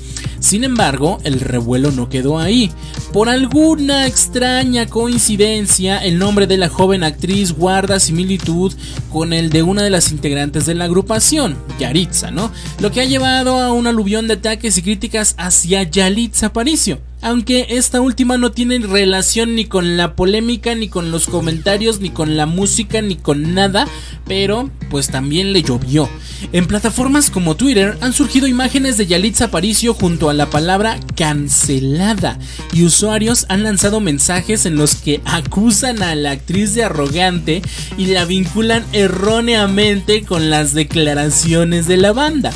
Sin 0.45 0.63
embargo, 0.63 1.17
el 1.23 1.39
revuelo 1.39 1.89
no 1.89 2.07
quedó 2.07 2.37
ahí, 2.37 2.69
Por 3.11 3.29
alguna 3.29 4.05
extraña 4.05 4.85
coincidencia, 4.85 5.97
el 5.97 6.19
nombre 6.19 6.45
de 6.45 6.57
la 6.57 6.69
joven 6.69 7.03
actriz 7.03 7.51
guarda 7.53 7.99
similitud 7.99 8.71
con 9.11 9.33
el 9.33 9.49
de 9.49 9.63
una 9.63 9.81
de 9.81 9.89
las 9.89 10.11
integrantes 10.11 10.67
de 10.67 10.75
la 10.75 10.83
agrupación, 10.83 11.57
Yaritza, 11.79 12.29
¿no? 12.29 12.51
Lo 12.79 12.91
que 12.91 13.01
ha 13.01 13.05
llevado 13.05 13.59
a 13.59 13.73
un 13.73 13.87
aluvión 13.87 14.27
de 14.27 14.35
ataques 14.35 14.77
y 14.77 14.83
críticas 14.83 15.33
hacia 15.39 15.81
Yalitza 15.81 16.47
Aparicio 16.47 16.99
aunque 17.25 17.65
esta 17.69 18.01
última 18.01 18.37
no 18.37 18.51
tiene 18.51 18.77
relación 18.77 19.55
ni 19.55 19.65
con 19.65 19.97
la 19.97 20.15
polémica, 20.15 20.75
ni 20.75 20.89
con 20.89 21.09
los 21.09 21.25
comentarios, 21.25 21.99
ni 21.99 22.11
con 22.11 22.37
la 22.37 22.45
música, 22.45 23.01
ni 23.01 23.15
con 23.15 23.55
nada, 23.55 23.87
pero 24.27 24.69
pues 24.91 25.07
también 25.07 25.51
le 25.51 25.63
llovió. 25.63 26.07
En 26.53 26.67
plataformas 26.67 27.31
como 27.31 27.55
Twitter 27.55 27.97
han 28.01 28.13
surgido 28.13 28.45
imágenes 28.45 28.97
de 28.97 29.07
Yalitza 29.07 29.45
Aparicio 29.45 29.95
junto 29.95 30.29
a 30.29 30.35
la 30.35 30.51
palabra 30.51 30.99
cancelada 31.15 32.37
y 32.73 32.83
usuarios 32.83 33.47
han 33.49 33.63
lanzado 33.63 33.99
mensajes 34.01 34.67
en 34.67 34.75
los 34.75 34.93
que 34.93 35.21
acusan 35.25 36.03
a 36.03 36.13
la 36.13 36.29
actriz 36.29 36.75
de 36.75 36.83
arrogante 36.83 37.63
y 37.97 38.05
la 38.05 38.25
vinculan 38.25 38.85
erróneamente 38.91 40.23
con 40.25 40.51
las 40.51 40.75
declaraciones 40.75 41.87
de 41.87 41.97
la 41.97 42.13
banda. 42.13 42.51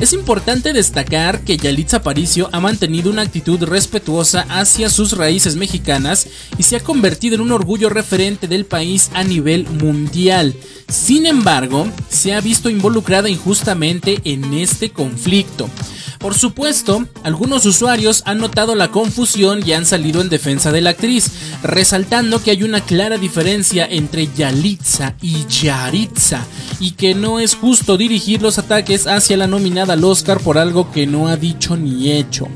Es 0.00 0.12
importante 0.12 0.72
destacar 0.72 1.40
que 1.44 1.56
Yalitza 1.56 1.98
Aparicio 1.98 2.48
ha 2.52 2.60
mantenido 2.60 3.10
una 3.10 3.22
actitud 3.22 3.62
respetuosa 3.62 4.44
hacia 4.48 4.90
sus 4.90 5.16
raíces 5.16 5.56
mexicanas 5.56 6.26
y 6.58 6.64
se 6.64 6.76
ha 6.76 6.80
convertido 6.80 7.36
en 7.36 7.40
un 7.40 7.52
orgullo 7.52 7.88
referente 7.88 8.48
del 8.48 8.66
país 8.66 9.10
a 9.14 9.24
nivel 9.24 9.66
mundial. 9.68 10.54
Sin 10.88 11.26
embargo, 11.26 11.86
se 12.08 12.34
ha 12.34 12.40
visto 12.40 12.68
involucrada 12.68 13.28
injustamente 13.28 14.20
en 14.24 14.52
este 14.54 14.90
conflicto. 14.90 15.70
Por 16.18 16.34
supuesto, 16.34 17.06
algunos 17.22 17.66
usuarios 17.66 18.22
han 18.26 18.38
notado 18.38 18.74
la 18.74 18.90
confusión 18.90 19.62
y 19.66 19.72
han 19.72 19.86
salido 19.86 20.20
en 20.20 20.28
defensa 20.28 20.72
de 20.72 20.80
la 20.80 20.90
actriz, 20.90 21.30
resaltando 21.62 22.42
que 22.42 22.50
hay 22.50 22.62
una 22.62 22.80
clara 22.80 23.18
diferencia 23.18 23.86
entre 23.88 24.28
Yalitza 24.34 25.14
y 25.20 25.46
Yaritza, 25.46 26.44
y 26.80 26.92
que 26.92 27.14
no 27.14 27.40
es 27.40 27.54
justo 27.54 27.96
dirigir 27.96 28.42
los 28.42 28.58
ataques 28.58 29.06
hacia 29.06 29.36
la 29.36 29.46
nominada 29.46 29.94
al 29.94 30.04
Oscar 30.04 30.40
por 30.40 30.58
algo 30.58 30.90
que 30.90 31.06
no 31.06 31.28
ha 31.28 31.36
dicho 31.36 31.76
ni 31.76 32.12
hecho. 32.12 32.48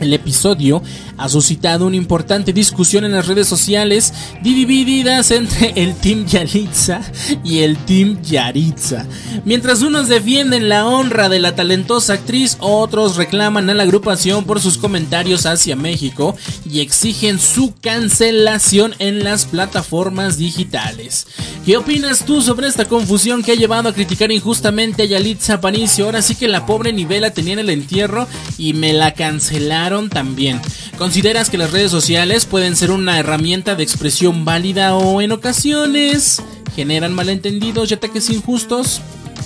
El 0.00 0.14
episodio 0.14 0.82
ha 1.20 1.28
suscitado 1.28 1.86
una 1.86 1.96
importante 1.96 2.54
discusión 2.54 3.04
en 3.04 3.12
las 3.12 3.26
redes 3.26 3.46
sociales 3.46 4.14
divididas 4.42 5.30
entre 5.30 5.72
el 5.76 5.94
Team 5.94 6.24
Yalitza 6.24 7.02
y 7.44 7.58
el 7.58 7.76
Team 7.76 8.22
Yaritza. 8.22 9.04
Mientras 9.44 9.82
unos 9.82 10.08
defienden 10.08 10.70
la 10.70 10.86
honra 10.86 11.28
de 11.28 11.38
la 11.38 11.54
talentosa 11.54 12.14
actriz, 12.14 12.56
otros 12.60 13.16
reclaman 13.16 13.68
a 13.68 13.74
la 13.74 13.82
agrupación 13.82 14.44
por 14.44 14.60
sus 14.60 14.78
comentarios 14.78 15.44
hacia 15.44 15.76
México 15.76 16.34
y 16.64 16.80
exigen 16.80 17.38
su 17.38 17.74
cancelación 17.80 18.94
en 18.98 19.22
las 19.22 19.44
plataformas 19.44 20.38
digitales. 20.38 21.26
¿Qué 21.66 21.76
opinas 21.76 22.24
tú 22.24 22.40
sobre 22.40 22.66
esta 22.66 22.86
confusión 22.86 23.42
que 23.42 23.52
ha 23.52 23.56
llevado 23.56 23.90
a 23.90 23.94
criticar 23.94 24.32
injustamente 24.32 25.02
a 25.02 25.06
Yalitza 25.06 25.54
Aparicio? 25.54 26.06
Ahora 26.06 26.22
sí 26.22 26.34
que 26.34 26.48
la 26.48 26.64
pobre 26.64 26.94
Nivela 26.94 27.30
tenía 27.30 27.52
en 27.52 27.58
el 27.58 27.70
entierro 27.70 28.26
y 28.56 28.72
me 28.72 28.94
la 28.94 29.12
cancelaron 29.12 30.08
también. 30.08 30.62
¿Consideras 31.10 31.50
que 31.50 31.58
las 31.58 31.72
redes 31.72 31.90
sociales 31.90 32.46
pueden 32.46 32.76
ser 32.76 32.92
una 32.92 33.18
herramienta 33.18 33.74
de 33.74 33.82
expresión 33.82 34.44
válida 34.44 34.94
o 34.94 35.20
en 35.20 35.32
ocasiones 35.32 36.40
generan 36.76 37.12
malentendidos 37.12 37.90
y 37.90 37.94
ataques 37.94 38.30
injustos? 38.30 39.02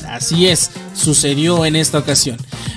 Así 0.06 0.46
es, 0.46 0.70
sucedió 0.94 1.64
en 1.66 1.76
esta 1.76 1.98
ocasión. 1.98 2.36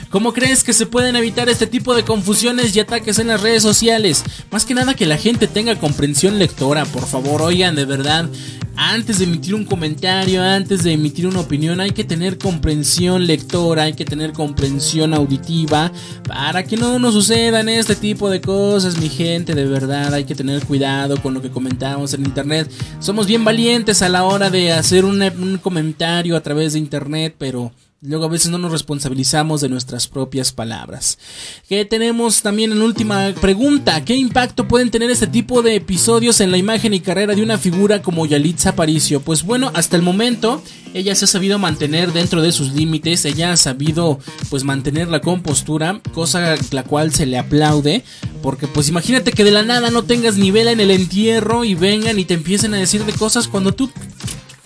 ¿Cómo 0.09 0.33
crees 0.33 0.63
que 0.63 0.73
se 0.73 0.85
pueden 0.85 1.15
evitar 1.15 1.49
este 1.49 1.67
tipo 1.67 1.93
de 1.93 2.03
confusiones 2.03 2.75
y 2.75 2.79
ataques 2.79 3.19
en 3.19 3.27
las 3.27 3.41
redes 3.41 3.61
sociales? 3.61 4.23
Más 4.51 4.65
que 4.65 4.73
nada 4.73 4.93
que 4.93 5.05
la 5.05 5.17
gente 5.17 5.47
tenga 5.47 5.75
comprensión 5.75 6.39
lectora, 6.39 6.85
por 6.85 7.05
favor, 7.05 7.41
oigan, 7.41 7.75
de 7.75 7.85
verdad, 7.85 8.29
antes 8.77 9.17
de 9.17 9.25
emitir 9.25 9.55
un 9.55 9.65
comentario, 9.65 10.41
antes 10.41 10.83
de 10.83 10.93
emitir 10.93 11.27
una 11.27 11.39
opinión, 11.39 11.81
hay 11.81 11.91
que 11.91 12.03
tener 12.03 12.37
comprensión 12.37 13.25
lectora, 13.25 13.83
hay 13.83 13.93
que 13.93 14.05
tener 14.05 14.33
comprensión 14.33 15.13
auditiva 15.13 15.91
para 16.27 16.63
que 16.63 16.77
no 16.77 16.99
nos 16.99 17.15
sucedan 17.15 17.69
este 17.69 17.95
tipo 17.95 18.29
de 18.29 18.39
cosas, 18.39 18.97
mi 18.97 19.09
gente, 19.09 19.55
de 19.55 19.65
verdad, 19.65 20.13
hay 20.13 20.25
que 20.25 20.35
tener 20.35 20.63
cuidado 20.63 21.21
con 21.21 21.33
lo 21.33 21.41
que 21.41 21.49
comentamos 21.49 22.13
en 22.13 22.25
internet. 22.25 22.71
Somos 22.99 23.25
bien 23.25 23.43
valientes 23.43 24.01
a 24.03 24.09
la 24.09 24.23
hora 24.23 24.49
de 24.49 24.71
hacer 24.71 25.05
un, 25.05 25.59
comentario 25.61 26.37
a 26.37 26.41
través 26.41 26.73
de 26.73 26.79
internet, 26.79 27.35
pero 27.37 27.71
Luego 28.01 28.25
a 28.25 28.29
veces 28.29 28.51
no 28.51 28.59
nos 28.59 28.71
responsabilizamos 28.71 29.59
de 29.59 29.69
nuestras 29.69 30.07
propias 30.07 30.51
palabras. 30.51 31.17
Que 31.67 31.83
tenemos 31.83 32.43
también 32.43 32.71
en 32.71 32.83
última 32.83 33.33
pregunta, 33.41 34.05
¿qué 34.05 34.15
impacto 34.15 34.67
pueden 34.67 34.91
tener 34.91 35.09
este 35.09 35.25
tipo 35.25 35.63
de 35.63 35.73
episodios 35.73 36.39
en 36.39 36.51
la 36.51 36.59
imagen 36.59 36.93
y 36.93 36.99
carrera 36.99 37.33
de 37.33 37.41
una 37.41 37.57
figura 37.57 38.03
como 38.03 38.27
Yalitza 38.27 38.69
Aparicio? 38.69 39.21
Pues 39.21 39.41
bueno, 39.41 39.71
hasta 39.73 39.95
el 39.95 40.03
momento 40.03 40.61
ella 40.93 41.15
se 41.15 41.25
ha 41.25 41.27
sabido 41.27 41.57
mantener 41.57 42.13
dentro 42.13 42.43
de 42.43 42.51
sus 42.51 42.73
límites, 42.73 43.25
ella 43.25 43.51
ha 43.51 43.57
sabido 43.57 44.19
pues 44.51 44.63
mantener 44.63 45.07
la 45.07 45.21
compostura, 45.21 45.99
cosa 46.13 46.55
la 46.69 46.83
cual 46.83 47.11
se 47.15 47.25
le 47.25 47.39
aplaude, 47.39 48.03
porque 48.43 48.67
pues 48.67 48.89
imagínate 48.89 49.31
que 49.31 49.43
de 49.43 49.51
la 49.51 49.63
nada 49.63 49.89
no 49.89 50.03
tengas 50.03 50.37
ni 50.37 50.51
vela 50.51 50.71
en 50.71 50.81
el 50.81 50.91
entierro 50.91 51.63
y 51.63 51.73
vengan 51.73 52.19
y 52.19 52.25
te 52.25 52.35
empiecen 52.35 52.75
a 52.75 52.77
decir 52.77 53.05
de 53.05 53.13
cosas 53.13 53.47
cuando 53.47 53.73
tú 53.73 53.89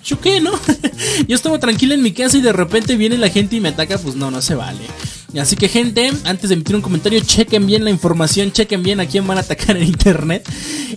¿yo 0.04 0.20
qué, 0.20 0.42
no? 0.42 0.52
Yo 1.28 1.36
estaba 1.36 1.60
tranquila 1.60 1.94
en 1.94 2.02
mi 2.02 2.12
casa 2.12 2.38
y 2.38 2.42
de 2.42 2.54
repente 2.54 2.96
viene 2.96 3.18
la 3.18 3.30
gente 3.30 3.56
y 3.56 3.62
me 3.62 3.70
ataca, 3.70 3.98
pues 3.98 4.16
no, 4.16 4.32
no 4.32 4.42
se 4.42 4.56
vale. 4.56 4.82
Así 5.40 5.56
que 5.56 5.70
gente, 5.70 6.12
antes 6.26 6.50
de 6.50 6.56
emitir 6.56 6.76
un 6.76 6.82
comentario, 6.82 7.20
chequen 7.22 7.66
bien 7.66 7.84
la 7.84 7.90
información, 7.90 8.52
chequen 8.52 8.84
bien 8.84 9.00
a 9.00 9.06
quién 9.06 9.26
van 9.26 9.38
a 9.38 9.42
atacar 9.42 9.78
en 9.78 9.84
internet. 9.84 10.48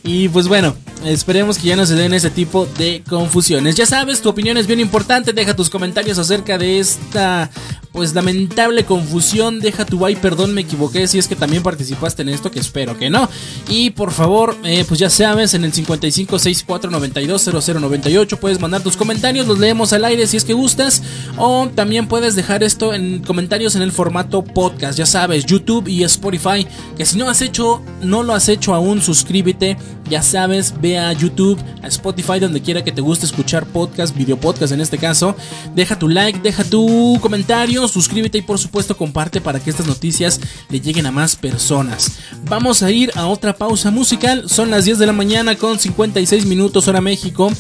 Y 0.02 0.28
pues 0.28 0.48
bueno, 0.48 0.74
esperemos 1.04 1.58
que 1.58 1.68
ya 1.68 1.76
no 1.76 1.86
se 1.86 1.94
den 1.94 2.14
ese 2.14 2.30
tipo 2.30 2.66
de 2.78 3.02
confusiones. 3.08 3.76
Ya 3.76 3.86
sabes, 3.86 4.20
tu 4.20 4.28
opinión 4.28 4.56
es 4.56 4.66
bien 4.66 4.80
importante, 4.80 5.32
deja 5.32 5.54
tus 5.54 5.70
comentarios 5.70 6.18
acerca 6.18 6.58
de 6.58 6.80
esta 6.80 7.50
pues 7.94 8.12
lamentable 8.12 8.84
confusión. 8.84 9.60
Deja 9.60 9.86
tu 9.86 10.00
bye, 10.00 10.16
perdón, 10.16 10.52
me 10.52 10.62
equivoqué. 10.62 11.06
Si 11.06 11.16
es 11.16 11.28
que 11.28 11.36
también 11.36 11.62
participaste 11.62 12.22
en 12.22 12.30
esto, 12.30 12.50
que 12.50 12.58
espero 12.58 12.98
que 12.98 13.08
no. 13.08 13.30
Y 13.68 13.90
por 13.90 14.10
favor, 14.10 14.56
eh, 14.64 14.84
pues 14.86 14.98
ya 14.98 15.10
sabes, 15.10 15.54
en 15.54 15.62
el 15.62 15.72
5564920098 15.72 18.36
puedes 18.38 18.58
mandar 18.60 18.82
tus 18.82 18.96
comentarios, 18.96 19.46
los 19.46 19.60
leemos 19.60 19.92
al 19.92 20.04
aire 20.04 20.26
si 20.26 20.36
es 20.36 20.44
que 20.44 20.54
gustas. 20.54 21.04
O 21.36 21.70
también 21.72 22.08
puedes 22.08 22.34
dejar 22.34 22.64
esto 22.64 22.94
en 22.94 23.22
comentarios 23.22 23.76
en 23.76 23.82
el 23.82 23.92
formato 23.92 24.23
podcast. 24.28 24.98
Ya 24.98 25.06
sabes, 25.06 25.46
YouTube 25.46 25.88
y 25.88 26.02
Spotify. 26.04 26.66
Que 26.96 27.06
si 27.06 27.18
no 27.18 27.28
has 27.28 27.42
hecho, 27.42 27.82
no 28.02 28.22
lo 28.22 28.34
has 28.34 28.48
hecho 28.48 28.74
aún, 28.74 29.00
suscríbete. 29.00 29.76
Ya 30.08 30.22
sabes, 30.22 30.74
ve 30.80 30.98
a 30.98 31.12
YouTube, 31.12 31.58
a 31.82 31.86
Spotify, 31.86 32.38
donde 32.38 32.60
quiera 32.60 32.84
que 32.84 32.92
te 32.92 33.00
guste 33.00 33.24
escuchar 33.24 33.64
podcast, 33.64 34.14
video 34.14 34.38
podcast 34.38 34.72
en 34.72 34.82
este 34.82 34.98
caso. 34.98 35.34
Deja 35.74 35.98
tu 35.98 36.08
like, 36.08 36.40
deja 36.40 36.62
tu 36.64 37.18
comentario 37.20 37.88
suscríbete 37.88 38.38
y 38.38 38.42
por 38.42 38.58
supuesto 38.58 38.96
comparte 38.96 39.40
para 39.40 39.60
que 39.60 39.70
estas 39.70 39.86
noticias 39.86 40.40
le 40.68 40.80
lleguen 40.80 41.06
a 41.06 41.12
más 41.12 41.36
personas. 41.36 42.18
Vamos 42.48 42.82
a 42.82 42.90
ir 42.90 43.10
a 43.14 43.26
otra 43.26 43.54
pausa 43.54 43.90
musical, 43.90 44.48
son 44.48 44.70
las 44.70 44.84
10 44.84 44.98
de 44.98 45.06
la 45.06 45.12
mañana 45.12 45.56
con 45.56 45.78
56 45.78 46.46
minutos 46.46 46.88
hora 46.88 47.00
México. 47.00 47.50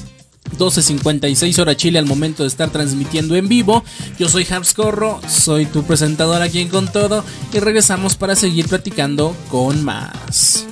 12.56 0.58 1.58
hora 1.58 1.76
Chile 1.76 1.98
al 1.98 2.06
momento 2.06 2.42
de 2.42 2.48
estar 2.48 2.70
transmitiendo 2.70 3.36
en 3.36 3.48
vivo. 3.48 3.84
Yo 4.18 4.28
soy 4.28 4.46
Habs 4.48 4.74
Corro, 4.74 5.20
soy 5.28 5.66
tu 5.66 5.84
presentador 5.84 6.42
aquí 6.42 6.60
en 6.60 6.68
Con 6.68 6.90
Todo 6.90 7.24
y 7.52 7.58
regresamos 7.58 8.16
para 8.16 8.36
seguir 8.36 8.68
platicando 8.68 9.36
con 9.50 9.84
más. 9.84 10.66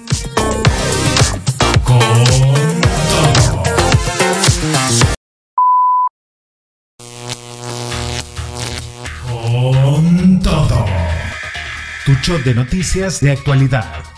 tu 12.04 12.12
shot 12.14 12.42
de 12.42 12.54
noticias 12.54 13.20
de 13.20 13.30
actualidad. 13.30 14.11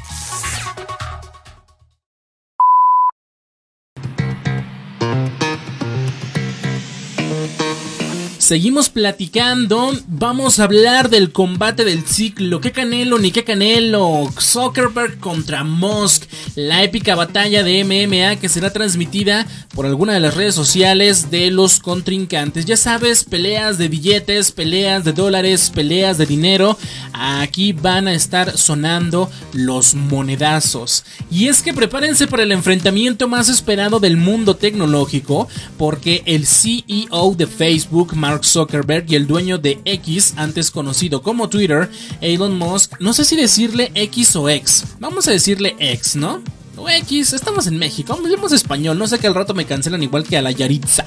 Seguimos 8.45 8.91
platicando, 8.91 9.91
vamos 10.07 10.59
a 10.59 10.65
hablar 10.65 11.09
del 11.09 11.33
combate 11.33 11.83
del 11.83 12.05
ciclo, 12.05 12.61
qué 12.61 12.73
canelo 12.73 13.19
ni 13.19 13.31
qué 13.31 13.43
canelo, 13.43 14.31
Zuckerberg 14.39 15.19
contra 15.19 15.65
Musk, 15.65 16.25
la 16.55 16.83
épica 16.83 17.15
batalla 17.15 17.63
de 17.63 17.83
MMA 17.85 18.39
que 18.39 18.51
será 18.51 18.71
transmitida 18.71 19.47
por 19.75 19.87
alguna 19.87 20.13
de 20.13 20.21
las 20.21 20.35
redes 20.35 20.55
sociales 20.55 21.31
de 21.31 21.51
los 21.51 21.81
contrincantes. 21.81 22.67
Ya 22.67 22.77
sabes, 22.77 23.25
peleas 23.25 23.79
de 23.79 23.89
billetes, 23.89 24.53
peleas 24.53 25.05
de 25.05 25.15
dólares, 25.15 25.73
peleas 25.75 26.19
de 26.19 26.27
dinero, 26.27 26.77
aquí 27.15 27.73
van 27.73 28.09
a 28.09 28.13
estar 28.13 28.59
sonando 28.59 29.31
los 29.55 29.95
monedazos. 29.95 31.07
Y 31.31 31.49
es 31.49 31.63
que 31.63 31.73
prepárense 31.73 32.27
para 32.27 32.43
el 32.43 32.53
enfrentamiento 32.53 33.27
más 33.27 33.49
esperado 33.49 34.01
del 34.01 34.19
mundo 34.19 34.55
tecnológico, 34.55 35.49
porque 35.79 36.23
el 36.27 36.47
CEO 36.47 37.35
de 37.35 37.47
Facebook, 37.47 38.15
Mark 38.15 38.34
Mark 38.35 38.45
Zuckerberg 38.45 39.05
y 39.13 39.15
el 39.15 39.29
dueño 39.29 39.59
de 39.59 39.79
X, 39.85 40.35
antes 40.37 40.73
conocido 40.73 41.23
como 41.23 41.49
Twitter, 41.49 41.89
Elon 42.21 42.59
Musk, 42.59 42.99
no 42.99 43.13
sé 43.13 43.25
si 43.25 43.37
decirle 43.37 43.93
X 43.95 44.35
o 44.35 44.49
X, 44.49 44.85
vamos 44.99 45.29
a 45.29 45.31
decirle 45.31 45.77
X, 45.79 46.17
¿no? 46.17 46.43
O 46.77 46.89
X, 46.89 47.33
estamos 47.33 47.69
en 47.69 47.79
México, 47.79 48.13
hablemos 48.13 48.51
español, 48.51 48.99
no 48.99 49.07
sé 49.07 49.21
que 49.21 49.29
al 49.29 49.37
rato 49.37 49.55
me 49.55 49.67
cancelan 49.67 50.03
igual 50.03 50.25
que 50.25 50.37
a 50.37 50.43
la 50.43 50.51
Yaritza. 50.51 51.07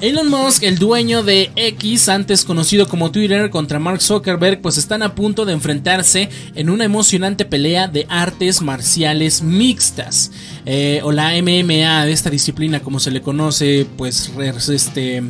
Elon 0.00 0.30
Musk, 0.30 0.62
el 0.62 0.78
dueño 0.78 1.22
de 1.22 1.50
X, 1.56 2.08
antes 2.08 2.44
conocido 2.44 2.88
como 2.88 3.10
Twitter, 3.10 3.50
contra 3.50 3.78
Mark 3.78 4.00
Zuckerberg, 4.00 4.62
pues 4.62 4.78
están 4.78 5.02
a 5.02 5.14
punto 5.14 5.44
de 5.44 5.52
enfrentarse 5.52 6.30
en 6.54 6.70
una 6.70 6.86
emocionante 6.86 7.44
pelea 7.44 7.86
de 7.86 8.06
artes 8.08 8.62
marciales 8.62 9.42
mixtas, 9.42 10.32
eh, 10.64 11.00
o 11.02 11.12
la 11.12 11.32
MMA 11.32 12.06
de 12.06 12.12
esta 12.12 12.30
disciplina 12.30 12.80
como 12.80 12.98
se 12.98 13.10
le 13.10 13.20
conoce, 13.20 13.86
pues 13.98 14.32
este, 14.70 15.22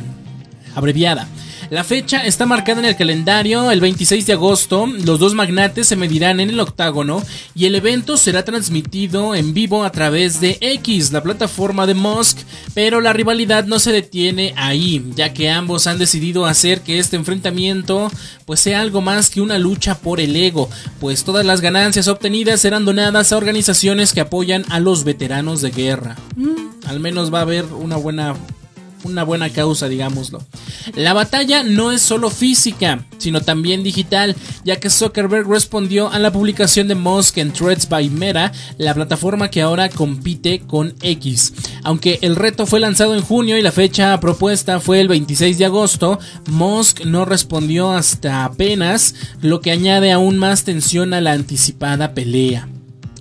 abreviada. 0.77 1.27
La 1.69 1.83
fecha 1.83 2.25
está 2.25 2.45
marcada 2.45 2.79
en 2.79 2.85
el 2.85 2.95
calendario, 2.95 3.71
el 3.71 3.81
26 3.81 4.25
de 4.25 4.33
agosto. 4.33 4.87
Los 4.87 5.19
dos 5.19 5.33
magnates 5.33 5.87
se 5.87 5.97
medirán 5.97 6.39
en 6.39 6.49
el 6.49 6.59
octágono 6.61 7.21
y 7.55 7.65
el 7.65 7.75
evento 7.75 8.15
será 8.15 8.45
transmitido 8.45 9.35
en 9.35 9.53
vivo 9.53 9.83
a 9.83 9.91
través 9.91 10.39
de 10.39 10.57
X, 10.61 11.11
la 11.11 11.23
plataforma 11.23 11.85
de 11.85 11.93
Musk. 11.93 12.37
Pero 12.73 13.01
la 13.01 13.11
rivalidad 13.11 13.65
no 13.65 13.79
se 13.79 13.91
detiene 13.91 14.53
ahí, 14.55 15.03
ya 15.15 15.33
que 15.33 15.49
ambos 15.49 15.87
han 15.87 15.97
decidido 15.97 16.45
hacer 16.45 16.81
que 16.81 16.99
este 16.99 17.17
enfrentamiento 17.17 18.09
pues 18.45 18.61
sea 18.61 18.79
algo 18.79 19.01
más 19.01 19.29
que 19.29 19.41
una 19.41 19.57
lucha 19.59 19.97
por 19.97 20.21
el 20.21 20.35
ego, 20.37 20.69
pues 21.01 21.25
todas 21.25 21.45
las 21.45 21.59
ganancias 21.59 22.07
obtenidas 22.07 22.61
serán 22.61 22.85
donadas 22.85 23.33
a 23.33 23.37
organizaciones 23.37 24.13
que 24.13 24.21
apoyan 24.21 24.63
a 24.69 24.79
los 24.79 25.03
veteranos 25.03 25.61
de 25.61 25.71
guerra. 25.71 26.15
Mm, 26.37 26.87
al 26.87 27.01
menos 27.01 27.33
va 27.33 27.39
a 27.39 27.41
haber 27.41 27.65
una 27.65 27.97
buena 27.97 28.35
una 29.03 29.23
buena 29.23 29.49
causa, 29.49 29.87
digámoslo. 29.87 30.43
La 30.95 31.13
batalla 31.13 31.63
no 31.63 31.91
es 31.91 32.01
solo 32.01 32.29
física, 32.29 33.05
sino 33.17 33.41
también 33.41 33.83
digital, 33.83 34.35
ya 34.63 34.79
que 34.79 34.89
Zuckerberg 34.89 35.47
respondió 35.47 36.11
a 36.11 36.19
la 36.19 36.31
publicación 36.31 36.87
de 36.87 36.95
Musk 36.95 37.37
en 37.37 37.51
Threads 37.51 37.89
by 37.89 38.09
Meta, 38.09 38.51
la 38.77 38.93
plataforma 38.93 39.49
que 39.49 39.61
ahora 39.61 39.89
compite 39.89 40.59
con 40.59 40.95
X. 41.01 41.53
Aunque 41.83 42.19
el 42.21 42.35
reto 42.35 42.65
fue 42.65 42.79
lanzado 42.79 43.15
en 43.15 43.21
junio 43.21 43.57
y 43.57 43.61
la 43.61 43.71
fecha 43.71 44.19
propuesta 44.19 44.79
fue 44.79 44.99
el 45.01 45.07
26 45.07 45.57
de 45.57 45.65
agosto, 45.65 46.19
Musk 46.47 47.05
no 47.05 47.25
respondió 47.25 47.91
hasta 47.91 48.45
apenas, 48.45 49.15
lo 49.41 49.61
que 49.61 49.71
añade 49.71 50.11
aún 50.11 50.37
más 50.37 50.63
tensión 50.63 51.13
a 51.13 51.21
la 51.21 51.33
anticipada 51.33 52.13
pelea. 52.13 52.67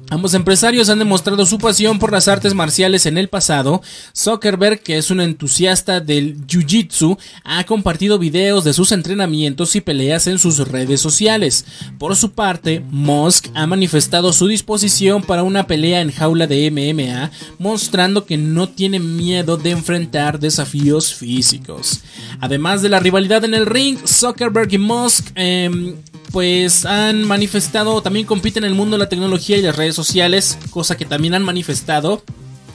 Ambos 0.08 0.34
empresarios 0.34 0.88
han 0.88 1.00
demostrado 1.00 1.44
su 1.46 1.58
pasión 1.58 1.98
por 1.98 2.12
las 2.12 2.28
artes 2.28 2.54
marciales 2.54 3.06
en 3.06 3.18
el 3.18 3.28
pasado. 3.28 3.82
Zuckerberg, 4.16 4.80
que 4.80 4.98
es 4.98 5.10
un 5.10 5.20
entusiasta 5.20 6.00
del 6.00 6.46
Jiu-Jitsu, 6.46 7.18
ha 7.42 7.64
compartido 7.64 8.18
videos 8.18 8.62
de 8.62 8.72
sus 8.72 8.92
entrenamientos 8.92 9.74
y 9.74 9.80
peleas 9.80 10.28
en 10.28 10.38
sus 10.38 10.58
redes 10.68 11.00
sociales. 11.00 11.64
Por 11.98 12.14
su 12.14 12.32
parte, 12.32 12.84
Musk 12.90 13.48
ha 13.54 13.66
manifestado 13.66 14.32
su 14.32 14.46
disposición 14.46 15.22
para 15.22 15.42
una 15.42 15.66
pelea 15.66 16.00
en 16.00 16.12
jaula 16.12 16.46
de 16.46 16.70
MMA, 16.70 17.30
mostrando 17.58 18.26
que 18.26 18.36
no 18.36 18.68
tiene 18.68 19.00
miedo 19.00 19.56
de 19.56 19.70
enfrentar 19.70 20.38
desafíos 20.38 21.14
físicos. 21.14 22.00
Además 22.40 22.80
de 22.82 22.90
la 22.90 23.00
rivalidad 23.00 23.44
en 23.44 23.54
el 23.54 23.66
ring, 23.66 23.98
Zuckerberg 24.06 24.72
y 24.72 24.78
Musk 24.78 25.32
em, 25.34 25.96
pues 26.36 26.84
han 26.84 27.24
manifestado, 27.24 28.02
también 28.02 28.26
compiten 28.26 28.64
en 28.64 28.68
el 28.68 28.76
mundo 28.76 28.98
de 28.98 29.04
la 29.04 29.08
tecnología 29.08 29.56
y 29.56 29.62
las 29.62 29.74
redes 29.74 29.94
sociales, 29.94 30.58
cosa 30.68 30.94
que 30.94 31.06
también 31.06 31.32
han 31.32 31.42
manifestado 31.42 32.22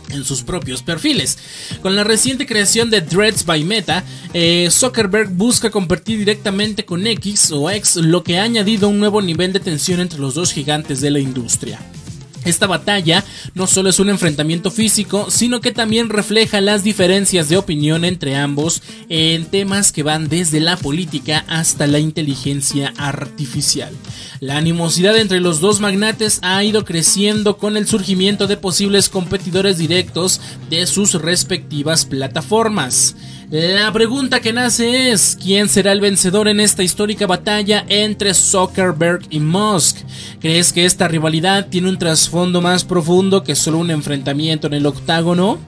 en 0.10 0.26
sus 0.26 0.42
propios 0.42 0.82
perfiles. 0.82 1.38
Con 1.84 1.96
la 1.96 2.04
reciente 2.04 2.48
creación 2.48 2.90
de 2.90 3.02
Dreads 3.02 3.46
by 3.46 3.64
Meta, 3.64 4.04
eh, 4.34 4.68
Zuckerberg 4.72 5.30
busca 5.30 5.70
competir 5.70 6.18
directamente 6.18 6.86
con 6.86 7.06
X 7.06 7.52
o 7.52 7.70
X, 7.70 7.98
lo 7.98 8.24
que 8.24 8.40
ha 8.40 8.44
añadido 8.46 8.90
un 8.90 9.00
nuevo 9.00 9.22
nivel 9.22 9.54
de 9.54 9.60
tensión 9.60 10.00
entre 10.00 10.18
los 10.18 10.34
dos 10.34 10.52
gigantes 10.54 11.00
de 11.00 11.12
la 11.12 11.20
industria. 11.20 11.80
Esta 12.44 12.66
batalla 12.66 13.24
no 13.54 13.68
solo 13.68 13.90
es 13.90 14.00
un 14.00 14.10
enfrentamiento 14.10 14.72
físico, 14.72 15.28
sino 15.30 15.62
que 15.62 15.72
también 15.72 16.10
refleja 16.10 16.60
las 16.60 16.84
diferencias 16.84 17.50
de 17.50 17.58
opinión 17.58 18.04
entre 18.04 18.36
ambos 18.36 18.82
en 19.10 19.46
temas 19.46 19.92
que 19.92 20.04
van 20.04 20.28
desde 20.28 20.60
la 20.60 20.78
política 20.78 21.46
hasta 21.48 21.86
la 21.86 22.00
inteligencia 22.00 22.94
artificial. 22.98 23.94
La 24.40 24.58
animosidad 24.58 25.18
entre 25.18 25.40
los 25.40 25.60
dos 25.60 25.80
magnates 25.82 26.40
ha 26.42 26.64
ido 26.64 26.84
creciendo 26.84 27.58
con 27.58 27.78
el 27.78 27.88
surgimiento 27.88 28.48
de 28.48 28.58
posibles 28.58 29.10
competidores 29.10 29.78
directos 29.78 30.42
de 30.70 30.88
sus 30.88 31.14
respectivas 31.14 32.06
plataformas. 32.06 33.16
La 33.52 33.92
pregunta 33.92 34.40
que 34.40 34.54
nace 34.54 35.12
es, 35.12 35.38
¿quién 35.38 35.68
será 35.68 35.92
el 35.92 36.00
vencedor 36.00 36.48
en 36.48 36.62
esta 36.62 36.84
histórica 36.84 37.28
batalla 37.28 37.86
entre 37.90 38.34
Zuckerberg 38.34 39.24
y 39.30 39.42
Musk? 39.42 39.98
¿Crees 40.40 40.72
que 40.72 40.86
esta 40.86 41.10
rivalidad 41.10 41.68
tiene 41.68 41.90
un 41.90 42.00
trasfondo 42.00 42.62
más 42.62 42.86
profundo 42.86 43.44
que 43.44 43.56
solo 43.56 43.80
un 43.80 43.92
enfrentamiento 43.92 44.68
en 44.68 44.76
el 44.76 44.86
octágono? 44.86 45.60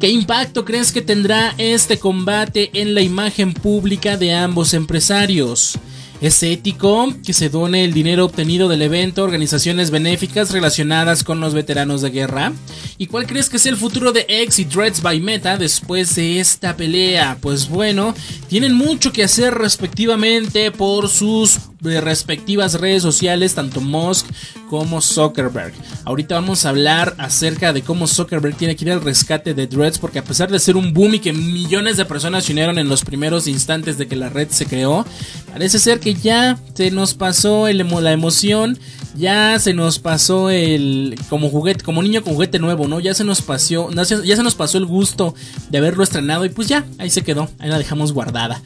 ¿Qué 0.00 0.08
impacto 0.08 0.64
crees 0.64 0.92
que 0.92 1.02
tendrá 1.02 1.54
este 1.58 1.98
combate 1.98 2.70
en 2.72 2.94
la 2.94 3.02
imagen 3.02 3.52
pública 3.52 4.16
de 4.16 4.32
ambos 4.32 4.72
empresarios? 4.72 5.78
¿Es 6.20 6.42
ético 6.42 7.12
que 7.24 7.34
se 7.34 7.50
done 7.50 7.84
el 7.84 7.92
dinero 7.92 8.24
obtenido 8.24 8.68
del 8.68 8.80
evento 8.80 9.20
a 9.20 9.24
organizaciones 9.24 9.90
benéficas 9.90 10.50
relacionadas 10.50 11.22
con 11.22 11.40
los 11.40 11.52
veteranos 11.52 12.00
de 12.00 12.10
guerra? 12.10 12.52
¿Y 12.96 13.06
cuál 13.06 13.26
crees 13.26 13.50
que 13.50 13.58
es 13.58 13.66
el 13.66 13.76
futuro 13.76 14.12
de 14.12 14.24
X 14.26 14.60
y 14.60 14.64
Dreads 14.64 15.02
by 15.02 15.20
Meta 15.20 15.58
después 15.58 16.14
de 16.14 16.40
esta 16.40 16.74
pelea? 16.74 17.36
Pues 17.42 17.68
bueno, 17.68 18.14
tienen 18.48 18.74
mucho 18.74 19.12
que 19.12 19.24
hacer 19.24 19.52
respectivamente 19.52 20.70
por 20.70 21.10
sus 21.10 21.58
respectivas 21.80 22.74
redes 22.74 23.02
sociales, 23.02 23.54
tanto 23.54 23.80
Musk 23.80 24.26
como 24.68 25.00
Zuckerberg. 25.00 25.72
Ahorita 26.04 26.34
vamos 26.34 26.64
a 26.64 26.70
hablar 26.70 27.14
acerca 27.18 27.72
de 27.72 27.82
cómo 27.82 28.06
Zuckerberg 28.06 28.56
tiene 28.56 28.76
que 28.76 28.84
ir 28.84 28.92
al 28.92 29.02
rescate 29.02 29.54
de 29.54 29.66
Dreads, 29.66 29.98
porque 29.98 30.18
a 30.18 30.24
pesar 30.24 30.50
de 30.50 30.58
ser 30.58 30.76
un 30.76 30.92
boom 30.92 31.14
y 31.14 31.18
que 31.20 31.32
millones 31.32 31.96
de 31.96 32.04
personas 32.04 32.44
se 32.44 32.52
unieron 32.52 32.78
en 32.78 32.88
los 32.88 33.04
primeros 33.04 33.46
instantes 33.46 33.98
de 33.98 34.08
que 34.08 34.16
la 34.16 34.28
red 34.28 34.48
se 34.50 34.66
creó, 34.66 35.04
parece 35.52 35.78
ser 35.78 36.00
que 36.00 36.14
ya 36.14 36.58
se 36.74 36.90
nos 36.90 37.14
pasó 37.14 37.68
la 37.68 38.12
emoción, 38.12 38.78
ya 39.16 39.58
se 39.58 39.72
nos 39.72 39.98
pasó 39.98 40.50
el 40.50 41.18
como 41.28 41.48
juguete, 41.48 41.84
como 41.84 42.02
niño 42.02 42.22
con 42.22 42.34
juguete 42.34 42.58
nuevo, 42.58 42.86
¿no? 42.88 43.00
Ya 43.00 43.14
se 43.14 43.24
nos 43.24 43.42
pasó, 43.42 43.90
ya 43.90 44.36
se 44.36 44.42
nos 44.42 44.54
pasó 44.54 44.78
el 44.78 44.86
gusto 44.86 45.34
de 45.70 45.78
haberlo 45.78 46.02
estrenado 46.02 46.44
y 46.44 46.50
pues 46.50 46.68
ya, 46.68 46.84
ahí 46.98 47.10
se 47.10 47.22
quedó, 47.22 47.48
ahí 47.58 47.68
la 47.68 47.78
dejamos 47.78 48.12
guardada. 48.12 48.60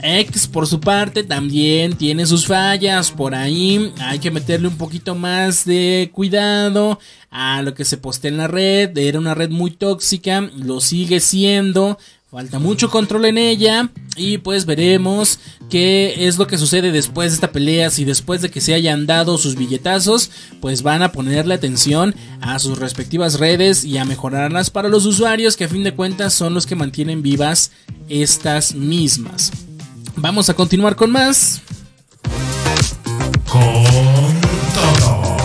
X 0.00 0.46
por 0.46 0.66
su 0.66 0.80
parte 0.80 1.24
también 1.24 1.96
tiene 1.96 2.26
sus 2.26 2.46
por 3.16 3.34
ahí 3.34 3.92
hay 3.98 4.18
que 4.18 4.30
meterle 4.30 4.68
un 4.68 4.78
poquito 4.78 5.14
más 5.14 5.64
de 5.64 6.10
cuidado 6.12 6.98
a 7.30 7.60
lo 7.62 7.74
que 7.74 7.84
se 7.84 7.96
postea 7.96 8.30
en 8.30 8.38
la 8.38 8.48
red, 8.48 8.96
era 8.96 9.18
una 9.18 9.34
red 9.34 9.50
muy 9.50 9.70
tóxica, 9.70 10.40
lo 10.40 10.80
sigue 10.80 11.20
siendo, 11.20 11.98
Falta 12.28 12.58
mucho 12.58 12.90
control 12.90 13.26
en 13.26 13.38
ella 13.38 13.88
y 14.16 14.38
pues 14.38 14.66
veremos 14.66 15.38
qué 15.70 16.26
es 16.26 16.38
lo 16.38 16.46
que 16.46 16.58
sucede 16.58 16.90
después 16.90 17.30
de 17.30 17.36
esta 17.36 17.52
pelea. 17.52 17.88
Si 17.88 18.04
después 18.04 18.42
de 18.42 18.50
que 18.50 18.60
se 18.60 18.74
hayan 18.74 19.06
dado 19.06 19.38
sus 19.38 19.54
billetazos, 19.54 20.30
pues 20.60 20.82
van 20.82 21.02
a 21.02 21.12
ponerle 21.12 21.54
atención 21.54 22.14
a 22.40 22.58
sus 22.58 22.78
respectivas 22.78 23.38
redes 23.38 23.84
y 23.84 23.96
a 23.96 24.04
mejorarlas 24.04 24.70
para 24.70 24.88
los 24.88 25.06
usuarios 25.06 25.56
que 25.56 25.64
a 25.64 25.68
fin 25.68 25.84
de 25.84 25.94
cuentas 25.94 26.34
son 26.34 26.52
los 26.52 26.66
que 26.66 26.74
mantienen 26.74 27.22
vivas 27.22 27.70
estas 28.08 28.74
mismas. 28.74 29.52
Vamos 30.16 30.50
a 30.50 30.54
continuar 30.54 30.96
con 30.96 31.12
más. 31.12 31.62
Con 33.46 34.40
todo. 34.74 35.36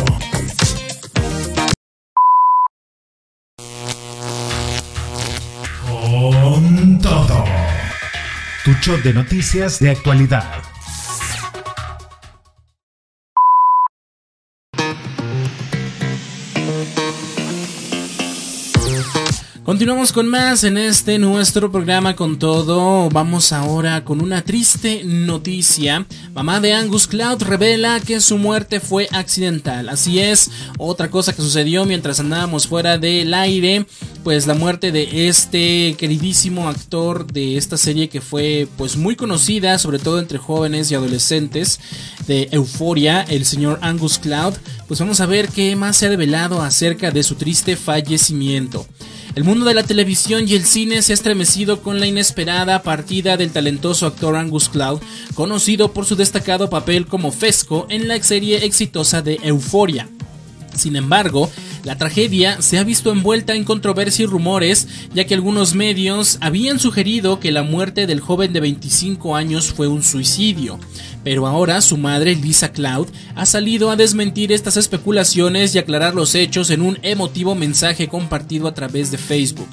todo. 7.02 7.46
Tu 8.66 8.72
shot 8.82 9.02
de 9.04 9.14
noticias 9.14 9.80
de 9.80 9.92
actualidad. 9.92 10.64
Continuamos 19.72 20.12
con 20.12 20.28
más 20.28 20.66
en 20.66 20.76
este 20.76 21.18
nuestro 21.18 21.72
programa 21.72 22.14
con 22.14 22.38
todo. 22.38 23.08
Vamos 23.10 23.54
ahora 23.54 24.04
con 24.04 24.22
una 24.22 24.42
triste 24.42 25.04
noticia. 25.06 26.06
Mamá 26.34 26.60
de 26.60 26.74
Angus 26.74 27.08
Cloud 27.08 27.42
revela 27.44 28.02
que 28.02 28.20
su 28.20 28.38
muerte 28.38 28.82
fue 28.82 29.08
accidental. 29.14 29.88
Así 29.88 30.20
es, 30.20 30.52
otra 30.78 31.10
cosa 31.10 31.32
que 31.32 31.42
sucedió 31.42 31.86
mientras 31.86 32.20
andábamos 32.20 32.68
fuera 32.68 32.98
del 32.98 33.34
aire, 33.34 33.86
pues 34.26 34.46
la 34.46 34.56
muerte 34.56 34.92
de 34.92 35.30
este 35.30 35.96
queridísimo 35.98 36.68
actor 36.68 37.26
de 37.26 37.56
esta 37.56 37.78
serie 37.78 38.10
que 38.10 38.20
fue 38.20 38.68
pues 38.78 38.98
muy 38.98 39.16
conocida, 39.16 39.80
sobre 39.80 40.00
todo 40.00 40.20
entre 40.20 40.38
jóvenes 40.38 40.92
y 40.92 40.96
adolescentes 40.96 41.80
de 42.28 42.50
Euforia, 42.52 43.22
el 43.22 43.46
señor 43.46 43.80
Angus 43.82 44.20
Cloud. 44.20 44.54
Pues 44.90 45.00
vamos 45.00 45.22
a 45.22 45.28
ver 45.28 45.48
qué 45.48 45.78
más 45.78 45.96
se 45.96 46.08
ha 46.08 46.10
revelado 46.10 46.62
acerca 46.62 47.10
de 47.10 47.24
su 47.24 47.36
triste 47.36 47.78
fallecimiento. 47.78 48.86
El 49.34 49.46
mundo 49.46 49.66
de 49.66 49.74
la 49.74 49.84
televisión 49.84 50.44
y 50.46 50.56
el 50.56 50.66
cine 50.66 51.02
se 51.02 51.14
ha 51.14 51.16
estremecido 51.16 51.82
con 51.82 52.02
la 52.02 52.06
inesperada 52.06 52.84
partida 52.84 53.38
del 53.38 53.52
talentoso 53.52 54.06
actor 54.06 54.36
Angus 54.36 54.68
Cloud, 54.68 55.00
conocido 55.36 55.94
por 55.94 56.06
su 56.06 56.18
destacado 56.18 56.70
papel 56.70 57.08
como 57.08 57.32
Fesco 57.32 57.88
en 57.90 58.10
la 58.10 58.22
serie 58.22 58.66
exitosa 58.66 59.22
de 59.22 59.40
Euphoria. 59.42 60.10
Sin 60.76 60.98
embargo, 60.98 61.50
la 61.84 61.98
tragedia 61.98 62.62
se 62.62 62.78
ha 62.78 62.84
visto 62.84 63.12
envuelta 63.12 63.56
en 63.56 63.64
controversia 63.64 64.24
y 64.24 64.28
rumores, 64.28 64.88
ya 65.14 65.26
que 65.26 65.34
algunos 65.34 65.76
medios 65.76 66.38
habían 66.42 66.80
sugerido 66.80 67.40
que 67.40 67.52
la 67.52 67.64
muerte 67.64 68.08
del 68.08 68.20
joven 68.20 68.52
de 68.52 68.60
25 68.60 69.36
años 69.36 69.72
fue 69.72 69.88
un 69.88 70.04
suicidio. 70.04 70.78
Pero 71.24 71.48
ahora 71.48 71.82
su 71.82 71.98
madre, 71.98 72.36
Lisa 72.36 72.72
Cloud, 72.72 73.08
ha 73.36 73.46
salido 73.46 73.92
a 73.92 73.96
desmentir 73.96 74.52
estas 74.52 74.78
especulaciones 74.78 75.76
y 75.76 75.80
aclarar 75.80 76.16
los 76.16 76.36
hechos 76.36 76.70
en 76.70 76.82
un 76.82 76.98
emotivo 77.04 77.56
mensaje 77.56 78.08
compartido 78.08 78.68
a 78.68 78.74
través 78.74 79.12
de 79.12 79.18
Facebook. 79.18 79.70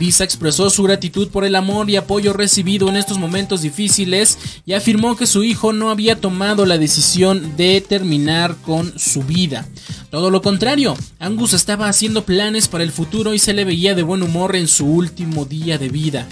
Lisa 0.00 0.24
expresó 0.24 0.70
su 0.70 0.82
gratitud 0.82 1.28
por 1.28 1.44
el 1.44 1.54
amor 1.54 1.90
y 1.90 1.96
apoyo 1.96 2.32
recibido 2.32 2.88
en 2.88 2.96
estos 2.96 3.18
momentos 3.18 3.60
difíciles 3.60 4.38
y 4.64 4.72
afirmó 4.72 5.14
que 5.14 5.26
su 5.26 5.44
hijo 5.44 5.74
no 5.74 5.90
había 5.90 6.16
tomado 6.16 6.64
la 6.64 6.78
decisión 6.78 7.54
de 7.58 7.82
terminar 7.86 8.56
con 8.64 8.98
su 8.98 9.22
vida. 9.22 9.68
Todo 10.10 10.30
lo 10.30 10.40
contrario, 10.40 10.96
Angus 11.18 11.52
estaba 11.52 11.86
haciendo 11.86 12.24
planes 12.24 12.66
para 12.66 12.82
el 12.82 12.92
futuro 12.92 13.34
y 13.34 13.38
se 13.38 13.52
le 13.52 13.66
veía 13.66 13.94
de 13.94 14.02
buen 14.02 14.22
humor 14.22 14.56
en 14.56 14.68
su 14.68 14.86
último 14.86 15.44
día 15.44 15.76
de 15.76 15.90
vida. 15.90 16.26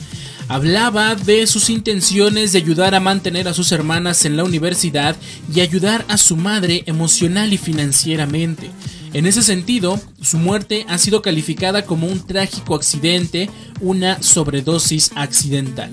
Hablaba 0.49 1.15
de 1.15 1.47
sus 1.47 1.69
intenciones 1.69 2.53
de 2.53 2.59
ayudar 2.59 2.95
a 2.95 3.01
mantener 3.01 3.49
a 3.49 3.55
sus 3.55 3.71
hermanas 3.71 4.25
en 4.25 4.39
la 4.39 4.45
universidad 4.45 5.15
y 5.55 5.61
ayudar 5.61 6.07
a 6.09 6.17
su 6.17 6.37
madre 6.37 6.85
emocional 6.87 7.53
y 7.53 7.59
financieramente. 7.59 8.71
En 9.13 9.27
ese 9.27 9.43
sentido, 9.43 10.01
su 10.23 10.39
muerte 10.39 10.87
ha 10.89 10.97
sido 10.97 11.21
calificada 11.21 11.85
como 11.85 12.07
un 12.07 12.27
trágico 12.27 12.75
accidente, 12.75 13.51
una 13.83 14.23
sobredosis 14.23 15.11
accidental. 15.17 15.93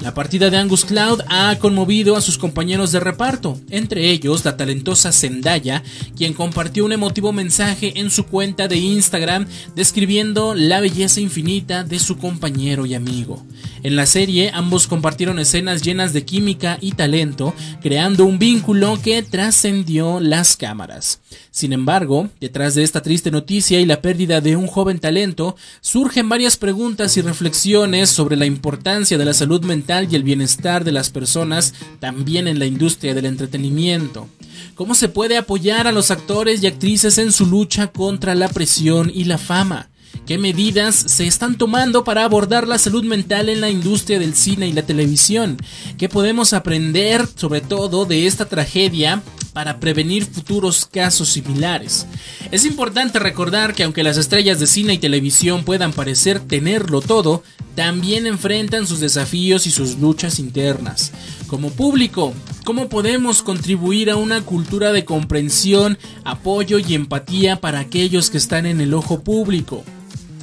La 0.00 0.14
partida 0.14 0.48
de 0.48 0.56
Angus 0.56 0.86
Cloud 0.86 1.20
ha 1.28 1.54
conmovido 1.58 2.16
a 2.16 2.22
sus 2.22 2.38
compañeros 2.38 2.90
de 2.90 3.00
reparto, 3.00 3.60
entre 3.68 4.08
ellos 4.08 4.46
la 4.46 4.56
talentosa 4.56 5.12
Zendaya, 5.12 5.82
quien 6.16 6.32
compartió 6.32 6.86
un 6.86 6.92
emotivo 6.92 7.32
mensaje 7.32 8.00
en 8.00 8.10
su 8.10 8.24
cuenta 8.24 8.66
de 8.66 8.78
Instagram 8.78 9.46
describiendo 9.76 10.54
la 10.54 10.80
belleza 10.80 11.20
infinita 11.20 11.84
de 11.84 11.98
su 11.98 12.16
compañero 12.16 12.86
y 12.86 12.94
amigo. 12.94 13.44
En 13.82 13.94
la 13.94 14.06
serie 14.06 14.50
ambos 14.54 14.86
compartieron 14.86 15.38
escenas 15.38 15.82
llenas 15.82 16.14
de 16.14 16.24
química 16.24 16.78
y 16.80 16.92
talento, 16.92 17.54
creando 17.82 18.24
un 18.24 18.38
vínculo 18.38 18.98
que 19.02 19.22
trascendió 19.22 20.18
las 20.18 20.56
cámaras. 20.56 21.20
Sin 21.50 21.72
embargo, 21.72 22.28
detrás 22.40 22.74
de 22.74 22.82
esta 22.82 23.02
triste 23.02 23.30
noticia 23.30 23.80
y 23.80 23.86
la 23.86 24.00
pérdida 24.00 24.40
de 24.40 24.56
un 24.56 24.66
joven 24.66 24.98
talento, 24.98 25.56
surgen 25.80 26.28
varias 26.28 26.56
preguntas 26.56 27.16
y 27.16 27.22
reflexiones 27.22 28.10
sobre 28.10 28.36
la 28.36 28.46
importancia 28.46 29.18
de 29.18 29.24
la 29.24 29.34
salud 29.34 29.64
mental 29.64 30.08
y 30.10 30.16
el 30.16 30.22
bienestar 30.22 30.84
de 30.84 30.92
las 30.92 31.10
personas 31.10 31.74
también 31.98 32.48
en 32.48 32.58
la 32.58 32.66
industria 32.66 33.14
del 33.14 33.26
entretenimiento. 33.26 34.28
¿Cómo 34.74 34.94
se 34.94 35.08
puede 35.08 35.36
apoyar 35.36 35.86
a 35.86 35.92
los 35.92 36.10
actores 36.10 36.62
y 36.62 36.66
actrices 36.66 37.18
en 37.18 37.32
su 37.32 37.46
lucha 37.46 37.88
contra 37.88 38.34
la 38.34 38.48
presión 38.48 39.10
y 39.14 39.24
la 39.24 39.36
fama? 39.36 39.89
¿Qué 40.26 40.38
medidas 40.38 40.94
se 40.94 41.26
están 41.26 41.58
tomando 41.58 42.04
para 42.04 42.24
abordar 42.24 42.68
la 42.68 42.78
salud 42.78 43.02
mental 43.04 43.48
en 43.48 43.60
la 43.60 43.68
industria 43.68 44.18
del 44.18 44.34
cine 44.34 44.68
y 44.68 44.72
la 44.72 44.82
televisión? 44.82 45.56
¿Qué 45.98 46.08
podemos 46.08 46.52
aprender 46.52 47.26
sobre 47.34 47.60
todo 47.60 48.04
de 48.04 48.28
esta 48.28 48.44
tragedia 48.44 49.22
para 49.52 49.80
prevenir 49.80 50.24
futuros 50.24 50.86
casos 50.86 51.30
similares? 51.30 52.06
Es 52.52 52.64
importante 52.64 53.18
recordar 53.18 53.74
que 53.74 53.82
aunque 53.82 54.04
las 54.04 54.18
estrellas 54.18 54.60
de 54.60 54.68
cine 54.68 54.94
y 54.94 54.98
televisión 54.98 55.64
puedan 55.64 55.92
parecer 55.92 56.38
tenerlo 56.38 57.00
todo, 57.00 57.42
también 57.74 58.26
enfrentan 58.26 58.86
sus 58.86 59.00
desafíos 59.00 59.66
y 59.66 59.70
sus 59.70 59.98
luchas 59.98 60.38
internas. 60.38 61.12
Como 61.48 61.70
público, 61.70 62.34
¿cómo 62.64 62.88
podemos 62.88 63.42
contribuir 63.42 64.10
a 64.10 64.16
una 64.16 64.42
cultura 64.42 64.92
de 64.92 65.04
comprensión, 65.04 65.98
apoyo 66.24 66.78
y 66.78 66.94
empatía 66.94 67.60
para 67.60 67.80
aquellos 67.80 68.30
que 68.30 68.38
están 68.38 68.66
en 68.66 68.80
el 68.80 68.94
ojo 68.94 69.22
público? 69.24 69.84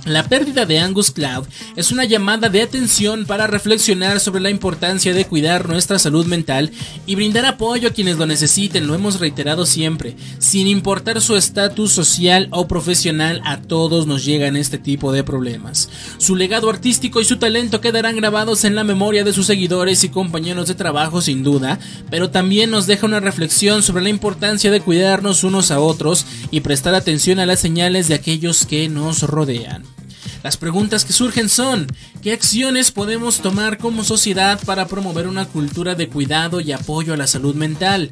La 0.07 0.23
pérdida 0.23 0.65
de 0.65 0.79
Angus 0.79 1.11
Cloud 1.11 1.47
es 1.75 1.91
una 1.91 2.05
llamada 2.05 2.47
de 2.47 2.61
atención 2.61 3.25
para 3.25 3.45
reflexionar 3.45 4.21
sobre 4.21 4.39
la 4.39 4.49
importancia 4.49 5.13
de 5.13 5.25
cuidar 5.25 5.67
nuestra 5.67 5.99
salud 5.99 6.25
mental 6.25 6.71
y 7.05 7.15
brindar 7.15 7.45
apoyo 7.45 7.89
a 7.89 7.91
quienes 7.91 8.17
lo 8.17 8.25
necesiten, 8.25 8.87
lo 8.87 8.95
hemos 8.95 9.19
reiterado 9.19 9.65
siempre, 9.65 10.15
sin 10.39 10.67
importar 10.67 11.19
su 11.19 11.35
estatus 11.35 11.91
social 11.91 12.47
o 12.51 12.69
profesional, 12.69 13.41
a 13.43 13.61
todos 13.61 14.07
nos 14.07 14.23
llegan 14.23 14.55
este 14.55 14.77
tipo 14.77 15.11
de 15.11 15.25
problemas. 15.25 15.89
Su 16.19 16.37
legado 16.37 16.69
artístico 16.69 17.19
y 17.19 17.25
su 17.25 17.35
talento 17.35 17.81
quedarán 17.81 18.15
grabados 18.15 18.63
en 18.63 18.75
la 18.75 18.85
memoria 18.85 19.25
de 19.25 19.33
sus 19.33 19.45
seguidores 19.45 20.05
y 20.05 20.09
compañeros 20.09 20.69
de 20.69 20.75
trabajo 20.75 21.19
sin 21.19 21.43
duda, 21.43 21.79
pero 22.09 22.29
también 22.29 22.71
nos 22.71 22.87
deja 22.87 23.05
una 23.05 23.19
reflexión 23.19 23.83
sobre 23.83 24.03
la 24.03 24.09
importancia 24.09 24.71
de 24.71 24.79
cuidarnos 24.79 25.43
unos 25.43 25.69
a 25.69 25.81
otros 25.81 26.25
y 26.49 26.61
prestar 26.61 26.95
atención 26.95 27.39
a 27.39 27.45
las 27.45 27.59
señales 27.59 28.07
de 28.07 28.15
aquellos 28.15 28.65
que 28.65 28.87
nos 28.87 29.23
rodean. 29.23 29.96
Las 30.43 30.57
preguntas 30.57 31.03
que 31.03 31.13
surgen 31.13 31.49
son, 31.49 31.87
¿qué 32.21 32.31
acciones 32.31 32.91
podemos 32.91 33.39
tomar 33.39 33.77
como 33.77 34.03
sociedad 34.03 34.59
para 34.65 34.87
promover 34.87 35.27
una 35.27 35.45
cultura 35.45 35.95
de 35.95 36.07
cuidado 36.07 36.61
y 36.61 36.71
apoyo 36.71 37.13
a 37.13 37.17
la 37.17 37.27
salud 37.27 37.55
mental? 37.55 38.11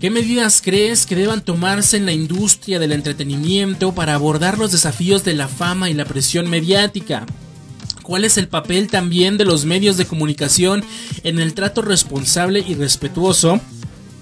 ¿Qué 0.00 0.10
medidas 0.10 0.62
crees 0.62 1.06
que 1.06 1.16
deban 1.16 1.44
tomarse 1.44 1.96
en 1.96 2.06
la 2.06 2.12
industria 2.12 2.78
del 2.78 2.92
entretenimiento 2.92 3.92
para 3.92 4.14
abordar 4.14 4.56
los 4.56 4.70
desafíos 4.70 5.24
de 5.24 5.34
la 5.34 5.48
fama 5.48 5.90
y 5.90 5.94
la 5.94 6.04
presión 6.04 6.48
mediática? 6.48 7.26
¿Cuál 8.04 8.24
es 8.24 8.38
el 8.38 8.46
papel 8.46 8.86
también 8.86 9.36
de 9.36 9.44
los 9.44 9.64
medios 9.64 9.96
de 9.96 10.06
comunicación 10.06 10.84
en 11.24 11.40
el 11.40 11.52
trato 11.52 11.82
responsable 11.82 12.64
y 12.66 12.74
respetuoso, 12.74 13.60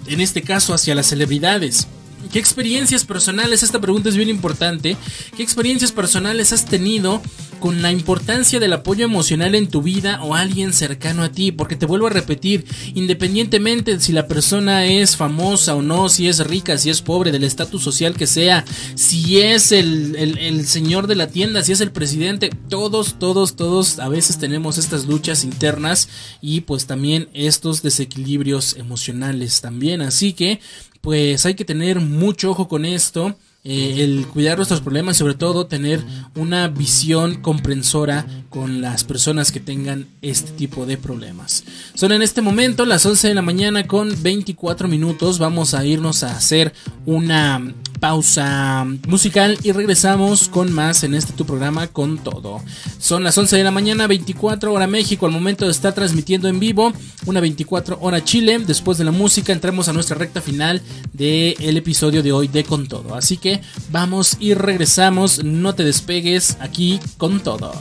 en 0.07 0.21
este 0.23 0.41
caso 0.41 0.73
hacia 0.73 0.95
las 0.95 1.09
celebridades? 1.09 1.87
¿Qué 2.33 2.39
experiencias 2.39 3.05
personales, 3.05 3.63
esta 3.63 3.81
pregunta 3.81 4.09
es 4.09 4.17
bien 4.17 4.29
importante, 4.29 4.97
qué 5.37 5.43
experiencias 5.43 5.93
personales 5.93 6.53
has 6.53 6.65
tenido 6.65 7.23
con 7.67 7.83
la 7.83 7.91
importancia 7.91 8.61
del 8.61 8.75
apoyo 8.75 9.05
emocional 9.05 9.57
en 9.57 9.67
tu 9.67 9.83
vida 9.83 10.23
o 10.23 10.37
alguien 10.37 10.73
cercano 10.73 11.25
a 11.25 11.33
ti? 11.33 11.51
Porque 11.51 11.75
te 11.75 11.85
vuelvo 11.85 12.07
a 12.07 12.11
repetir, 12.11 12.65
independientemente 12.95 13.95
de 13.95 14.01
si 14.01 14.13
la 14.13 14.29
persona 14.29 14.87
es 14.87 15.17
famosa 15.17 15.75
o 15.75 15.83
no, 15.83 16.09
si 16.09 16.29
es 16.29 16.47
rica, 16.47 16.79
si 16.79 16.91
es 16.91 17.03
pobre, 17.03 17.33
del 17.33 17.43
estatus 17.43 17.83
social 17.83 18.15
que 18.15 18.29
sea, 18.29 18.65
si 18.95 19.41
es 19.41 19.73
el, 19.73 20.15
el 20.15 20.65
señor 20.69 21.09
de 21.09 21.17
la 21.17 21.27
tienda, 21.27 21.65
si 21.65 21.73
es 21.73 21.81
el 21.81 21.91
presidente, 21.91 22.51
todos, 22.69 23.19
todos, 23.19 23.57
todos 23.57 23.99
a 23.99 24.09
veces 24.09 24.39
tenemos 24.39 24.79
estas 24.79 25.07
luchas 25.07 25.43
internas 25.43 26.09
y 26.41 26.61
pues 26.61 26.87
también 26.87 27.29
estos 27.33 27.83
desequilibrios 27.83 28.77
emocionales 28.77 29.61
también. 29.61 30.03
Así 30.03 30.35
que 30.35 30.61
pues 31.01 31.45
hay 31.47 31.57
que 31.57 31.65
tener 31.65 31.99
mucho 31.99 32.53
ojo 32.53 32.69
con 32.69 32.85
esto. 32.85 33.37
Eh, 33.69 34.05
el 34.05 34.29
cuidar 34.29 34.59
nuestros 34.59 34.81
problemas 34.81 35.17
y 35.17 35.19
sobre 35.19 35.35
todo 35.35 35.67
tener 35.67 36.01
una 36.37 36.69
visión 36.69 37.43
comprensora 37.43 38.25
con 38.49 38.81
las 38.81 39.03
personas 39.03 39.51
que 39.51 39.59
tengan 39.59 40.07
este 40.23 40.53
tipo 40.53 40.87
de 40.87 40.97
problemas. 40.97 41.65
Son 41.95 42.13
en 42.13 42.23
este 42.23 42.43
momento 42.43 42.87
las 42.87 43.05
11 43.05 43.27
de 43.27 43.35
la 43.35 43.43
mañana 43.43 43.89
con 43.89 44.23
24 44.23 44.87
minutos. 44.87 45.41
Vamos 45.41 45.75
a 45.75 45.85
irnos 45.85 46.23
a 46.23 46.37
hacer 46.37 46.75
una 47.07 47.75
pausa 48.01 48.87
musical 49.07 49.59
y 49.63 49.73
regresamos 49.73 50.49
con 50.49 50.73
más 50.73 51.05
en 51.05 51.15
este 51.15 51.33
tu 51.33 51.47
programa 51.47 51.87
con 51.89 52.19
todo. 52.19 52.63
Son 52.99 53.25
las 53.25 53.37
11 53.37 53.57
de 53.57 53.65
la 53.65 53.71
mañana, 53.71 54.07
24 54.07 54.73
hora 54.73 54.87
México, 54.87 55.27
al 55.27 55.33
momento 55.33 55.69
estar 55.69 55.95
transmitiendo 55.95 56.49
en 56.49 56.61
vivo, 56.61 56.93
una 57.27 57.41
24 57.41 57.99
hora 58.01 58.23
Chile. 58.23 58.59
Después 58.59 58.99
de 58.99 59.05
la 59.05 59.13
música 59.13 59.53
entramos 59.53 59.89
a 59.89 59.93
nuestra 59.93 60.17
recta 60.17 60.41
final 60.41 60.83
del 61.13 61.77
episodio 61.77 62.23
de 62.23 62.33
hoy 62.33 62.49
de 62.49 62.65
Con 62.65 62.87
Todo. 62.87 63.15
Así 63.15 63.37
que 63.37 63.61
vamos 63.91 64.37
y 64.41 64.55
regresamos, 64.55 65.43
no 65.45 65.75
te 65.75 65.85
despegues 65.85 66.57
aquí 66.61 67.01
con 67.19 67.41
todo. 67.41 67.73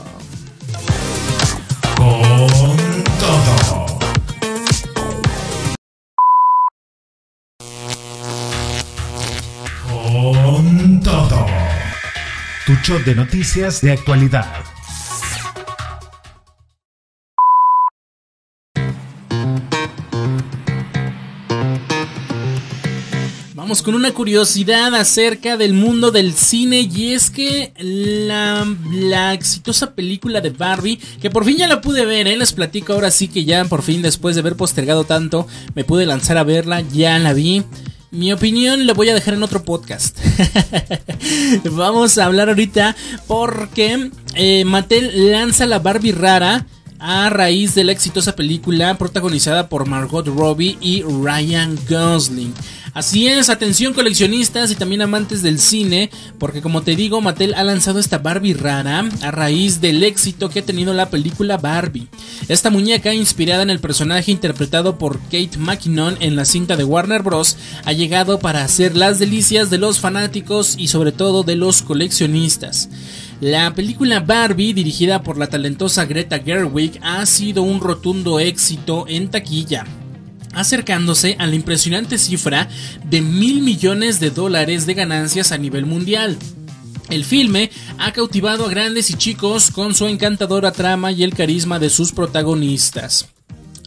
Con 1.96 2.48
todo. 3.18 3.85
Tu 12.66 12.74
show 12.82 12.98
de 12.98 13.14
noticias 13.14 13.80
de 13.80 13.92
actualidad. 13.92 14.44
Vamos 23.54 23.82
con 23.82 23.94
una 23.94 24.12
curiosidad 24.12 24.92
acerca 24.96 25.56
del 25.56 25.74
mundo 25.74 26.10
del 26.10 26.32
cine 26.32 26.80
y 26.80 27.12
es 27.12 27.30
que 27.30 27.72
la, 27.78 28.66
la, 28.92 29.32
exitosa 29.32 29.94
película 29.94 30.40
de 30.40 30.50
Barbie, 30.50 30.98
que 31.22 31.30
por 31.30 31.44
fin 31.44 31.58
ya 31.58 31.68
la 31.68 31.80
pude 31.80 32.04
ver, 32.04 32.26
¿eh? 32.26 32.36
les 32.36 32.52
platico 32.52 32.94
ahora 32.94 33.12
sí 33.12 33.28
que 33.28 33.44
ya 33.44 33.64
por 33.66 33.82
fin 33.82 34.02
después 34.02 34.34
de 34.34 34.40
haber 34.40 34.56
postergado 34.56 35.04
tanto 35.04 35.46
me 35.76 35.84
pude 35.84 36.04
lanzar 36.04 36.36
a 36.36 36.42
verla, 36.42 36.80
ya 36.80 37.16
la 37.20 37.32
vi. 37.32 37.62
Mi 38.16 38.32
opinión 38.32 38.86
la 38.86 38.94
voy 38.94 39.10
a 39.10 39.14
dejar 39.14 39.34
en 39.34 39.42
otro 39.42 39.62
podcast. 39.62 40.16
Vamos 41.70 42.16
a 42.16 42.24
hablar 42.24 42.48
ahorita 42.48 42.96
porque 43.26 44.10
eh, 44.34 44.64
Mattel 44.64 45.30
lanza 45.30 45.66
la 45.66 45.80
Barbie 45.80 46.12
rara 46.12 46.64
a 46.98 47.28
raíz 47.30 47.74
de 47.74 47.84
la 47.84 47.92
exitosa 47.92 48.36
película 48.36 48.96
protagonizada 48.98 49.68
por 49.68 49.86
Margot 49.86 50.26
Robbie 50.26 50.78
y 50.80 51.02
Ryan 51.02 51.78
Gosling. 51.88 52.52
Así 52.96 53.28
es, 53.28 53.50
atención 53.50 53.92
coleccionistas 53.92 54.70
y 54.70 54.74
también 54.74 55.02
amantes 55.02 55.42
del 55.42 55.60
cine, 55.60 56.08
porque 56.38 56.62
como 56.62 56.80
te 56.80 56.96
digo, 56.96 57.20
Mattel 57.20 57.52
ha 57.52 57.62
lanzado 57.62 57.98
esta 57.98 58.16
Barbie 58.16 58.54
rara 58.54 59.06
a 59.20 59.30
raíz 59.30 59.82
del 59.82 60.02
éxito 60.02 60.48
que 60.48 60.60
ha 60.60 60.64
tenido 60.64 60.94
la 60.94 61.10
película 61.10 61.58
Barbie. 61.58 62.08
Esta 62.48 62.70
muñeca, 62.70 63.12
inspirada 63.12 63.62
en 63.62 63.68
el 63.68 63.80
personaje 63.80 64.32
interpretado 64.32 64.96
por 64.96 65.20
Kate 65.24 65.58
McKinnon 65.58 66.16
en 66.20 66.36
la 66.36 66.46
cinta 66.46 66.74
de 66.74 66.84
Warner 66.84 67.22
Bros., 67.22 67.58
ha 67.84 67.92
llegado 67.92 68.38
para 68.38 68.64
hacer 68.64 68.96
las 68.96 69.18
delicias 69.18 69.68
de 69.68 69.76
los 69.76 70.00
fanáticos 70.00 70.74
y 70.78 70.88
sobre 70.88 71.12
todo 71.12 71.42
de 71.42 71.56
los 71.56 71.82
coleccionistas. 71.82 72.88
La 73.40 73.74
película 73.74 74.20
Barbie, 74.20 74.72
dirigida 74.72 75.22
por 75.22 75.36
la 75.36 75.48
talentosa 75.48 76.06
Greta 76.06 76.38
Gerwig, 76.38 76.98
ha 77.02 77.24
sido 77.26 77.62
un 77.62 77.80
rotundo 77.80 78.40
éxito 78.40 79.04
en 79.08 79.30
taquilla 79.30 79.84
acercándose 80.56 81.36
a 81.38 81.46
la 81.46 81.54
impresionante 81.54 82.16
cifra 82.16 82.66
de 83.04 83.20
mil 83.20 83.60
millones 83.60 84.20
de 84.20 84.30
dólares 84.30 84.86
de 84.86 84.94
ganancias 84.94 85.52
a 85.52 85.58
nivel 85.58 85.84
mundial. 85.84 86.38
El 87.10 87.26
filme 87.26 87.70
ha 87.98 88.12
cautivado 88.12 88.64
a 88.64 88.70
grandes 88.70 89.10
y 89.10 89.14
chicos 89.14 89.70
con 89.70 89.94
su 89.94 90.06
encantadora 90.06 90.72
trama 90.72 91.12
y 91.12 91.22
el 91.22 91.34
carisma 91.34 91.78
de 91.78 91.90
sus 91.90 92.10
protagonistas. 92.10 93.28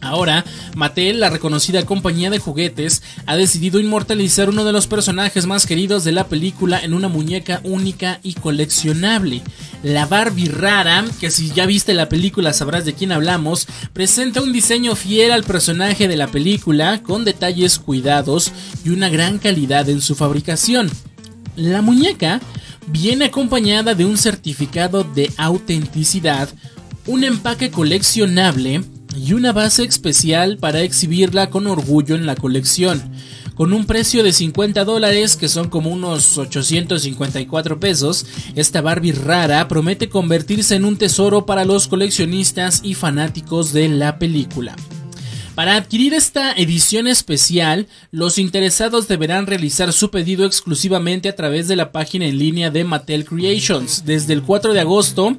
Ahora, 0.02 0.46
Mattel, 0.76 1.20
la 1.20 1.28
reconocida 1.28 1.84
compañía 1.84 2.30
de 2.30 2.38
juguetes, 2.38 3.02
ha 3.26 3.36
decidido 3.36 3.78
inmortalizar 3.78 4.48
uno 4.48 4.64
de 4.64 4.72
los 4.72 4.86
personajes 4.86 5.46
más 5.46 5.66
queridos 5.66 6.04
de 6.04 6.12
la 6.12 6.26
película 6.26 6.80
en 6.80 6.94
una 6.94 7.08
muñeca 7.08 7.60
única 7.64 8.18
y 8.22 8.32
coleccionable. 8.34 9.42
La 9.82 10.06
Barbie 10.06 10.48
rara, 10.48 11.04
que 11.20 11.30
si 11.30 11.50
ya 11.50 11.66
viste 11.66 11.92
la 11.92 12.08
película 12.08 12.54
sabrás 12.54 12.86
de 12.86 12.94
quién 12.94 13.12
hablamos, 13.12 13.66
presenta 13.92 14.40
un 14.40 14.52
diseño 14.52 14.96
fiel 14.96 15.32
al 15.32 15.44
personaje 15.44 16.08
de 16.08 16.16
la 16.16 16.28
película, 16.28 17.02
con 17.02 17.24
detalles 17.24 17.78
cuidados 17.78 18.52
y 18.84 18.90
una 18.90 19.10
gran 19.10 19.38
calidad 19.38 19.88
en 19.90 20.00
su 20.00 20.14
fabricación. 20.14 20.90
La 21.56 21.82
muñeca 21.82 22.40
viene 22.86 23.26
acompañada 23.26 23.94
de 23.94 24.06
un 24.06 24.16
certificado 24.16 25.04
de 25.04 25.30
autenticidad, 25.36 26.48
un 27.06 27.24
empaque 27.24 27.70
coleccionable, 27.70 28.82
y 29.16 29.32
una 29.32 29.52
base 29.52 29.84
especial 29.84 30.58
para 30.58 30.80
exhibirla 30.80 31.50
con 31.50 31.66
orgullo 31.66 32.14
en 32.14 32.26
la 32.26 32.36
colección. 32.36 33.02
Con 33.54 33.72
un 33.72 33.84
precio 33.84 34.22
de 34.22 34.32
50 34.32 34.84
dólares, 34.84 35.36
que 35.36 35.48
son 35.48 35.68
como 35.68 35.90
unos 35.90 36.38
854 36.38 37.78
pesos, 37.78 38.24
esta 38.56 38.80
Barbie 38.80 39.12
rara 39.12 39.68
promete 39.68 40.08
convertirse 40.08 40.76
en 40.76 40.84
un 40.84 40.96
tesoro 40.96 41.44
para 41.44 41.64
los 41.64 41.86
coleccionistas 41.86 42.80
y 42.82 42.94
fanáticos 42.94 43.72
de 43.72 43.88
la 43.88 44.18
película. 44.18 44.76
Para 45.54 45.76
adquirir 45.76 46.14
esta 46.14 46.52
edición 46.52 47.06
especial, 47.06 47.86
los 48.12 48.38
interesados 48.38 49.08
deberán 49.08 49.46
realizar 49.46 49.92
su 49.92 50.10
pedido 50.10 50.46
exclusivamente 50.46 51.28
a 51.28 51.36
través 51.36 51.68
de 51.68 51.76
la 51.76 51.92
página 51.92 52.24
en 52.24 52.38
línea 52.38 52.70
de 52.70 52.84
Mattel 52.84 53.26
Creations 53.26 54.04
desde 54.06 54.32
el 54.32 54.42
4 54.42 54.72
de 54.72 54.80
agosto 54.80 55.36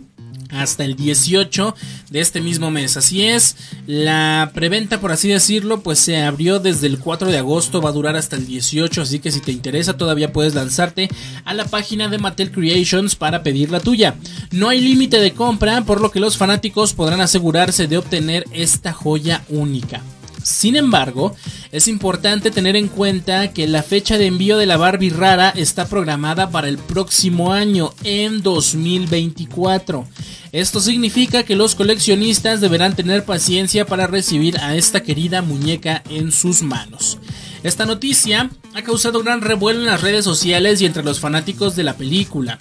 hasta 0.52 0.84
el 0.84 0.96
18 0.96 1.76
de 2.10 2.20
este 2.20 2.42
mismo 2.42 2.72
mes. 2.72 2.98
Así 2.98 3.24
es, 3.24 3.56
la 3.88 4.52
preventa, 4.54 5.00
por 5.00 5.12
así 5.12 5.30
decirlo, 5.30 5.82
pues 5.82 6.00
se 6.00 6.22
abrió 6.22 6.60
desde 6.60 6.88
el 6.88 7.00
4 7.00 7.30
de 7.30 7.38
agosto, 7.38 7.82
va 7.82 7.90
a 7.90 7.94
durar 7.94 8.16
hasta 8.16 8.36
el 8.36 8.46
18, 8.46 9.02
así 9.02 9.20
que 9.20 9.32
si 9.32 9.40
te 9.40 9.52
interesa 9.52 9.98
todavía 9.98 10.34
puedes 10.34 10.56
lanzarte 10.56 11.10
a 11.46 11.54
la 11.54 11.66
página 11.66 12.08
de 12.08 12.18
Mattel 12.18 12.52
Creations 12.52 13.16
para 13.16 13.44
pedir 13.44 13.72
la 13.72 13.80
tuya. 13.80 14.16
No 14.52 14.70
hay 14.70 14.82
límite 14.82 15.20
de 15.20 15.34
compra, 15.34 15.82
por 15.82 16.02
lo 16.02 16.12
que 16.12 16.20
los 16.20 16.38
fanáticos 16.38 16.94
podrán 16.94 17.22
asegurarse 17.22 17.88
de 17.88 17.98
obtener 17.98 18.46
esta 18.52 18.94
joya 18.94 19.44
única. 19.50 20.02
Sin 20.44 20.76
embargo, 20.76 21.36
es 21.72 21.88
importante 21.88 22.50
tener 22.50 22.76
en 22.76 22.88
cuenta 22.88 23.54
que 23.54 23.68
la 23.68 23.84
fecha 23.84 24.18
de 24.18 24.26
envío 24.26 24.58
de 24.58 24.66
la 24.66 24.78
Barbie 24.78 25.12
rara 25.12 25.50
está 25.50 25.88
programada 25.88 26.50
para 26.50 26.68
el 26.68 26.80
próximo 26.80 27.54
año, 27.54 27.94
en 28.04 28.42
2024. 28.42 30.08
Esto 30.52 30.82
significa 30.82 31.44
que 31.44 31.56
los 31.56 31.76
coleccionistas 31.76 32.60
deberán 32.60 32.94
tener 32.94 33.24
paciencia 33.24 33.86
para 33.86 34.08
recibir 34.08 34.58
a 34.60 34.76
esta 34.76 35.02
querida 35.02 35.42
muñeca 35.42 36.04
en 36.10 36.34
sus 36.34 36.62
manos. 36.62 37.20
Esta 37.64 37.86
noticia 37.86 38.50
ha 38.74 38.82
causado 38.82 39.24
gran 39.24 39.40
revuelo 39.40 39.80
en 39.80 39.86
las 39.86 40.02
redes 40.02 40.26
sociales 40.26 40.82
y 40.82 40.86
entre 40.86 41.04
los 41.04 41.22
fanáticos 41.22 41.78
de 41.78 41.84
la 41.84 41.96
película. 41.96 42.58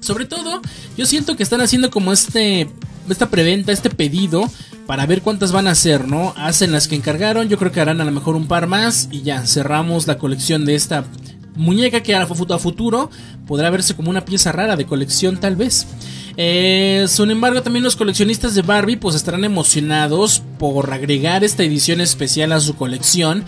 Sobre 0.00 0.26
todo, 0.26 0.60
yo 0.98 1.06
siento 1.06 1.34
que 1.34 1.42
están 1.42 1.62
haciendo 1.62 1.90
como 1.90 2.12
este 2.12 2.68
esta 3.08 3.30
preventa, 3.30 3.72
este 3.72 3.90
pedido 3.90 4.48
para 4.86 5.06
ver 5.06 5.22
cuántas 5.22 5.52
van 5.52 5.66
a 5.66 5.72
hacer, 5.72 6.06
¿no? 6.06 6.34
Hacen 6.36 6.70
las 6.70 6.86
que 6.86 6.96
encargaron, 6.96 7.48
yo 7.48 7.56
creo 7.56 7.72
que 7.72 7.80
harán 7.80 8.00
a 8.00 8.04
lo 8.04 8.12
mejor 8.12 8.36
un 8.36 8.46
par 8.46 8.66
más 8.66 9.08
y 9.10 9.22
ya 9.22 9.46
cerramos 9.46 10.06
la 10.06 10.18
colección 10.18 10.64
de 10.64 10.74
esta 10.74 11.04
muñeca 11.54 12.02
que 12.02 12.14
a 12.14 12.26
futuro 12.26 13.10
podrá 13.46 13.70
verse 13.70 13.94
como 13.94 14.10
una 14.10 14.24
pieza 14.24 14.52
rara 14.52 14.76
de 14.76 14.86
colección 14.86 15.38
tal 15.38 15.56
vez. 15.56 15.86
Eh, 16.36 17.04
sin 17.08 17.30
embargo, 17.30 17.62
también 17.62 17.84
los 17.84 17.96
coleccionistas 17.96 18.54
de 18.54 18.62
Barbie 18.62 18.96
pues 18.96 19.14
estarán 19.14 19.44
emocionados 19.44 20.42
por 20.58 20.92
agregar 20.92 21.44
esta 21.44 21.62
edición 21.62 22.00
especial 22.00 22.52
a 22.52 22.60
su 22.60 22.74
colección. 22.74 23.44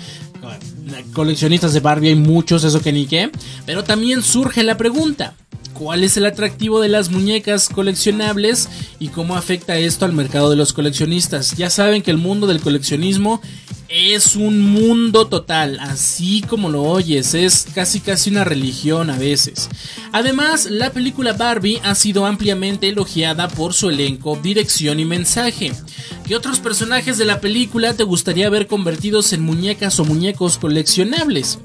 Coleccionistas 1.13 1.73
de 1.73 1.81
Barbie 1.81 2.09
hay 2.09 2.15
muchos, 2.17 2.65
eso 2.65 2.83
que 2.83 2.93
ni 2.93 3.07
qué. 3.07 3.31
Pero 3.67 3.85
también 3.85 4.23
surge 4.23 4.63
la 4.63 4.77
pregunta. 4.77 5.35
¿Cuál 5.75 6.05
es 6.05 6.17
el 6.17 6.25
atractivo 6.25 6.81
de 6.81 6.89
las 6.89 7.11
muñecas 7.11 7.69
coleccionables 7.69 8.69
y 9.01 9.09
cómo 9.09 9.37
afecta 9.37 9.77
esto 9.77 10.05
al 10.05 10.13
mercado 10.13 10.49
de 10.49 10.57
los 10.57 10.73
coleccionistas? 10.73 11.57
Ya 11.57 11.69
saben 11.69 12.03
que 12.03 12.13
el 12.13 12.17
mundo 12.17 12.47
del 12.47 12.61
coleccionismo 12.61 13.43
es 13.89 14.37
un 14.37 14.61
mundo 14.61 15.27
total, 15.27 15.79
así 15.81 16.43
como 16.43 16.69
lo 16.69 16.83
oyes, 16.83 17.35
es 17.35 17.67
casi 17.75 18.01
casi 18.01 18.31
una 18.31 18.45
religión 18.45 19.11
a 19.11 19.19
veces. 19.19 19.69
Además, 20.13 20.67
la 20.71 20.91
película 20.91 21.33
Barbie 21.35 21.81
ha 21.85 21.95
sido 21.95 22.27
ampliamente 22.27 22.89
elogiada 22.89 23.49
por 23.49 23.75
su 23.75 23.91
elenco, 23.91 24.39
dirección 24.43 25.01
y 25.01 25.05
mensaje. 25.05 25.73
¿Qué 26.27 26.35
otros 26.35 26.61
personajes 26.61 27.19
de 27.19 27.25
la 27.25 27.41
película 27.41 27.95
te 27.95 28.05
gustaría 28.05 28.49
ver 28.49 28.67
convertidos 28.67 29.33
en 29.33 29.43
muñecas 29.43 29.99
o 30.01 30.05
muñecos 30.05 30.59
coleccionables? 30.59 31.59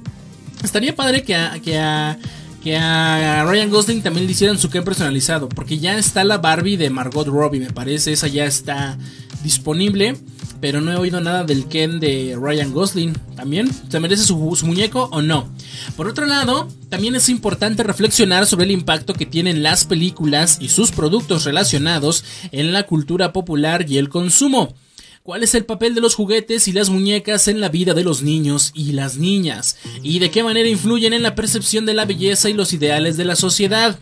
Estaría 0.63 0.95
padre 0.95 1.23
que 1.23 1.37
que 1.63 1.77
a 1.77 2.19
que 2.63 2.75
a 2.75 3.45
Ryan 3.45 3.69
Gosling 3.69 4.01
también 4.01 4.25
le 4.25 4.33
hicieran 4.33 4.57
su 4.57 4.69
Ken 4.69 4.83
personalizado, 4.83 5.47
porque 5.47 5.79
ya 5.79 5.97
está 5.97 6.23
la 6.23 6.39
Barbie 6.39 6.77
de 6.77 6.89
Margot 6.89 7.25
Robbie, 7.25 7.61
me 7.61 7.71
parece, 7.71 8.11
esa 8.11 8.27
ya 8.27 8.45
está 8.45 8.97
disponible, 9.43 10.17
pero 10.61 10.81
no 10.81 10.91
he 10.91 10.95
oído 10.95 11.21
nada 11.21 11.43
del 11.43 11.67
Ken 11.67 11.99
de 11.99 12.37
Ryan 12.39 12.73
Gosling. 12.73 13.13
¿También 13.35 13.69
se 13.89 13.99
merece 13.99 14.23
su, 14.23 14.55
su 14.55 14.65
muñeco 14.65 15.09
o 15.11 15.21
no? 15.21 15.49
Por 15.95 16.07
otro 16.07 16.25
lado, 16.25 16.67
también 16.89 17.15
es 17.15 17.29
importante 17.29 17.83
reflexionar 17.83 18.45
sobre 18.45 18.65
el 18.65 18.71
impacto 18.71 19.13
que 19.13 19.25
tienen 19.25 19.63
las 19.63 19.85
películas 19.85 20.57
y 20.59 20.69
sus 20.69 20.91
productos 20.91 21.45
relacionados 21.45 22.23
en 22.51 22.73
la 22.73 22.83
cultura 22.83 23.33
popular 23.33 23.85
y 23.87 23.97
el 23.97 24.09
consumo. 24.09 24.75
¿Cuál 25.23 25.43
es 25.43 25.53
el 25.53 25.65
papel 25.65 25.93
de 25.93 26.01
los 26.01 26.15
juguetes 26.15 26.67
y 26.67 26.71
las 26.73 26.89
muñecas 26.89 27.47
en 27.47 27.61
la 27.61 27.69
vida 27.69 27.93
de 27.93 28.03
los 28.03 28.23
niños 28.23 28.71
y 28.73 28.93
las 28.93 29.17
niñas? 29.17 29.77
¿Y 30.01 30.19
de 30.19 30.31
qué 30.31 30.43
manera 30.43 30.67
influyen 30.67 31.13
en 31.13 31.23
la 31.23 31.35
percepción 31.35 31.85
de 31.85 31.93
la 31.93 32.05
belleza 32.05 32.49
y 32.49 32.53
los 32.53 32.73
ideales 32.73 33.15
de 33.15 33.25
la 33.25 33.35
sociedad? 33.35 33.99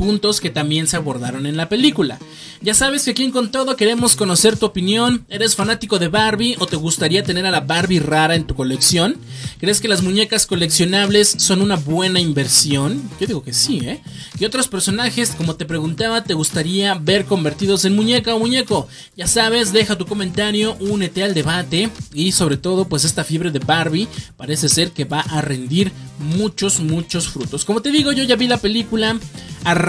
Puntos 0.00 0.40
que 0.40 0.48
también 0.48 0.86
se 0.86 0.96
abordaron 0.96 1.44
en 1.44 1.58
la 1.58 1.68
película. 1.68 2.18
Ya 2.62 2.72
sabes 2.72 3.04
que 3.04 3.10
aquí 3.10 3.30
con 3.30 3.50
todo 3.50 3.76
queremos 3.76 4.16
conocer 4.16 4.56
tu 4.56 4.64
opinión. 4.64 5.26
¿Eres 5.28 5.56
fanático 5.56 5.98
de 5.98 6.08
Barbie 6.08 6.56
o 6.58 6.66
te 6.66 6.76
gustaría 6.76 7.22
tener 7.22 7.44
a 7.44 7.50
la 7.50 7.60
Barbie 7.60 8.00
rara 8.00 8.34
en 8.34 8.46
tu 8.46 8.54
colección? 8.54 9.18
¿Crees 9.58 9.78
que 9.78 9.88
las 9.88 10.00
muñecas 10.02 10.46
coleccionables 10.46 11.34
son 11.36 11.60
una 11.60 11.76
buena 11.76 12.18
inversión? 12.18 13.02
Yo 13.20 13.26
digo 13.26 13.42
que 13.42 13.52
sí, 13.52 13.80
¿eh? 13.80 14.00
¿Qué 14.38 14.46
otros 14.46 14.68
personajes, 14.68 15.34
como 15.36 15.56
te 15.56 15.66
preguntaba, 15.66 16.24
te 16.24 16.32
gustaría 16.32 16.94
ver 16.94 17.26
convertidos 17.26 17.84
en 17.84 17.94
muñeca 17.94 18.34
o 18.34 18.38
muñeco? 18.38 18.88
Ya 19.18 19.26
sabes, 19.26 19.70
deja 19.70 19.98
tu 19.98 20.06
comentario, 20.06 20.78
únete 20.80 21.24
al 21.24 21.34
debate 21.34 21.90
y 22.14 22.32
sobre 22.32 22.56
todo, 22.56 22.86
pues 22.86 23.04
esta 23.04 23.22
fiebre 23.22 23.50
de 23.50 23.58
Barbie 23.58 24.08
parece 24.38 24.70
ser 24.70 24.92
que 24.92 25.04
va 25.04 25.20
a 25.20 25.42
rendir 25.42 25.92
muchos, 26.18 26.80
muchos 26.80 27.28
frutos. 27.28 27.66
Como 27.66 27.82
te 27.82 27.90
digo, 27.90 28.12
yo 28.12 28.24
ya 28.24 28.36
vi 28.36 28.46
la 28.46 28.58
película. 28.58 29.18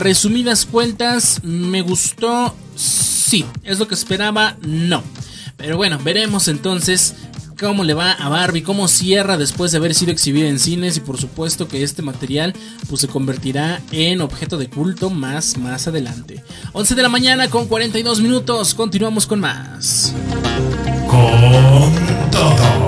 Resumidas 0.02 0.66
cuentas, 0.66 1.40
me 1.44 1.82
gustó. 1.82 2.56
Sí, 2.76 3.46
es 3.64 3.80
lo 3.80 3.88
que 3.88 3.94
esperaba. 3.94 4.58
No. 4.62 5.04
Pero 5.56 5.78
bueno, 5.78 6.00
veremos 6.04 6.48
entonces 6.48 7.14
cómo 7.60 7.84
le 7.84 7.94
va 7.94 8.12
a 8.14 8.28
Barbie, 8.28 8.64
cómo 8.64 8.88
cierra 8.88 9.38
después 9.38 9.72
de 9.72 9.78
haber 9.78 9.94
sido 9.94 10.12
exhibida 10.12 10.50
en 10.50 10.58
cines 10.58 10.98
y 10.98 11.02
por 11.02 11.20
supuesto 11.20 11.68
que 11.68 11.84
este 11.84 12.02
material 12.02 12.54
pues 12.90 13.02
se 13.02 13.08
convertirá 13.08 13.80
en 13.92 14.22
objeto 14.22 14.58
de 14.58 14.68
culto 14.68 15.12
más 15.12 15.58
más 15.58 15.88
adelante. 15.88 16.44
11 16.74 16.96
de 16.96 17.04
la 17.04 17.10
mañana 17.10 17.50
con 17.50 17.68
42 17.68 18.22
minutos, 18.22 18.74
continuamos 18.74 19.28
con 19.28 19.40
más. 19.40 20.14
Con 21.08 22.32
todo. 22.32 22.81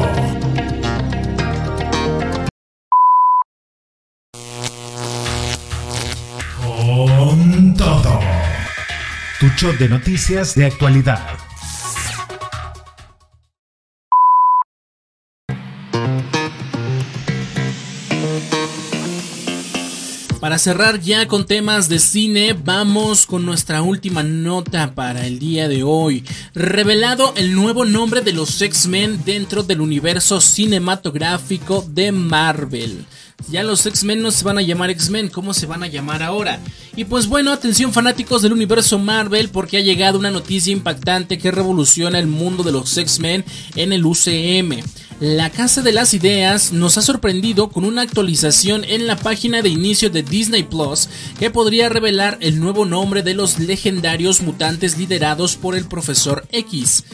De 9.62 9.88
noticias 9.88 10.56
de 10.56 10.66
actualidad. 10.66 11.22
Para 20.42 20.58
cerrar 20.58 21.00
ya 21.00 21.28
con 21.28 21.46
temas 21.46 21.88
de 21.88 22.00
cine, 22.00 22.54
vamos 22.54 23.26
con 23.28 23.46
nuestra 23.46 23.84
última 23.84 24.24
nota 24.24 24.96
para 24.96 25.28
el 25.28 25.40
día 25.40 25.70
de 25.70 25.84
hoy. 25.84 26.26
Revelado 26.56 27.34
el 27.38 27.54
nuevo 27.54 27.86
nombre 27.86 28.22
de 28.22 28.34
los 28.34 28.60
X-Men 28.62 29.24
dentro 29.24 29.64
del 29.64 29.82
universo 29.82 30.42
cinematográfico 30.42 31.86
de 31.88 32.12
Marvel. 32.12 33.06
Ya 33.50 33.64
los 33.64 33.86
X-Men 33.86 34.22
no 34.22 34.32
se 34.32 34.44
van 34.44 34.58
a 34.58 34.62
llamar 34.62 34.90
X-Men, 34.90 35.30
¿cómo 35.30 35.54
se 35.54 35.66
van 35.66 35.84
a 35.84 35.88
llamar 35.88 36.24
ahora? 36.24 36.60
Y 36.96 37.06
pues 37.06 37.28
bueno, 37.28 37.52
atención 37.52 37.94
fanáticos 37.94 38.42
del 38.42 38.54
universo 38.54 39.00
Marvel 39.00 39.50
porque 39.50 39.78
ha 39.78 39.82
llegado 39.82 40.18
una 40.18 40.32
noticia 40.32 40.72
impactante 40.72 41.38
que 41.38 41.52
revoluciona 41.52 42.20
el 42.20 42.28
mundo 42.28 42.64
de 42.64 42.72
los 42.72 42.98
X-Men 42.98 43.44
en 43.76 43.94
el 43.94 44.06
UCM. 44.06 44.82
La 45.20 45.50
Casa 45.52 45.82
de 45.82 45.92
las 45.92 46.14
Ideas 46.14 46.74
nos 46.74 46.98
ha 46.98 47.02
sorprendido 47.02 47.70
con 47.70 47.86
una 47.86 48.02
actualización 48.02 48.84
en 48.84 49.08
la 49.08 49.16
página 49.16 49.62
de 49.62 49.70
inicio 49.70 50.10
de 50.10 50.24
Disney 50.24 50.64
Plus 50.64 51.08
que 51.40 51.50
podría 51.50 51.90
revelar 51.90 52.38
el 52.42 52.60
nuevo 52.60 52.86
nombre 52.86 53.24
de 53.24 53.34
los 53.34 53.60
legendarios 53.60 54.42
mutantes 54.42 54.98
liderados 54.98 55.56
por 55.56 55.76
el 55.76 55.86
Profesor 55.86 56.46
X. 56.52 57.06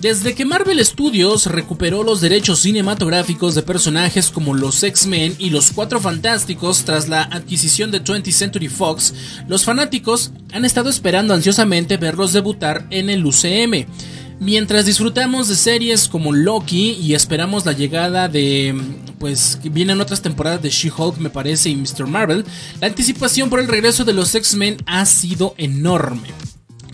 Desde 0.00 0.34
que 0.34 0.44
Marvel 0.44 0.84
Studios 0.84 1.46
recuperó 1.46 2.02
los 2.02 2.20
derechos 2.20 2.60
cinematográficos 2.60 3.54
de 3.54 3.62
personajes 3.62 4.30
como 4.30 4.52
los 4.52 4.82
X-Men 4.82 5.34
y 5.38 5.48
los 5.48 5.70
Cuatro 5.70 5.98
Fantásticos 5.98 6.84
tras 6.84 7.08
la 7.08 7.22
adquisición 7.22 7.90
de 7.90 8.04
20th 8.04 8.32
Century 8.32 8.68
Fox, 8.68 9.14
los 9.48 9.64
fanáticos 9.64 10.32
han 10.52 10.66
estado 10.66 10.90
esperando 10.90 11.32
ansiosamente 11.32 11.96
verlos 11.96 12.34
debutar 12.34 12.86
en 12.90 13.08
el 13.08 13.24
UCM. 13.24 13.86
Mientras 14.40 14.84
disfrutamos 14.84 15.48
de 15.48 15.54
series 15.54 16.08
como 16.08 16.32
Loki 16.32 16.98
y 17.00 17.14
esperamos 17.14 17.64
la 17.64 17.72
llegada 17.72 18.28
de, 18.28 18.74
pues, 19.18 19.58
vienen 19.62 20.00
otras 20.00 20.20
temporadas 20.20 20.60
de 20.60 20.70
She-Hulk, 20.70 21.18
me 21.18 21.30
parece, 21.30 21.70
y 21.70 21.76
Mr. 21.76 22.06
Marvel, 22.06 22.44
la 22.80 22.88
anticipación 22.88 23.48
por 23.48 23.60
el 23.60 23.68
regreso 23.68 24.04
de 24.04 24.12
los 24.12 24.34
X-Men 24.34 24.76
ha 24.86 25.06
sido 25.06 25.54
enorme. 25.56 26.28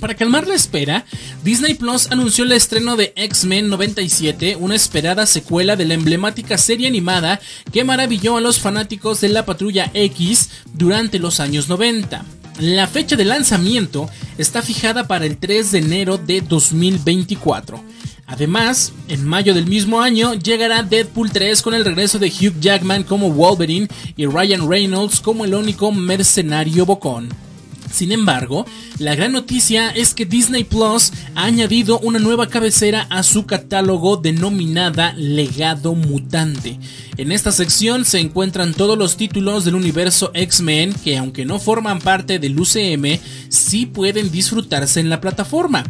Para 0.00 0.14
calmar 0.14 0.46
la 0.46 0.54
espera, 0.54 1.04
Disney 1.44 1.74
Plus 1.74 2.10
anunció 2.10 2.44
el 2.44 2.52
estreno 2.52 2.96
de 2.96 3.12
X-Men 3.16 3.68
97, 3.68 4.56
una 4.56 4.74
esperada 4.74 5.26
secuela 5.26 5.76
de 5.76 5.84
la 5.84 5.92
emblemática 5.92 6.56
serie 6.56 6.88
animada 6.88 7.38
que 7.70 7.84
maravilló 7.84 8.38
a 8.38 8.40
los 8.40 8.58
fanáticos 8.58 9.20
de 9.20 9.28
la 9.28 9.44
Patrulla 9.44 9.90
X 9.92 10.48
durante 10.72 11.18
los 11.18 11.38
años 11.38 11.68
90. 11.68 12.24
La 12.60 12.86
fecha 12.86 13.14
de 13.14 13.26
lanzamiento 13.26 14.08
está 14.38 14.62
fijada 14.62 15.06
para 15.06 15.26
el 15.26 15.36
3 15.36 15.70
de 15.70 15.78
enero 15.78 16.16
de 16.16 16.40
2024. 16.40 17.84
Además, 18.26 18.92
en 19.08 19.26
mayo 19.26 19.52
del 19.52 19.66
mismo 19.66 20.00
año 20.00 20.32
llegará 20.32 20.82
Deadpool 20.82 21.30
3 21.30 21.60
con 21.60 21.74
el 21.74 21.84
regreso 21.84 22.18
de 22.18 22.28
Hugh 22.28 22.58
Jackman 22.58 23.02
como 23.02 23.30
Wolverine 23.30 23.88
y 24.16 24.24
Ryan 24.24 24.66
Reynolds 24.66 25.20
como 25.20 25.44
el 25.44 25.54
único 25.54 25.92
mercenario 25.92 26.86
bocón. 26.86 27.49
Sin 27.92 28.12
embargo, 28.12 28.66
la 28.98 29.14
gran 29.14 29.32
noticia 29.32 29.90
es 29.90 30.14
que 30.14 30.24
Disney 30.24 30.64
Plus 30.64 31.12
ha 31.34 31.44
añadido 31.44 31.98
una 31.98 32.18
nueva 32.18 32.48
cabecera 32.48 33.06
a 33.10 33.22
su 33.22 33.46
catálogo 33.46 34.16
denominada 34.16 35.12
Legado 35.16 35.94
Mutante. 35.94 36.78
En 37.16 37.32
esta 37.32 37.52
sección 37.52 38.04
se 38.04 38.20
encuentran 38.20 38.74
todos 38.74 38.96
los 38.96 39.16
títulos 39.16 39.64
del 39.64 39.74
universo 39.74 40.30
X-Men 40.34 40.94
que 41.04 41.18
aunque 41.18 41.44
no 41.44 41.58
forman 41.58 41.98
parte 41.98 42.38
del 42.38 42.58
UCM, 42.58 43.18
sí 43.48 43.86
pueden 43.86 44.30
disfrutarse 44.30 45.00
en 45.00 45.10
la 45.10 45.20
plataforma. 45.20 45.84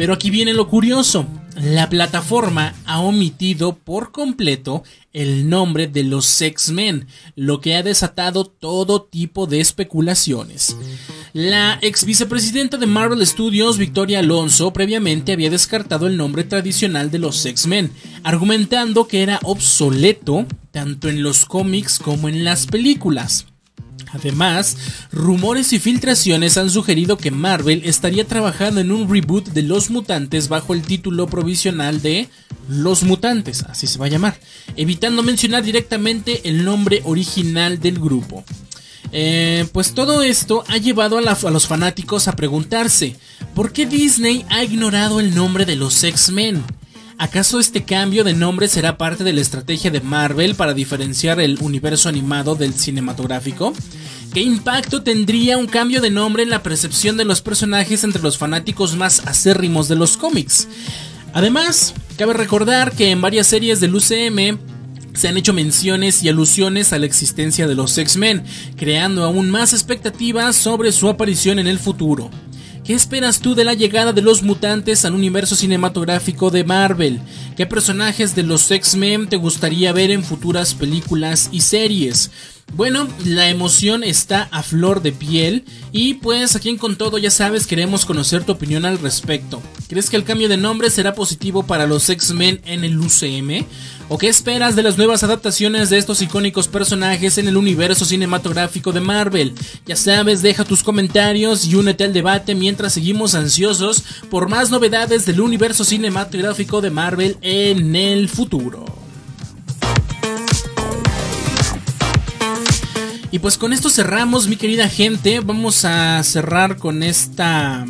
Pero 0.00 0.14
aquí 0.14 0.30
viene 0.30 0.54
lo 0.54 0.66
curioso. 0.66 1.26
La 1.56 1.90
plataforma 1.90 2.74
ha 2.86 3.00
omitido 3.00 3.76
por 3.76 4.12
completo 4.12 4.82
el 5.12 5.50
nombre 5.50 5.88
de 5.88 6.04
los 6.04 6.40
X-Men, 6.40 7.06
lo 7.36 7.60
que 7.60 7.74
ha 7.74 7.82
desatado 7.82 8.46
todo 8.46 9.02
tipo 9.02 9.46
de 9.46 9.60
especulaciones. 9.60 10.74
La 11.34 11.78
ex 11.82 12.06
vicepresidenta 12.06 12.78
de 12.78 12.86
Marvel 12.86 13.26
Studios, 13.26 13.76
Victoria 13.76 14.20
Alonso, 14.20 14.72
previamente 14.72 15.32
había 15.32 15.50
descartado 15.50 16.06
el 16.06 16.16
nombre 16.16 16.44
tradicional 16.44 17.10
de 17.10 17.18
los 17.18 17.44
X-Men, 17.44 17.92
argumentando 18.22 19.06
que 19.06 19.22
era 19.22 19.38
obsoleto 19.42 20.46
tanto 20.70 21.10
en 21.10 21.22
los 21.22 21.44
cómics 21.44 21.98
como 21.98 22.30
en 22.30 22.42
las 22.42 22.64
películas. 22.64 23.49
Además, 24.12 24.76
rumores 25.12 25.72
y 25.72 25.78
filtraciones 25.78 26.56
han 26.56 26.70
sugerido 26.70 27.16
que 27.16 27.30
Marvel 27.30 27.82
estaría 27.84 28.26
trabajando 28.26 28.80
en 28.80 28.92
un 28.92 29.08
reboot 29.08 29.48
de 29.48 29.62
Los 29.62 29.90
Mutantes 29.90 30.48
bajo 30.48 30.74
el 30.74 30.82
título 30.82 31.26
provisional 31.26 32.02
de 32.02 32.28
Los 32.68 33.02
Mutantes, 33.02 33.62
así 33.64 33.86
se 33.86 33.98
va 33.98 34.06
a 34.06 34.10
llamar, 34.10 34.38
evitando 34.76 35.22
mencionar 35.22 35.62
directamente 35.62 36.48
el 36.48 36.64
nombre 36.64 37.02
original 37.04 37.80
del 37.80 37.98
grupo. 37.98 38.44
Eh, 39.12 39.66
pues 39.72 39.92
todo 39.92 40.22
esto 40.22 40.64
ha 40.68 40.76
llevado 40.76 41.18
a, 41.18 41.20
a, 41.20 41.50
los 41.50 41.66
fanáticos 41.66 42.28
a 42.28 42.36
preguntarse, 42.36 43.16
¿por 43.54 43.72
qué 43.72 43.86
Disney 43.86 44.44
ha 44.50 44.62
ignorado 44.62 45.18
el 45.18 45.34
nombre 45.34 45.66
de 45.66 45.76
los 45.76 46.04
X-Men? 46.04 46.62
¿Acaso 47.20 47.60
este 47.60 47.84
cambio 47.84 48.24
de 48.24 48.32
nombre 48.32 48.66
será 48.66 48.96
parte 48.96 49.24
de 49.24 49.34
la 49.34 49.42
estrategia 49.42 49.90
de 49.90 50.00
Marvel 50.00 50.54
para 50.54 50.72
diferenciar 50.72 51.38
el 51.38 51.58
universo 51.60 52.08
animado 52.08 52.54
del 52.54 52.72
cinematográfico? 52.72 53.74
¿Qué 54.32 54.40
impacto 54.40 55.02
tendría 55.02 55.58
un 55.58 55.66
cambio 55.66 56.00
de 56.00 56.08
nombre 56.08 56.44
en 56.44 56.48
la 56.48 56.62
percepción 56.62 57.18
de 57.18 57.26
los 57.26 57.42
personajes 57.42 58.04
entre 58.04 58.22
los 58.22 58.38
fanáticos 58.38 58.96
más 58.96 59.20
acérrimos 59.26 59.86
de 59.86 59.96
los 59.96 60.16
cómics? 60.16 60.66
Además, 61.34 61.92
cabe 62.16 62.32
recordar 62.32 62.92
que 62.92 63.10
en 63.10 63.20
varias 63.20 63.48
series 63.48 63.80
del 63.80 63.96
UCM 63.96 64.58
se 65.12 65.28
han 65.28 65.36
hecho 65.36 65.52
menciones 65.52 66.22
y 66.22 66.30
alusiones 66.30 66.94
a 66.94 66.98
la 66.98 67.04
existencia 67.04 67.68
de 67.68 67.74
los 67.74 67.98
X-Men, 67.98 68.44
creando 68.78 69.24
aún 69.24 69.50
más 69.50 69.74
expectativas 69.74 70.56
sobre 70.56 70.90
su 70.90 71.06
aparición 71.10 71.58
en 71.58 71.66
el 71.66 71.78
futuro. 71.78 72.30
¿Qué 72.90 72.96
esperas 72.96 73.38
tú 73.38 73.54
de 73.54 73.62
la 73.62 73.74
llegada 73.74 74.12
de 74.12 74.20
los 74.20 74.42
mutantes 74.42 75.04
al 75.04 75.14
universo 75.14 75.54
cinematográfico 75.54 76.50
de 76.50 76.64
Marvel? 76.64 77.20
¿Qué 77.56 77.64
personajes 77.64 78.34
de 78.34 78.42
los 78.42 78.68
X-Men 78.68 79.28
te 79.28 79.36
gustaría 79.36 79.92
ver 79.92 80.10
en 80.10 80.24
futuras 80.24 80.74
películas 80.74 81.50
y 81.52 81.60
series? 81.60 82.32
Bueno, 82.74 83.06
la 83.24 83.48
emoción 83.48 84.02
está 84.02 84.48
a 84.50 84.64
flor 84.64 85.02
de 85.02 85.12
piel 85.12 85.64
y 85.92 86.14
pues 86.14 86.56
aquí 86.56 86.68
en 86.68 86.78
Con 86.78 86.96
Todo 86.96 87.16
ya 87.18 87.30
sabes 87.30 87.68
queremos 87.68 88.04
conocer 88.04 88.42
tu 88.42 88.50
opinión 88.50 88.84
al 88.84 88.98
respecto. 88.98 89.62
¿Crees 89.88 90.10
que 90.10 90.16
el 90.16 90.24
cambio 90.24 90.48
de 90.48 90.56
nombre 90.56 90.90
será 90.90 91.14
positivo 91.14 91.62
para 91.62 91.86
los 91.86 92.10
X-Men 92.10 92.60
en 92.64 92.82
el 92.82 92.98
UCM? 92.98 93.66
¿O 94.12 94.18
qué 94.18 94.26
esperas 94.26 94.74
de 94.74 94.82
las 94.82 94.98
nuevas 94.98 95.22
adaptaciones 95.22 95.88
de 95.88 95.96
estos 95.96 96.20
icónicos 96.20 96.66
personajes 96.66 97.38
en 97.38 97.46
el 97.46 97.56
universo 97.56 98.04
cinematográfico 98.04 98.90
de 98.90 98.98
Marvel? 98.98 99.54
Ya 99.86 99.94
sabes, 99.94 100.42
deja 100.42 100.64
tus 100.64 100.82
comentarios 100.82 101.64
y 101.64 101.76
únete 101.76 102.02
al 102.02 102.12
debate 102.12 102.56
mientras 102.56 102.92
seguimos 102.92 103.36
ansiosos 103.36 104.02
por 104.28 104.48
más 104.48 104.68
novedades 104.68 105.26
del 105.26 105.40
universo 105.40 105.84
cinematográfico 105.84 106.80
de 106.80 106.90
Marvel 106.90 107.36
en 107.40 107.94
el 107.94 108.28
futuro. 108.28 108.84
Y 113.30 113.38
pues 113.38 113.56
con 113.56 113.72
esto 113.72 113.90
cerramos, 113.90 114.48
mi 114.48 114.56
querida 114.56 114.88
gente. 114.88 115.38
Vamos 115.38 115.84
a 115.84 116.20
cerrar 116.24 116.78
con 116.78 117.04
esta 117.04 117.86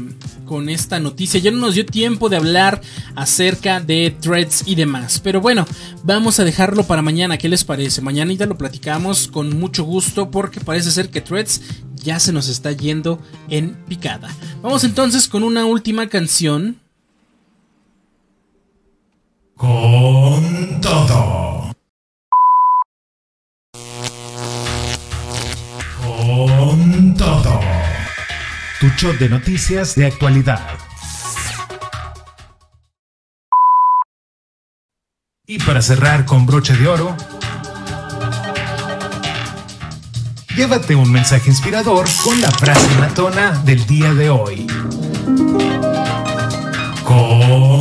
con 0.51 0.69
esta 0.69 0.99
noticia. 0.99 1.39
Ya 1.39 1.53
no 1.53 1.59
nos 1.59 1.77
dio 1.77 1.87
tiempo 1.87 2.29
de 2.29 2.37
hablar 2.37 2.81
acerca 3.15 3.79
de 3.79 4.13
threads 4.21 4.65
y 4.67 4.75
demás. 4.75 5.21
Pero 5.23 5.41
bueno, 5.41 5.65
vamos 6.03 6.41
a 6.41 6.45
dejarlo 6.45 6.83
para 6.83 7.03
mañana. 7.03 7.39
¿Qué 7.39 7.49
les 7.49 7.63
parece? 7.63 8.01
Mañana 8.01 8.33
ya 8.33 8.47
lo 8.47 8.59
platicamos 8.59 9.29
con 9.29 9.61
mucho 9.61 9.85
gusto 9.85 10.33
porque 10.33 10.59
parece 10.59 10.91
ser 10.91 11.11
que 11.11 11.21
threads 11.21 11.61
ya 11.95 12.19
se 12.19 12.33
nos 12.33 12.49
está 12.49 12.73
yendo 12.73 13.23
en 13.49 13.77
picada. 13.87 14.29
Vamos 14.61 14.83
entonces 14.83 15.29
con 15.29 15.45
una 15.45 15.67
última 15.67 16.09
canción. 16.09 16.81
Con 19.55 20.81
todo. 20.81 21.40
Tu 28.81 28.89
shot 28.97 29.19
de 29.19 29.29
noticias 29.29 29.95
de 29.95 30.07
actualidad. 30.07 30.67
Y 35.47 35.59
para 35.59 35.83
cerrar 35.83 36.25
con 36.25 36.47
broche 36.47 36.75
de 36.75 36.89
oro, 36.89 37.15
llévate 40.57 40.95
un 40.95 41.13
mensaje 41.13 41.51
inspirador 41.51 42.07
con 42.25 42.41
la 42.41 42.51
frase 42.53 42.89
matona 42.99 43.51
del 43.67 43.85
día 43.87 44.15
de 44.15 44.31
hoy. 44.31 44.67
Con 47.05 47.80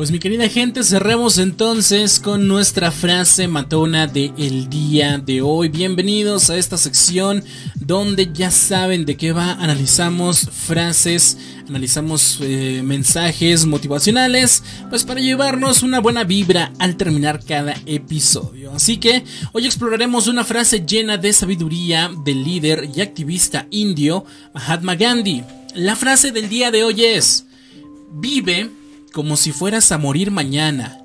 Pues 0.00 0.12
mi 0.12 0.18
querida 0.18 0.48
gente, 0.48 0.82
cerremos 0.82 1.36
entonces 1.36 2.20
con 2.20 2.48
nuestra 2.48 2.90
frase 2.90 3.48
matona 3.48 4.06
del 4.06 4.70
día 4.70 5.18
de 5.18 5.42
hoy. 5.42 5.68
Bienvenidos 5.68 6.48
a 6.48 6.56
esta 6.56 6.78
sección 6.78 7.44
donde 7.74 8.30
ya 8.32 8.50
saben 8.50 9.04
de 9.04 9.18
qué 9.18 9.32
va. 9.32 9.52
Analizamos 9.52 10.48
frases, 10.50 11.36
analizamos 11.68 12.38
eh, 12.40 12.80
mensajes 12.82 13.66
motivacionales, 13.66 14.62
pues 14.88 15.04
para 15.04 15.20
llevarnos 15.20 15.82
una 15.82 16.00
buena 16.00 16.24
vibra 16.24 16.72
al 16.78 16.96
terminar 16.96 17.44
cada 17.44 17.74
episodio. 17.84 18.72
Así 18.72 18.96
que 18.96 19.22
hoy 19.52 19.66
exploraremos 19.66 20.28
una 20.28 20.44
frase 20.44 20.82
llena 20.86 21.18
de 21.18 21.34
sabiduría 21.34 22.10
del 22.24 22.42
líder 22.42 22.88
y 22.96 23.02
activista 23.02 23.66
indio 23.70 24.24
Mahatma 24.54 24.94
Gandhi. 24.94 25.44
La 25.74 25.94
frase 25.94 26.32
del 26.32 26.48
día 26.48 26.70
de 26.70 26.84
hoy 26.84 27.04
es, 27.04 27.44
vive 28.12 28.79
como 29.12 29.36
si 29.36 29.52
fueras 29.52 29.92
a 29.92 29.98
morir 29.98 30.30
mañana. 30.30 31.04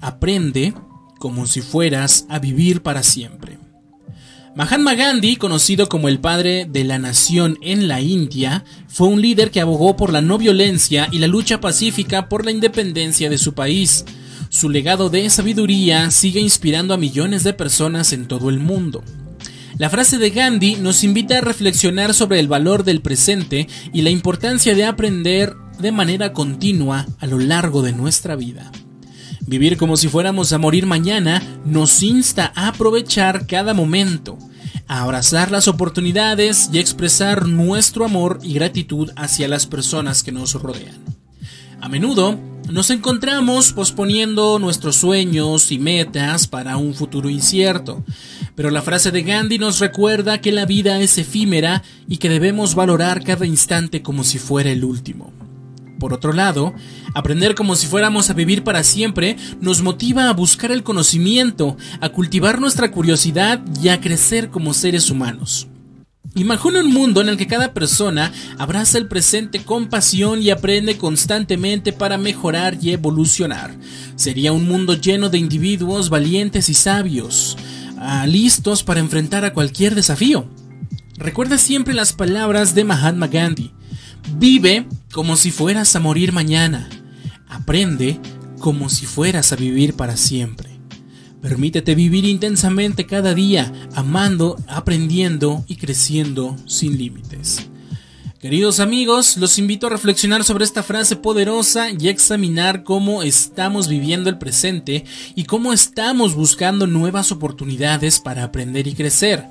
Aprende 0.00 0.74
como 1.18 1.46
si 1.46 1.60
fueras 1.60 2.26
a 2.28 2.38
vivir 2.38 2.82
para 2.82 3.02
siempre. 3.02 3.58
Mahatma 4.54 4.94
Gandhi, 4.94 5.36
conocido 5.36 5.88
como 5.88 6.08
el 6.08 6.20
padre 6.20 6.66
de 6.68 6.84
la 6.84 6.98
nación 6.98 7.58
en 7.62 7.88
la 7.88 8.02
India, 8.02 8.64
fue 8.86 9.08
un 9.08 9.22
líder 9.22 9.50
que 9.50 9.62
abogó 9.62 9.96
por 9.96 10.12
la 10.12 10.20
no 10.20 10.36
violencia 10.36 11.08
y 11.10 11.20
la 11.20 11.26
lucha 11.26 11.58
pacífica 11.58 12.28
por 12.28 12.44
la 12.44 12.50
independencia 12.50 13.30
de 13.30 13.38
su 13.38 13.54
país. 13.54 14.04
Su 14.50 14.68
legado 14.68 15.08
de 15.08 15.30
sabiduría 15.30 16.10
sigue 16.10 16.40
inspirando 16.40 16.92
a 16.92 16.98
millones 16.98 17.44
de 17.44 17.54
personas 17.54 18.12
en 18.12 18.28
todo 18.28 18.50
el 18.50 18.58
mundo. 18.58 19.02
La 19.78 19.88
frase 19.88 20.18
de 20.18 20.28
Gandhi 20.28 20.76
nos 20.76 21.02
invita 21.02 21.38
a 21.38 21.40
reflexionar 21.40 22.12
sobre 22.12 22.38
el 22.38 22.46
valor 22.46 22.84
del 22.84 23.00
presente 23.00 23.68
y 23.94 24.02
la 24.02 24.10
importancia 24.10 24.74
de 24.74 24.84
aprender 24.84 25.56
de 25.78 25.92
manera 25.92 26.32
continua 26.32 27.06
a 27.18 27.26
lo 27.26 27.38
largo 27.38 27.82
de 27.82 27.92
nuestra 27.92 28.36
vida. 28.36 28.70
Vivir 29.46 29.76
como 29.76 29.96
si 29.96 30.08
fuéramos 30.08 30.52
a 30.52 30.58
morir 30.58 30.86
mañana 30.86 31.42
nos 31.64 32.02
insta 32.02 32.52
a 32.54 32.68
aprovechar 32.68 33.46
cada 33.46 33.74
momento, 33.74 34.38
a 34.86 35.02
abrazar 35.02 35.50
las 35.50 35.68
oportunidades 35.68 36.70
y 36.72 36.78
a 36.78 36.80
expresar 36.80 37.48
nuestro 37.48 38.04
amor 38.04 38.38
y 38.42 38.54
gratitud 38.54 39.10
hacia 39.16 39.48
las 39.48 39.66
personas 39.66 40.22
que 40.22 40.32
nos 40.32 40.54
rodean. 40.54 41.00
A 41.80 41.88
menudo 41.88 42.38
nos 42.70 42.90
encontramos 42.90 43.72
posponiendo 43.72 44.60
nuestros 44.60 44.96
sueños 44.96 45.72
y 45.72 45.78
metas 45.78 46.46
para 46.46 46.76
un 46.76 46.94
futuro 46.94 47.28
incierto, 47.28 48.04
pero 48.54 48.70
la 48.70 48.82
frase 48.82 49.10
de 49.10 49.22
Gandhi 49.22 49.58
nos 49.58 49.80
recuerda 49.80 50.40
que 50.40 50.52
la 50.52 50.64
vida 50.64 51.00
es 51.00 51.18
efímera 51.18 51.82
y 52.06 52.18
que 52.18 52.28
debemos 52.28 52.76
valorar 52.76 53.24
cada 53.24 53.46
instante 53.46 54.02
como 54.02 54.22
si 54.22 54.38
fuera 54.38 54.70
el 54.70 54.84
último. 54.84 55.32
Por 56.02 56.12
otro 56.12 56.32
lado, 56.32 56.74
aprender 57.14 57.54
como 57.54 57.76
si 57.76 57.86
fuéramos 57.86 58.28
a 58.28 58.32
vivir 58.32 58.64
para 58.64 58.82
siempre 58.82 59.36
nos 59.60 59.82
motiva 59.82 60.28
a 60.28 60.32
buscar 60.32 60.72
el 60.72 60.82
conocimiento, 60.82 61.76
a 62.00 62.08
cultivar 62.08 62.60
nuestra 62.60 62.90
curiosidad 62.90 63.60
y 63.80 63.86
a 63.86 64.00
crecer 64.00 64.50
como 64.50 64.74
seres 64.74 65.10
humanos. 65.10 65.68
Imagina 66.34 66.80
un 66.80 66.92
mundo 66.92 67.20
en 67.20 67.28
el 67.28 67.36
que 67.36 67.46
cada 67.46 67.72
persona 67.72 68.32
abraza 68.58 68.98
el 68.98 69.06
presente 69.06 69.62
con 69.62 69.86
pasión 69.86 70.42
y 70.42 70.50
aprende 70.50 70.98
constantemente 70.98 71.92
para 71.92 72.18
mejorar 72.18 72.78
y 72.82 72.90
evolucionar. 72.90 73.72
Sería 74.16 74.52
un 74.52 74.66
mundo 74.66 74.94
lleno 74.94 75.28
de 75.28 75.38
individuos 75.38 76.10
valientes 76.10 76.68
y 76.68 76.74
sabios, 76.74 77.56
ah, 77.96 78.26
listos 78.26 78.82
para 78.82 78.98
enfrentar 78.98 79.44
a 79.44 79.52
cualquier 79.52 79.94
desafío. 79.94 80.48
Recuerda 81.16 81.58
siempre 81.58 81.94
las 81.94 82.12
palabras 82.12 82.74
de 82.74 82.82
Mahatma 82.82 83.28
Gandhi. 83.28 83.70
Vive 84.36 84.86
como 85.12 85.36
si 85.36 85.50
fueras 85.50 85.94
a 85.94 86.00
morir 86.00 86.32
mañana. 86.32 86.88
Aprende 87.48 88.18
como 88.58 88.88
si 88.88 89.06
fueras 89.06 89.52
a 89.52 89.56
vivir 89.56 89.94
para 89.94 90.16
siempre. 90.16 90.70
Permítete 91.42 91.94
vivir 91.94 92.24
intensamente 92.24 93.06
cada 93.06 93.34
día, 93.34 93.72
amando, 93.94 94.56
aprendiendo 94.68 95.64
y 95.68 95.76
creciendo 95.76 96.56
sin 96.66 96.96
límites. 96.96 97.68
Queridos 98.40 98.80
amigos, 98.80 99.36
los 99.36 99.58
invito 99.58 99.86
a 99.86 99.90
reflexionar 99.90 100.44
sobre 100.44 100.64
esta 100.64 100.82
frase 100.82 101.14
poderosa 101.14 101.90
y 101.90 102.08
a 102.08 102.10
examinar 102.10 102.82
cómo 102.82 103.22
estamos 103.22 103.88
viviendo 103.88 104.30
el 104.30 104.38
presente 104.38 105.04
y 105.36 105.44
cómo 105.44 105.72
estamos 105.72 106.34
buscando 106.34 106.86
nuevas 106.86 107.30
oportunidades 107.30 108.18
para 108.18 108.44
aprender 108.44 108.86
y 108.86 108.94
crecer. 108.94 109.44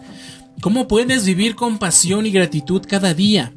¿Cómo 0.61 0.87
puedes 0.87 1.25
vivir 1.25 1.55
con 1.55 1.77
pasión 1.77 2.25
y 2.25 2.31
gratitud 2.31 2.81
cada 2.87 3.13
día? 3.13 3.53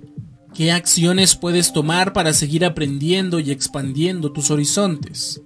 ¿Qué 0.55 0.71
acciones 0.71 1.35
puedes 1.35 1.73
tomar 1.73 2.13
para 2.13 2.33
seguir 2.33 2.65
aprendiendo 2.65 3.41
y 3.41 3.51
expandiendo 3.51 4.31
tus 4.31 4.53
horizontes? 4.53 5.43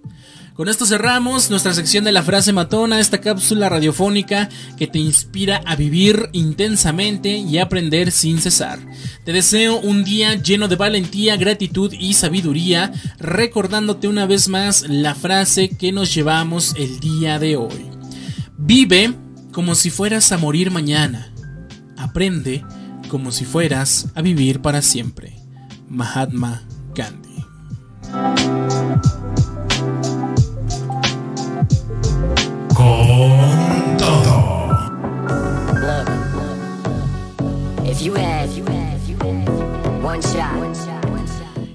Con 0.52 0.68
esto 0.68 0.84
cerramos 0.84 1.48
nuestra 1.48 1.72
sección 1.72 2.04
de 2.04 2.12
la 2.12 2.22
frase 2.22 2.52
matona, 2.52 3.00
esta 3.00 3.18
cápsula 3.18 3.70
radiofónica 3.70 4.50
que 4.76 4.86
te 4.86 4.98
inspira 4.98 5.62
a 5.64 5.76
vivir 5.76 6.28
intensamente 6.32 7.38
y 7.38 7.56
aprender 7.56 8.10
sin 8.10 8.38
cesar. 8.38 8.80
Te 9.24 9.32
deseo 9.32 9.80
un 9.80 10.04
día 10.04 10.34
lleno 10.34 10.68
de 10.68 10.76
valentía, 10.76 11.38
gratitud 11.38 11.90
y 11.92 12.12
sabiduría, 12.12 12.92
recordándote 13.18 14.08
una 14.08 14.26
vez 14.26 14.48
más 14.48 14.84
la 14.90 15.14
frase 15.14 15.70
que 15.70 15.90
nos 15.90 16.14
llevamos 16.14 16.74
el 16.76 17.00
día 17.00 17.38
de 17.38 17.56
hoy. 17.56 17.90
Vive 18.58 19.14
como 19.52 19.74
si 19.74 19.88
fueras 19.88 20.32
a 20.32 20.38
morir 20.38 20.70
mañana. 20.70 21.32
Aprende 21.96 22.62
como 23.08 23.32
si 23.32 23.44
fueras 23.44 24.08
a 24.14 24.22
vivir 24.22 24.60
para 24.60 24.82
siempre. 24.82 25.34
Mahatma 25.88 26.62
Gandhi. 26.94 27.28
One 40.00 40.22
shot. 40.22 40.67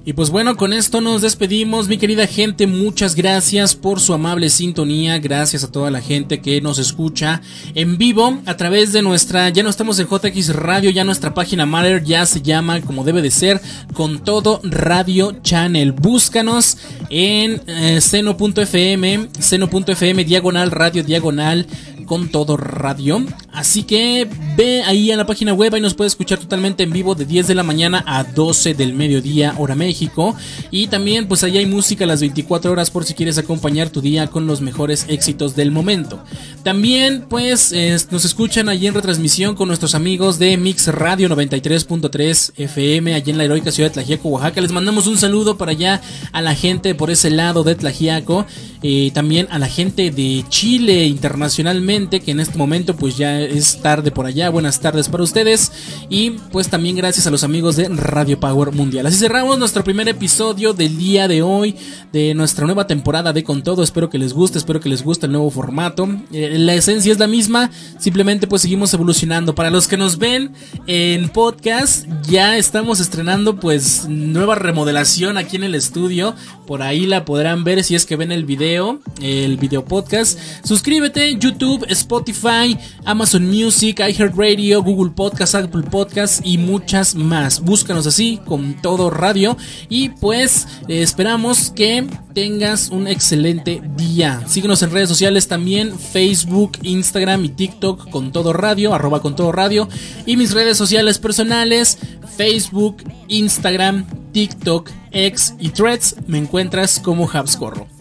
Y 0.05 0.11
pues 0.11 0.31
bueno, 0.31 0.57
con 0.57 0.73
esto 0.73 0.99
nos 0.99 1.21
despedimos, 1.21 1.87
mi 1.87 1.97
querida 1.97 2.27
gente. 2.27 2.67
Muchas 2.67 3.15
gracias 3.15 3.73
por 3.73 4.01
su 4.01 4.13
amable 4.13 4.49
sintonía. 4.49 5.17
Gracias 5.17 5.63
a 5.63 5.71
toda 5.71 5.91
la 5.91 6.01
gente 6.01 6.41
que 6.41 6.59
nos 6.59 6.77
escucha 6.77 7.41
en 7.73 7.97
vivo 7.97 8.41
a 8.45 8.57
través 8.57 8.91
de 8.91 9.01
nuestra. 9.01 9.47
Ya 9.47 9.63
no 9.63 9.69
estamos 9.69 9.97
en 9.99 10.07
JX 10.09 10.55
Radio, 10.55 10.89
ya 10.89 11.05
nuestra 11.05 11.33
página 11.33 11.65
Matter 11.65 12.03
ya 12.03 12.25
se 12.25 12.41
llama 12.41 12.81
como 12.81 13.05
debe 13.05 13.21
de 13.21 13.31
ser, 13.31 13.61
con 13.93 14.19
todo 14.19 14.59
Radio 14.65 15.37
Channel. 15.41 15.93
Búscanos 15.93 16.79
en 17.09 17.61
eh, 17.67 18.01
seno.fm, 18.01 19.29
seno.fm, 19.39 20.25
diagonal, 20.25 20.71
radio 20.71 21.01
diagonal 21.01 21.65
con 22.13 22.29
todo 22.29 22.57
radio. 22.57 23.25
Así 23.51 23.81
que 23.81 24.29
ve 24.55 24.83
ahí 24.83 25.09
a 25.09 25.17
la 25.17 25.25
página 25.25 25.51
web 25.51 25.75
y 25.75 25.81
nos 25.81 25.95
puedes 25.95 26.13
escuchar 26.13 26.37
totalmente 26.37 26.83
en 26.83 26.91
vivo 26.91 27.15
de 27.15 27.25
10 27.25 27.47
de 27.47 27.55
la 27.55 27.63
mañana 27.63 28.03
a 28.05 28.23
12 28.23 28.75
del 28.75 28.93
mediodía, 28.93 29.55
hora 29.57 29.73
México. 29.73 30.35
Y 30.69 30.85
también 30.87 31.27
pues 31.27 31.43
ahí 31.43 31.57
hay 31.57 31.65
música 31.65 32.03
a 32.03 32.07
las 32.07 32.19
24 32.19 32.71
horas 32.71 32.91
por 32.91 33.03
si 33.03 33.15
quieres 33.15 33.39
acompañar 33.39 33.89
tu 33.89 33.99
día 33.99 34.27
con 34.27 34.45
los 34.45 34.61
mejores 34.61 35.07
éxitos 35.09 35.55
del 35.55 35.71
momento. 35.71 36.23
También 36.61 37.25
pues 37.27 37.73
nos 38.11 38.25
escuchan 38.25 38.69
allí 38.69 38.85
en 38.85 38.93
retransmisión 38.93 39.55
con 39.55 39.67
nuestros 39.67 39.95
amigos 39.95 40.37
de 40.37 40.55
Mix 40.57 40.89
Radio 40.89 41.29
93.3 41.29 42.51
FM 42.57 43.15
allí 43.15 43.31
en 43.31 43.39
la 43.39 43.45
heroica 43.45 43.71
ciudad 43.71 43.89
de 43.89 43.95
Tlajiaco, 43.95 44.29
Oaxaca. 44.29 44.61
Les 44.61 44.71
mandamos 44.71 45.07
un 45.07 45.17
saludo 45.17 45.57
para 45.57 45.71
allá 45.71 45.99
a 46.31 46.43
la 46.43 46.53
gente 46.53 46.93
por 46.93 47.09
ese 47.09 47.31
lado 47.31 47.63
de 47.63 47.73
Tlajiaco. 47.73 48.45
y 48.83 49.11
también 49.11 49.47
a 49.49 49.59
la 49.59 49.67
gente 49.67 50.11
de 50.11 50.43
Chile 50.49 51.05
internacionalmente 51.05 52.02
que 52.09 52.31
en 52.31 52.39
este 52.39 52.57
momento 52.57 52.95
pues 52.95 53.17
ya 53.17 53.39
es 53.39 53.81
tarde 53.81 54.11
por 54.11 54.25
allá. 54.25 54.49
Buenas 54.49 54.79
tardes 54.79 55.09
para 55.09 55.23
ustedes. 55.23 55.71
Y 56.09 56.31
pues 56.51 56.69
también 56.69 56.95
gracias 56.95 57.27
a 57.27 57.31
los 57.31 57.43
amigos 57.43 57.75
de 57.75 57.87
Radio 57.89 58.39
Power 58.39 58.71
Mundial. 58.71 59.05
Así 59.05 59.17
cerramos 59.17 59.57
nuestro 59.57 59.83
primer 59.83 60.07
episodio 60.07 60.73
del 60.73 60.97
día 60.97 61.27
de 61.27 61.41
hoy 61.41 61.75
de 62.11 62.33
nuestra 62.33 62.65
nueva 62.65 62.87
temporada 62.87 63.33
de 63.33 63.43
Con 63.43 63.63
Todo. 63.63 63.83
Espero 63.83 64.09
que 64.09 64.17
les 64.17 64.33
guste, 64.33 64.57
espero 64.57 64.79
que 64.79 64.89
les 64.89 65.03
guste 65.03 65.25
el 65.25 65.31
nuevo 65.31 65.49
formato. 65.49 66.07
Eh, 66.31 66.57
la 66.59 66.73
esencia 66.73 67.11
es 67.11 67.19
la 67.19 67.27
misma, 67.27 67.71
simplemente 67.97 68.47
pues 68.47 68.61
seguimos 68.61 68.93
evolucionando. 68.93 69.55
Para 69.55 69.69
los 69.69 69.87
que 69.87 69.97
nos 69.97 70.17
ven 70.17 70.51
en 70.87 71.29
podcast, 71.29 72.05
ya 72.29 72.57
estamos 72.57 72.99
estrenando 72.99 73.59
pues 73.59 74.07
nueva 74.07 74.55
remodelación 74.55 75.37
aquí 75.37 75.55
en 75.55 75.63
el 75.63 75.75
estudio. 75.75 76.35
Por 76.67 76.81
ahí 76.81 77.05
la 77.05 77.25
podrán 77.25 77.63
ver 77.63 77.83
si 77.83 77.95
es 77.95 78.05
que 78.05 78.15
ven 78.15 78.31
el 78.31 78.45
video, 78.45 78.99
el 79.21 79.57
video 79.57 79.85
podcast. 79.85 80.37
Suscríbete, 80.63 81.37
YouTube, 81.37 81.82
Spotify, 81.89 82.77
Amazon 83.05 83.45
Music, 83.47 83.99
iHeartRadio, 83.99 84.81
Google 84.83 85.11
Podcast, 85.11 85.55
Apple 85.55 85.83
Podcast 85.83 86.45
y 86.45 86.57
muchas 86.57 87.15
más. 87.15 87.59
Búscanos 87.59 88.07
así 88.07 88.39
con 88.45 88.81
todo 88.81 89.09
radio 89.09 89.57
y 89.89 90.09
pues 90.09 90.67
eh, 90.87 91.01
esperamos 91.01 91.71
que 91.71 92.07
tengas 92.33 92.89
un 92.89 93.07
excelente 93.07 93.81
día. 93.95 94.41
Síguenos 94.47 94.81
en 94.83 94.91
redes 94.91 95.09
sociales 95.09 95.47
también, 95.47 95.97
Facebook, 95.97 96.77
Instagram 96.81 97.45
y 97.45 97.49
TikTok 97.49 98.09
con 98.09 98.31
todo 98.31 98.53
radio, 98.53 98.93
arroba 98.93 99.21
con 99.21 99.35
todo 99.35 99.51
radio 99.51 99.87
y 100.25 100.37
mis 100.37 100.53
redes 100.53 100.77
sociales 100.77 101.19
personales, 101.19 101.97
Facebook, 102.37 103.03
Instagram, 103.27 104.05
TikTok, 104.31 104.89
X 105.11 105.55
y 105.59 105.69
Threads 105.69 106.15
me 106.27 106.39
encuentras 106.39 106.99
como 106.99 107.29
Habscorro. 107.31 107.92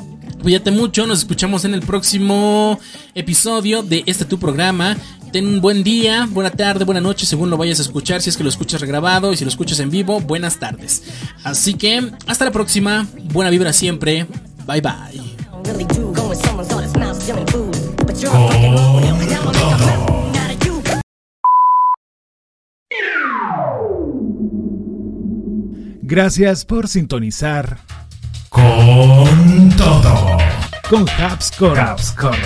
Cuídate 0.43 0.73
mucho, 0.73 1.07
nos 1.07 1.21
escuchamos 1.21 1.65
en 1.65 1.73
el 1.73 1.83
próximo 1.83 2.81
episodio 3.15 3.85
de 3.85 4.03
este 4.07 4.25
tu 4.25 4.41
programa. 4.41 4.97
Ten 5.33 5.47
un 5.47 5.61
buen 5.61 5.85
día, 5.85 6.27
buena 6.29 6.51
tarde, 6.51 6.85
buena 6.85 7.01
noche, 7.01 7.27
según 7.27 7.49
lo 7.49 7.57
vayas 7.57 7.79
a 7.79 7.83
escuchar. 7.83 8.21
Si 8.21 8.29
es 8.29 8.37
que 8.37 8.43
lo 8.43 8.49
escuchas 8.49 8.81
regrabado 8.81 9.33
y 9.33 9.37
si 9.37 9.45
lo 9.45 9.51
escuchas 9.51 9.79
en 9.79 9.91
vivo, 9.91 10.19
buenas 10.19 10.59
tardes. 10.59 11.05
Así 11.45 11.75
que 11.75 12.11
hasta 12.27 12.45
la 12.45 12.51
próxima, 12.51 13.07
buena 13.33 13.51
vibra 13.51 13.73
siempre. 13.73 14.27
Bye 14.67 14.81
bye. 14.81 15.23
Gracias 26.03 26.65
por 26.65 26.89
sintonizar 26.89 27.79
con 28.53 29.71
todo 29.77 30.23
con 30.93 31.09
Habscorro. 31.09 32.37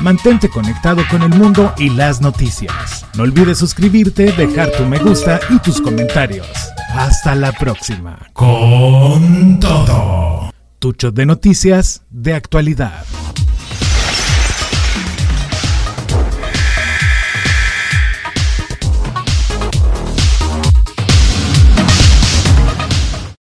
Mantente 0.00 0.48
conectado 0.48 1.02
con 1.10 1.22
el 1.22 1.28
mundo 1.28 1.74
y 1.76 1.90
las 1.90 2.22
noticias. 2.22 3.04
No 3.16 3.24
olvides 3.24 3.58
suscribirte, 3.58 4.32
dejar 4.32 4.70
tu 4.72 4.84
me 4.84 4.98
gusta 4.98 5.40
y 5.50 5.58
tus 5.58 5.82
comentarios. 5.82 6.48
Hasta 6.94 7.34
la 7.34 7.52
próxima. 7.52 8.18
Con 8.32 9.60
todo. 9.60 10.50
Tucho 10.78 11.10
de 11.10 11.26
noticias 11.26 12.02
de 12.08 12.32
actualidad. 12.32 13.04